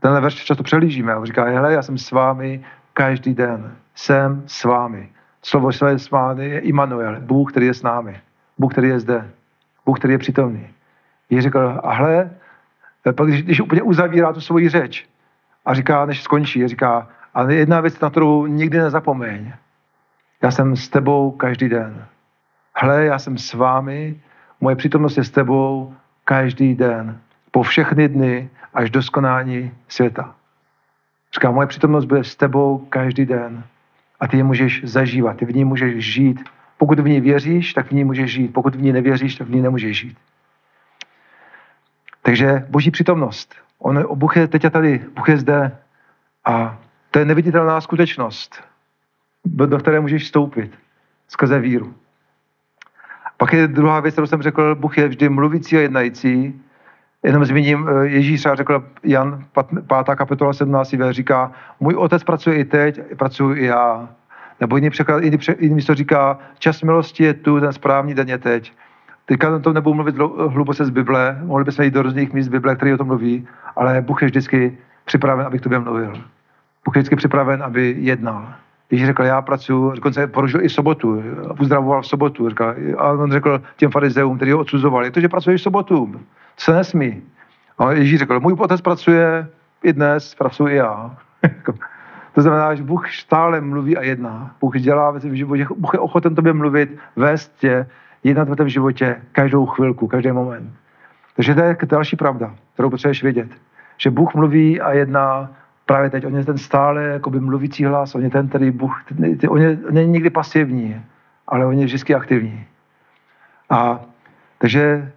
tenhle 0.00 0.20
verš 0.20 0.34
často 0.34 0.62
přelížíme. 0.62 1.16
On 1.16 1.24
říká, 1.26 1.44
hele, 1.44 1.72
já 1.72 1.82
jsem 1.82 1.98
s 1.98 2.10
vámi 2.10 2.64
každý 2.92 3.34
den. 3.34 3.76
Jsem 3.94 4.42
s 4.46 4.64
vámi. 4.64 5.08
Slovo 5.42 5.72
své 5.72 5.98
s 5.98 6.10
vámi 6.10 6.48
je 6.48 6.58
Immanuel, 6.58 7.16
Bůh, 7.20 7.50
který 7.50 7.66
je 7.66 7.74
s 7.74 7.82
námi. 7.82 8.20
Bůh, 8.58 8.72
který 8.72 8.88
je 8.88 9.00
zde. 9.00 9.30
Bůh, 9.88 9.98
který 9.98 10.14
je 10.14 10.18
přítomný. 10.18 10.68
Ježíš 11.30 11.42
řekl, 11.42 11.80
a 11.82 11.92
hle, 11.92 12.30
pak 13.16 13.28
když, 13.28 13.42
když 13.42 13.60
úplně 13.60 13.82
uzavírá 13.82 14.32
tu 14.32 14.40
svoji 14.40 14.68
řeč 14.68 15.08
a 15.64 15.74
říká, 15.74 16.06
než 16.06 16.22
skončí, 16.22 16.68
říká, 16.68 17.08
a 17.34 17.50
jedna 17.50 17.80
věc, 17.80 18.00
na 18.00 18.10
kterou 18.10 18.46
nikdy 18.46 18.78
nezapomeň. 18.78 19.52
Já 20.42 20.50
jsem 20.50 20.76
s 20.76 20.88
tebou 20.88 21.30
každý 21.30 21.68
den. 21.68 22.04
Hle, 22.76 23.04
já 23.04 23.18
jsem 23.18 23.38
s 23.38 23.54
vámi, 23.54 24.20
moje 24.60 24.76
přítomnost 24.76 25.16
je 25.16 25.24
s 25.24 25.30
tebou 25.30 25.94
každý 26.24 26.74
den. 26.74 27.20
Po 27.50 27.62
všechny 27.62 28.08
dny 28.08 28.50
až 28.74 28.90
do 28.90 29.02
skonání 29.02 29.72
světa. 29.88 30.34
Říká, 31.34 31.50
moje 31.50 31.66
přítomnost 31.66 32.04
bude 32.04 32.24
s 32.24 32.36
tebou 32.36 32.78
každý 32.78 33.26
den 33.26 33.64
a 34.20 34.28
ty 34.28 34.36
je 34.36 34.44
můžeš 34.44 34.84
zažívat, 34.84 35.36
ty 35.36 35.44
v 35.44 35.56
ní 35.56 35.64
můžeš 35.64 36.04
žít. 36.04 36.44
Pokud 36.78 36.98
v 36.98 37.08
ní 37.08 37.20
věříš, 37.20 37.72
tak 37.72 37.86
v 37.86 37.92
ní 37.92 38.04
můžeš 38.04 38.32
žít. 38.32 38.48
Pokud 38.48 38.74
v 38.74 38.82
ní 38.82 38.92
nevěříš, 38.92 39.34
tak 39.34 39.48
v 39.48 39.50
ní 39.50 39.60
nemůžeš 39.60 39.98
žít. 39.98 40.18
Takže 42.22 42.66
boží 42.68 42.90
přítomnost. 42.90 43.54
On, 43.78 44.04
Bůh 44.14 44.36
je 44.36 44.48
teď 44.48 44.64
a 44.64 44.70
tady, 44.70 45.04
Bůh 45.14 45.28
je 45.28 45.38
zde 45.38 45.76
a 46.44 46.78
to 47.10 47.18
je 47.18 47.24
neviditelná 47.24 47.80
skutečnost, 47.80 48.62
do 49.44 49.78
které 49.78 50.00
můžeš 50.00 50.22
vstoupit 50.22 50.78
skrze 51.28 51.58
víru. 51.58 51.94
Pak 53.36 53.52
je 53.52 53.68
druhá 53.68 54.00
věc, 54.00 54.14
kterou 54.14 54.26
jsem 54.26 54.42
řekl, 54.42 54.74
Bůh 54.74 54.98
je 54.98 55.08
vždy 55.08 55.28
mluvící 55.28 55.76
a 55.76 55.80
jednající 55.80 56.60
Jenom 57.22 57.44
zmíním, 57.44 57.88
eh, 57.88 58.06
Ježíš 58.06 58.40
třeba 58.40 58.54
řekl, 58.54 58.84
Jan 59.02 59.44
5. 59.86 60.16
kapitola 60.16 60.52
17. 60.52 60.96
ver 60.96 61.12
říká, 61.12 61.52
můj 61.80 61.94
otec 61.94 62.24
pracuje 62.24 62.56
i 62.56 62.64
teď, 62.64 63.00
pracuji 63.16 63.62
i 63.62 63.64
já. 63.64 64.08
Nebo 64.60 64.76
jiný, 64.76 64.90
překlad, 64.90 65.22
jiný, 65.22 65.38
jiný 65.58 65.74
místo 65.74 65.94
říká, 65.94 66.38
čas 66.58 66.82
milosti 66.82 67.24
je 67.24 67.34
tu, 67.34 67.60
ten 67.60 67.72
správný 67.72 68.14
den 68.14 68.28
je 68.28 68.38
teď. 68.38 68.72
Teďka 69.26 69.58
to 69.58 69.72
nebudu 69.72 69.94
mluvit 69.94 70.16
hluboce 70.48 70.84
z 70.84 70.90
Bible, 70.90 71.38
mohli 71.42 71.64
bychom 71.64 71.84
jít 71.84 71.94
do 71.94 72.02
různých 72.02 72.32
míst 72.32 72.48
Bible, 72.48 72.76
které 72.76 72.94
o 72.94 72.96
tom 72.96 73.06
mluví, 73.06 73.48
ale 73.76 74.00
Bůh 74.00 74.22
je 74.22 74.26
vždycky 74.26 74.78
připraven, 75.04 75.46
aby 75.46 75.58
k 75.58 75.62
tobě 75.62 75.78
mluvil. 75.78 76.12
Bůh 76.84 76.96
je 76.96 77.00
vždycky 77.00 77.16
připraven, 77.16 77.62
aby 77.62 77.96
jednal. 77.98 78.54
Ježíš 78.90 79.06
řekl, 79.06 79.22
já 79.22 79.42
pracuji, 79.42 79.92
dokonce 79.94 80.26
porušil 80.26 80.64
i 80.64 80.68
sobotu, 80.68 81.22
uzdravoval 81.60 82.02
v 82.02 82.06
sobotu. 82.06 82.48
Říkal, 82.48 82.74
a 82.98 83.12
on 83.12 83.32
řekl 83.32 83.62
těm 83.76 83.90
farizeům, 83.90 84.36
kteří 84.36 84.52
ho 84.52 84.58
odsuzovali, 84.58 85.10
to, 85.10 85.20
že 85.20 85.28
pracuješ 85.28 85.60
v 85.60 85.64
sobotu 85.64 86.20
se 86.56 86.72
nesmí. 86.72 87.22
A 87.78 87.92
Ježíš 87.92 88.18
řekl, 88.18 88.40
můj 88.40 88.56
otec 88.58 88.80
pracuje 88.80 89.48
i 89.82 89.92
dnes, 89.92 90.34
pracuji 90.34 90.74
i 90.74 90.76
já. 90.76 91.16
Jako, 92.38 92.42
to 92.42 92.42
znamená, 92.42 92.74
že 92.74 92.82
Bůh 92.82 93.10
stále 93.10 93.60
mluví 93.60 93.96
a 93.96 94.02
jedná. 94.02 94.54
Bůh 94.60 94.78
dělá 94.78 95.10
v 95.10 95.34
životě, 95.34 95.66
Bůh 95.76 95.94
je 95.94 95.98
ochoten 95.98 96.34
tobě 96.34 96.52
mluvit, 96.52 96.98
vést 97.16 97.52
tě, 97.58 97.86
jednat 98.24 98.48
v 98.48 98.56
tom 98.56 98.68
životě 98.68 99.16
každou 99.32 99.66
chvilku, 99.66 100.06
každý 100.06 100.32
moment. 100.32 100.70
Takže 101.36 101.54
to 101.54 101.60
je 101.60 101.76
další 101.86 102.16
pravda, 102.16 102.54
kterou 102.74 102.90
potřebuješ 102.90 103.22
vědět. 103.22 103.50
Že 103.96 104.10
Bůh 104.10 104.34
mluví 104.34 104.80
a 104.80 104.92
jedná 104.92 105.50
právě 105.86 106.10
teď. 106.10 106.26
On 106.26 106.36
je 106.36 106.44
ten 106.44 106.58
stále 106.58 107.02
jakoby 107.02 107.40
mluvící 107.40 107.84
hlas, 107.84 108.14
on 108.14 108.22
je 108.22 108.30
ten, 108.30 108.48
který 108.48 108.70
Bůh, 108.70 108.94
on 109.48 109.62
je, 109.62 109.78
on 109.88 109.96
je 109.98 110.06
nikdy 110.06 110.30
pasivní, 110.30 111.02
ale 111.48 111.66
on 111.66 111.78
je 111.78 111.86
vždycky 111.86 112.14
aktivní. 112.14 112.64
A 113.70 114.00
takže 114.58 115.12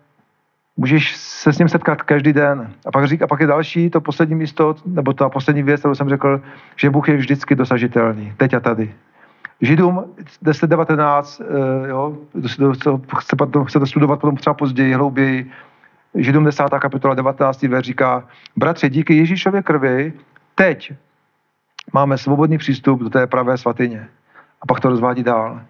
můžeš 0.78 1.16
se 1.16 1.54
s 1.54 1.58
ním 1.58 1.70
setkat 1.70 2.02
každý 2.02 2.34
den. 2.34 2.74
A 2.86 2.92
pak, 2.92 3.08
řík, 3.08 3.22
a 3.22 3.28
pak 3.28 3.40
je 3.40 3.48
další, 3.48 3.90
to 3.90 4.02
poslední 4.02 4.36
místo, 4.36 4.76
nebo 4.86 5.14
ta 5.14 5.30
poslední 5.30 5.64
věc, 5.64 5.80
kterou 5.80 5.96
jsem 5.96 6.10
řekl, 6.10 6.42
že 6.76 6.90
Bůh 6.90 7.10
je 7.10 7.18
vždycky 7.18 7.56
dosažitelný, 7.56 8.34
teď 8.38 8.54
a 8.54 8.60
tady. 8.60 8.94
Židům 9.62 10.06
10.19, 10.44 11.42
eh, 11.42 11.90
jo, 11.90 12.18
chce, 13.18 13.36
chce 13.66 13.80
to 13.80 13.86
studovat 13.86 14.20
potom 14.20 14.36
třeba 14.38 14.54
později, 14.54 14.94
hlouběji, 14.94 15.52
Židům 16.16 16.44
10. 16.44 16.64
kapitola 16.80 17.14
19. 17.14 17.68
ver 17.68 17.84
říká, 17.84 18.24
bratři, 18.56 18.90
díky 18.90 19.16
Ježíšově 19.16 19.62
krvi 19.62 20.14
teď 20.56 20.94
máme 21.94 22.18
svobodný 22.18 22.58
přístup 22.58 23.00
do 23.00 23.10
té 23.10 23.28
pravé 23.28 23.58
svatyně. 23.58 24.08
A 24.62 24.66
pak 24.66 24.80
to 24.80 24.90
rozvádí 24.90 25.24
dál. 25.24 25.62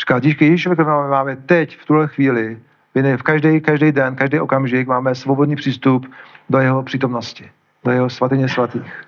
Říká, 0.00 0.18
díky 0.18 0.44
Ježíšově 0.44 0.76
krvi 0.76 0.90
máme 0.90 1.36
teď, 1.36 1.78
v 1.78 1.86
tuhle 1.86 2.08
chvíli, 2.08 2.58
v 2.94 3.22
každý, 3.22 3.60
každý 3.60 3.92
den, 3.92 4.16
každý 4.16 4.40
okamžik 4.40 4.88
máme 4.88 5.14
svobodný 5.14 5.56
přístup 5.56 6.06
do 6.50 6.58
jeho 6.58 6.82
přítomnosti, 6.82 7.50
do 7.84 7.90
jeho 7.90 8.10
svatyně 8.10 8.48
svatých. 8.48 9.04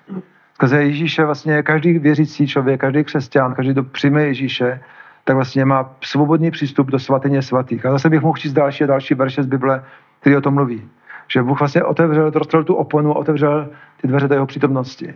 Skrze 0.55 0.83
Ježíše 0.83 1.25
vlastně 1.25 1.63
každý 1.63 1.99
věřící 1.99 2.47
člověk, 2.47 2.81
každý 2.81 3.05
křesťan, 3.05 3.55
každý, 3.55 3.73
kdo 3.73 3.83
přijme 3.83 4.25
Ježíše, 4.25 4.81
tak 5.25 5.37
vlastně 5.37 5.65
má 5.65 5.95
svobodný 6.05 6.51
přístup 6.51 6.91
do 6.91 6.99
svatyně 6.99 7.43
svatých. 7.43 7.87
A 7.87 7.91
zase 7.91 8.11
bych 8.11 8.23
mohl 8.23 8.39
číst 8.39 8.53
další 8.53 8.85
a 8.85 8.87
další 8.87 9.15
verše 9.15 9.43
z 9.43 9.47
Bible, 9.47 9.85
který 10.21 10.37
o 10.37 10.41
tom 10.41 10.55
mluví. 10.55 10.89
Že 11.29 11.43
Bůh 11.43 11.59
vlastně 11.59 11.83
otevřel, 11.83 12.31
rozstřelil 12.31 12.65
tu 12.65 12.75
oponu, 12.75 13.13
otevřel 13.13 13.69
ty 14.01 14.09
dveře 14.09 14.29
do 14.29 14.35
jeho 14.35 14.47
přítomnosti. 14.47 15.15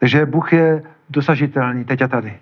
Takže 0.00 0.26
Bůh 0.26 0.52
je 0.52 0.82
dosažitelný 1.10 1.84
teď 1.84 2.02
a 2.02 2.08
tady. 2.08 2.36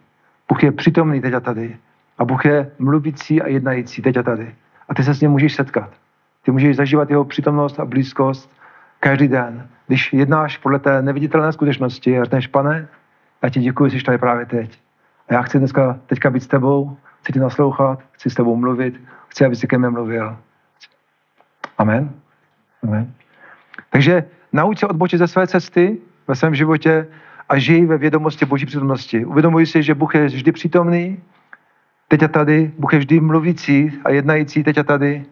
Bůh 0.48 0.62
je 0.62 0.72
přítomný 0.72 1.20
teď 1.20 1.34
a 1.34 1.40
tady. 1.40 1.76
A 2.18 2.24
Bůh 2.24 2.44
je 2.44 2.70
mluvící 2.78 3.42
a 3.42 3.48
jednající 3.48 4.02
teď 4.02 4.16
a 4.16 4.22
tady. 4.22 4.54
A 4.88 4.94
ty 4.94 5.04
se 5.04 5.14
s 5.14 5.20
ním 5.20 5.30
můžeš 5.30 5.54
setkat. 5.54 5.90
Ty 6.42 6.50
můžeš 6.50 6.76
zažívat 6.76 7.10
jeho 7.10 7.24
přítomnost 7.24 7.80
a 7.80 7.84
blízkost 7.84 8.50
každý 9.00 9.28
den. 9.28 9.68
Když 9.86 10.12
jednáš 10.12 10.58
podle 10.58 10.78
té 10.78 11.02
neviditelné 11.02 11.52
skutečnosti 11.52 12.18
a 12.18 12.24
řekneš, 12.24 12.46
pane, 12.46 12.88
já 13.42 13.48
ti 13.48 13.60
děkuji, 13.60 13.90
že 13.90 13.98
jsi 13.98 14.04
tady 14.04 14.18
právě 14.18 14.46
teď. 14.46 14.78
A 15.28 15.34
já 15.34 15.42
chci 15.42 15.58
dneska 15.58 15.98
teďka 16.06 16.30
být 16.30 16.42
s 16.42 16.46
tebou, 16.46 16.96
chci 17.20 17.32
ti 17.32 17.38
naslouchat, 17.38 17.98
chci 18.12 18.30
s 18.30 18.34
tebou 18.34 18.56
mluvit, 18.56 19.00
chci, 19.28 19.44
aby 19.44 19.56
si 19.56 19.66
ke 19.66 19.78
mně 19.78 19.88
mluvil. 19.88 20.36
Amen. 21.78 22.12
Amen. 22.82 23.12
Takže 23.90 24.24
nauč 24.52 24.78
se 24.78 24.86
odbočit 24.86 25.18
ze 25.18 25.28
své 25.28 25.46
cesty 25.46 25.98
ve 26.28 26.34
svém 26.34 26.54
životě 26.54 27.06
a 27.48 27.58
žij 27.58 27.86
ve 27.86 27.98
vědomosti 27.98 28.44
Boží 28.44 28.66
přítomnosti. 28.66 29.24
Uvědomuj 29.24 29.66
si, 29.66 29.82
že 29.82 29.94
Bůh 29.94 30.14
je 30.14 30.26
vždy 30.26 30.52
přítomný, 30.52 31.22
teď 32.14 32.22
a 32.22 32.28
tady, 32.28 32.72
Bůh 32.78 32.92
je 32.92 32.98
vždy 32.98 33.20
mluvící 33.20 33.92
a 34.04 34.10
jednající 34.10 34.64
teď 34.64 34.78
a 34.78 34.82
tady, 34.82 35.24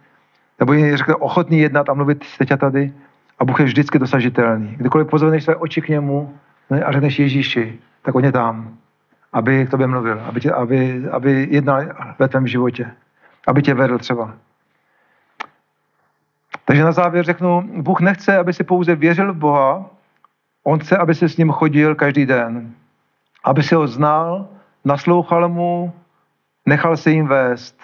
nebo 0.60 0.72
je 0.72 0.96
řekne 0.96 1.14
ochotný 1.14 1.58
jednat 1.58 1.88
a 1.88 1.94
mluvit 1.94 2.24
teď 2.38 2.52
a 2.52 2.56
tady. 2.56 2.92
A 3.38 3.44
Bůh 3.44 3.60
je 3.60 3.66
vždycky 3.66 3.98
dosažitelný. 3.98 4.74
Kdykoliv 4.76 5.06
pozveneš 5.06 5.44
své 5.44 5.56
oči 5.56 5.80
k 5.80 5.88
němu 5.88 6.34
a 6.84 6.92
řekneš 6.92 7.18
Ježíši, 7.18 7.78
tak 8.02 8.14
on 8.14 8.24
je 8.24 8.32
tam, 8.32 8.74
aby 9.32 9.66
k 9.66 9.70
tobě 9.70 9.86
mluvil, 9.86 10.20
aby, 10.20 10.40
tě, 10.40 10.52
aby, 10.52 11.02
aby 11.10 11.48
jednal 11.50 11.82
ve 12.18 12.28
tvém 12.28 12.46
životě, 12.46 12.90
aby 13.46 13.62
tě 13.62 13.74
vedl 13.74 13.98
třeba. 13.98 14.34
Takže 16.64 16.84
na 16.84 16.92
závěr 16.92 17.24
řeknu, 17.24 17.62
Bůh 17.76 18.00
nechce, 18.00 18.38
aby 18.38 18.52
si 18.52 18.64
pouze 18.64 18.94
věřil 18.94 19.32
v 19.32 19.36
Boha, 19.36 19.90
On 20.64 20.78
chce, 20.78 20.96
aby 20.96 21.14
se 21.14 21.28
s 21.28 21.36
ním 21.36 21.50
chodil 21.50 21.94
každý 21.94 22.26
den. 22.26 22.74
Aby 23.44 23.62
si 23.62 23.74
ho 23.74 23.86
znal, 23.86 24.48
naslouchal 24.84 25.48
mu, 25.48 25.92
nechal 26.66 26.96
se 26.96 27.10
jim 27.10 27.26
vést 27.26 27.80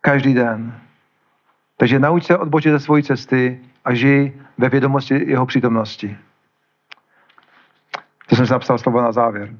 každý 0.00 0.34
den. 0.34 0.80
Takže 1.76 1.98
nauč 1.98 2.24
se 2.24 2.38
odbočit 2.38 2.72
ze 2.72 2.80
svojí 2.80 3.02
cesty 3.02 3.60
a 3.84 3.94
žij 3.94 4.32
ve 4.58 4.68
vědomosti 4.68 5.30
jeho 5.30 5.46
přítomnosti. 5.46 6.18
To 8.26 8.36
jsem 8.36 8.46
si 8.46 8.52
napsal 8.52 8.78
slovo 8.78 9.02
na 9.02 9.12
závěr. 9.12 9.54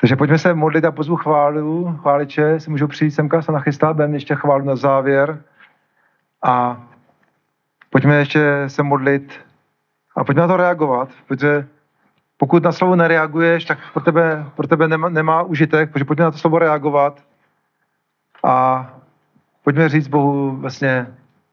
Takže 0.00 0.16
pojďme 0.16 0.38
se 0.38 0.54
modlit 0.54 0.84
a 0.84 0.92
pozvu 0.92 1.16
chválu. 1.16 1.98
Chváliče 2.00 2.60
si 2.60 2.70
můžou 2.70 2.86
přijít 2.86 3.10
semka, 3.10 3.42
se 3.42 3.52
nachystat, 3.52 3.92
budeme 3.92 4.16
ještě 4.16 4.34
chválu 4.34 4.64
na 4.64 4.76
závěr. 4.76 5.42
A 6.42 6.82
pojďme 7.90 8.16
ještě 8.16 8.64
se 8.66 8.82
modlit 8.82 9.40
a 10.16 10.24
pojďme 10.24 10.42
na 10.42 10.48
to 10.48 10.56
reagovat, 10.56 11.08
protože 11.26 11.68
pokud 12.42 12.62
na 12.62 12.72
slovo 12.72 12.96
nereaguješ, 12.96 13.64
tak 13.64 13.78
pro 13.92 14.02
tebe, 14.02 14.46
pro 14.56 14.66
tebe 14.66 14.88
nemá, 14.88 15.08
nemá 15.08 15.42
užitek, 15.42 15.92
protože 15.92 16.04
pojďme 16.04 16.24
na 16.24 16.30
to 16.30 16.38
slovo 16.38 16.58
reagovat 16.58 17.22
a 18.44 18.86
pojďme 19.64 19.88
říct 19.88 20.08
Bohu 20.08 20.56
vlastně, 20.56 21.06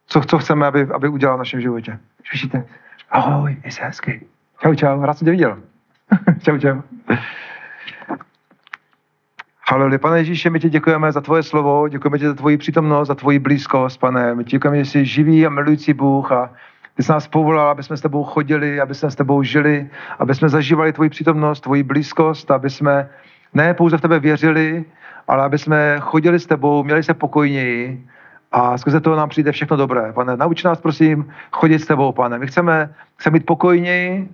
co, 0.08 0.22
co 0.22 0.40
chceme, 0.40 0.68
aby, 0.68 0.88
aby 0.94 1.08
udělal 1.08 1.36
v 1.36 1.40
našem 1.40 1.62
životě. 1.62 2.00
Slyšíte? 2.30 2.66
Ahoj, 3.10 3.58
jsi 3.66 3.82
hezky. 3.82 4.26
Čau, 4.60 4.74
čau, 4.74 5.06
rád 5.06 5.14
jsem 5.14 5.26
tě 5.26 5.32
viděl. 5.32 5.58
čau, 6.42 6.58
čau. 6.58 6.82
Haleluja. 9.70 10.00
Pane 10.00 10.18
Ježíše, 10.18 10.50
my 10.50 10.60
ti 10.60 10.70
děkujeme 10.70 11.12
za 11.12 11.22
tvoje 11.22 11.44
slovo, 11.44 11.88
děkujeme 11.88 12.20
ti 12.20 12.28
za 12.28 12.34
tvoji 12.34 12.58
přítomnost, 12.58 13.08
za 13.08 13.16
tvoji 13.16 13.40
blízkost, 13.40 14.00
pane. 14.00 14.36
My 14.36 14.44
ti 14.44 14.52
děkujeme, 14.52 14.78
že 14.78 14.86
jsi 14.86 15.06
živý 15.06 15.46
a 15.46 15.50
milující 15.50 15.94
Bůh 15.94 16.32
a 16.32 16.50
ty 17.00 17.04
jsi 17.04 17.12
nás 17.12 17.28
povolal, 17.28 17.70
aby 17.70 17.84
jsme 17.84 17.98
s 17.98 18.02
tebou 18.02 18.24
chodili, 18.24 18.82
aby 18.82 18.96
jsme 18.96 19.12
s 19.12 19.16
tebou 19.16 19.44
žili, 19.44 19.90
aby 20.20 20.36
jsme 20.36 20.50
zažívali 20.50 20.94
tvoji 20.94 21.10
přítomnost, 21.10 21.60
tvoji 21.60 21.84
blízkost, 21.84 22.52
aby 22.52 22.70
jsme 22.70 23.10
ne 23.54 23.74
pouze 23.74 23.98
v 23.98 24.02
tebe 24.02 24.20
věřili, 24.20 24.86
ale 25.28 25.44
aby 25.44 25.58
jsme 25.58 25.96
chodili 26.00 26.40
s 26.40 26.46
tebou, 26.46 26.84
měli 26.84 27.04
se 27.04 27.14
pokojněji 27.14 28.08
a 28.52 28.78
skrze 28.78 29.00
toho 29.00 29.16
nám 29.16 29.30
přijde 29.30 29.52
všechno 29.52 29.78
dobré. 29.78 30.14
Pane, 30.14 30.38
nauč 30.38 30.64
nás, 30.64 30.82
prosím, 30.82 31.32
chodit 31.52 31.80
s 31.80 31.86
tebou, 31.88 32.12
pane. 32.12 32.40
My 32.40 32.48
chceme, 32.48 32.94
chceme 33.16 33.40
být 33.40 33.46
pokojněji 33.46 34.30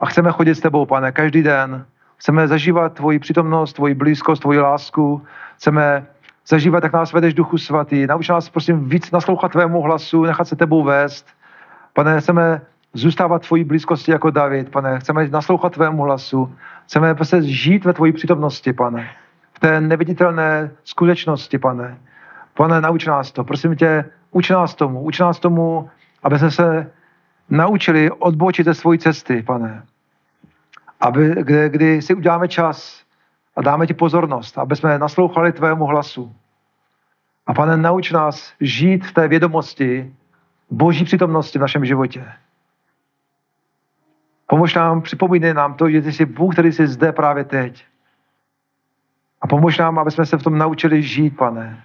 a 0.00 0.06
chceme 0.06 0.32
chodit 0.32 0.54
s 0.54 0.60
tebou, 0.60 0.86
pane, 0.86 1.12
každý 1.12 1.42
den. 1.42 1.86
Chceme 2.16 2.48
zažívat 2.48 2.92
tvoji 2.92 3.18
přítomnost, 3.18 3.72
tvoji 3.72 3.94
blízkost, 3.94 4.42
tvoji 4.42 4.58
lásku. 4.58 5.22
Chceme 5.56 6.06
zažívat, 6.46 6.84
jak 6.84 6.92
nás 6.92 7.12
vedeš 7.12 7.34
Duchu 7.34 7.58
Svatý. 7.58 8.06
Nauč 8.06 8.28
nás, 8.28 8.48
prosím, 8.48 8.88
víc 8.88 9.10
naslouchat 9.10 9.52
tvému 9.52 9.82
hlasu, 9.82 10.24
nechat 10.24 10.48
se 10.48 10.56
tebou 10.56 10.84
vést. 10.84 11.37
Pane, 11.98 12.20
chceme 12.20 12.60
zůstávat 12.92 13.46
tvojí 13.46 13.64
blízkosti 13.64 14.10
jako 14.10 14.30
David, 14.30 14.70
pane. 14.70 15.00
Chceme 15.00 15.28
naslouchat 15.28 15.72
tvému 15.72 16.02
hlasu. 16.02 16.54
Chceme 16.84 17.14
prostě 17.14 17.42
žít 17.42 17.84
ve 17.84 17.92
tvojí 17.92 18.12
přítomnosti, 18.12 18.72
pane. 18.72 19.10
V 19.52 19.58
té 19.58 19.80
neviditelné 19.80 20.70
skutečnosti, 20.84 21.58
pane. 21.58 21.98
Pane, 22.54 22.80
nauč 22.80 23.06
nás 23.06 23.32
to. 23.32 23.44
Prosím 23.44 23.76
tě, 23.76 24.04
uč 24.30 24.50
nás 24.50 24.74
tomu. 24.74 25.00
Uč 25.02 25.18
nás 25.18 25.38
tomu, 25.38 25.90
aby 26.22 26.38
jsme 26.38 26.50
se 26.50 26.90
naučili 27.50 28.10
odbočit 28.10 28.64
ze 28.66 28.74
svojí 28.74 28.98
cesty, 28.98 29.42
pane. 29.42 29.82
Aby, 31.00 31.34
kdy, 31.42 31.68
kdy 31.68 32.02
si 32.02 32.14
uděláme 32.14 32.48
čas 32.48 33.02
a 33.56 33.62
dáme 33.62 33.86
ti 33.86 33.94
pozornost, 33.94 34.58
aby 34.58 34.76
jsme 34.76 34.98
naslouchali 34.98 35.52
tvému 35.52 35.84
hlasu. 35.84 36.34
A 37.46 37.54
pane, 37.54 37.76
nauč 37.76 38.12
nás 38.12 38.52
žít 38.60 39.06
v 39.06 39.12
té 39.12 39.28
vědomosti 39.28 40.14
boží 40.70 41.04
přítomnosti 41.04 41.58
v 41.58 41.62
našem 41.62 41.84
životě. 41.84 42.32
Pomož 44.46 44.74
nám, 44.74 45.02
připomínej 45.02 45.54
nám 45.54 45.74
to, 45.74 45.90
že 45.90 46.02
ty 46.02 46.12
jsi 46.12 46.26
Bůh, 46.26 46.52
který 46.52 46.72
jsi 46.72 46.86
zde 46.86 47.12
právě 47.12 47.44
teď. 47.44 47.84
A 49.40 49.46
pomož 49.46 49.78
nám, 49.78 49.98
aby 49.98 50.10
jsme 50.10 50.26
se 50.26 50.38
v 50.38 50.42
tom 50.42 50.58
naučili 50.58 51.02
žít, 51.02 51.36
pane. 51.36 51.84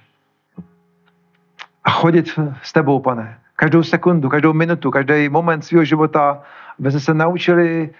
A 1.84 1.90
chodit 1.90 2.40
s 2.62 2.74
tebou, 2.74 3.00
pane. 3.00 3.40
Každou 3.56 3.84
sekundu, 3.84 4.30
každou 4.30 4.54
minutu, 4.54 4.92
každý 4.92 5.30
moment 5.30 5.62
svého 5.62 5.84
života, 5.84 6.44
aby 6.80 6.92
jsme 6.92 7.00
se 7.00 7.14
naučili 7.14 7.94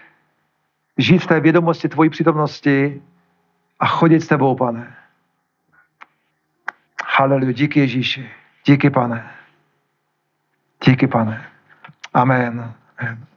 žít 0.98 1.18
v 1.18 1.26
té 1.26 1.40
vědomosti 1.40 1.88
tvojí 1.88 2.10
přítomnosti 2.10 3.02
a 3.80 3.86
chodit 3.86 4.20
s 4.20 4.28
tebou, 4.28 4.54
pane. 4.54 4.96
Haleluja, 7.16 7.52
díky 7.52 7.80
Ježíši. 7.80 8.30
Díky, 8.66 8.90
pane. 8.90 9.30
Díky, 10.86 11.06
pane. 11.06 11.44
Amen. 12.14 12.74
Amen. 12.98 13.33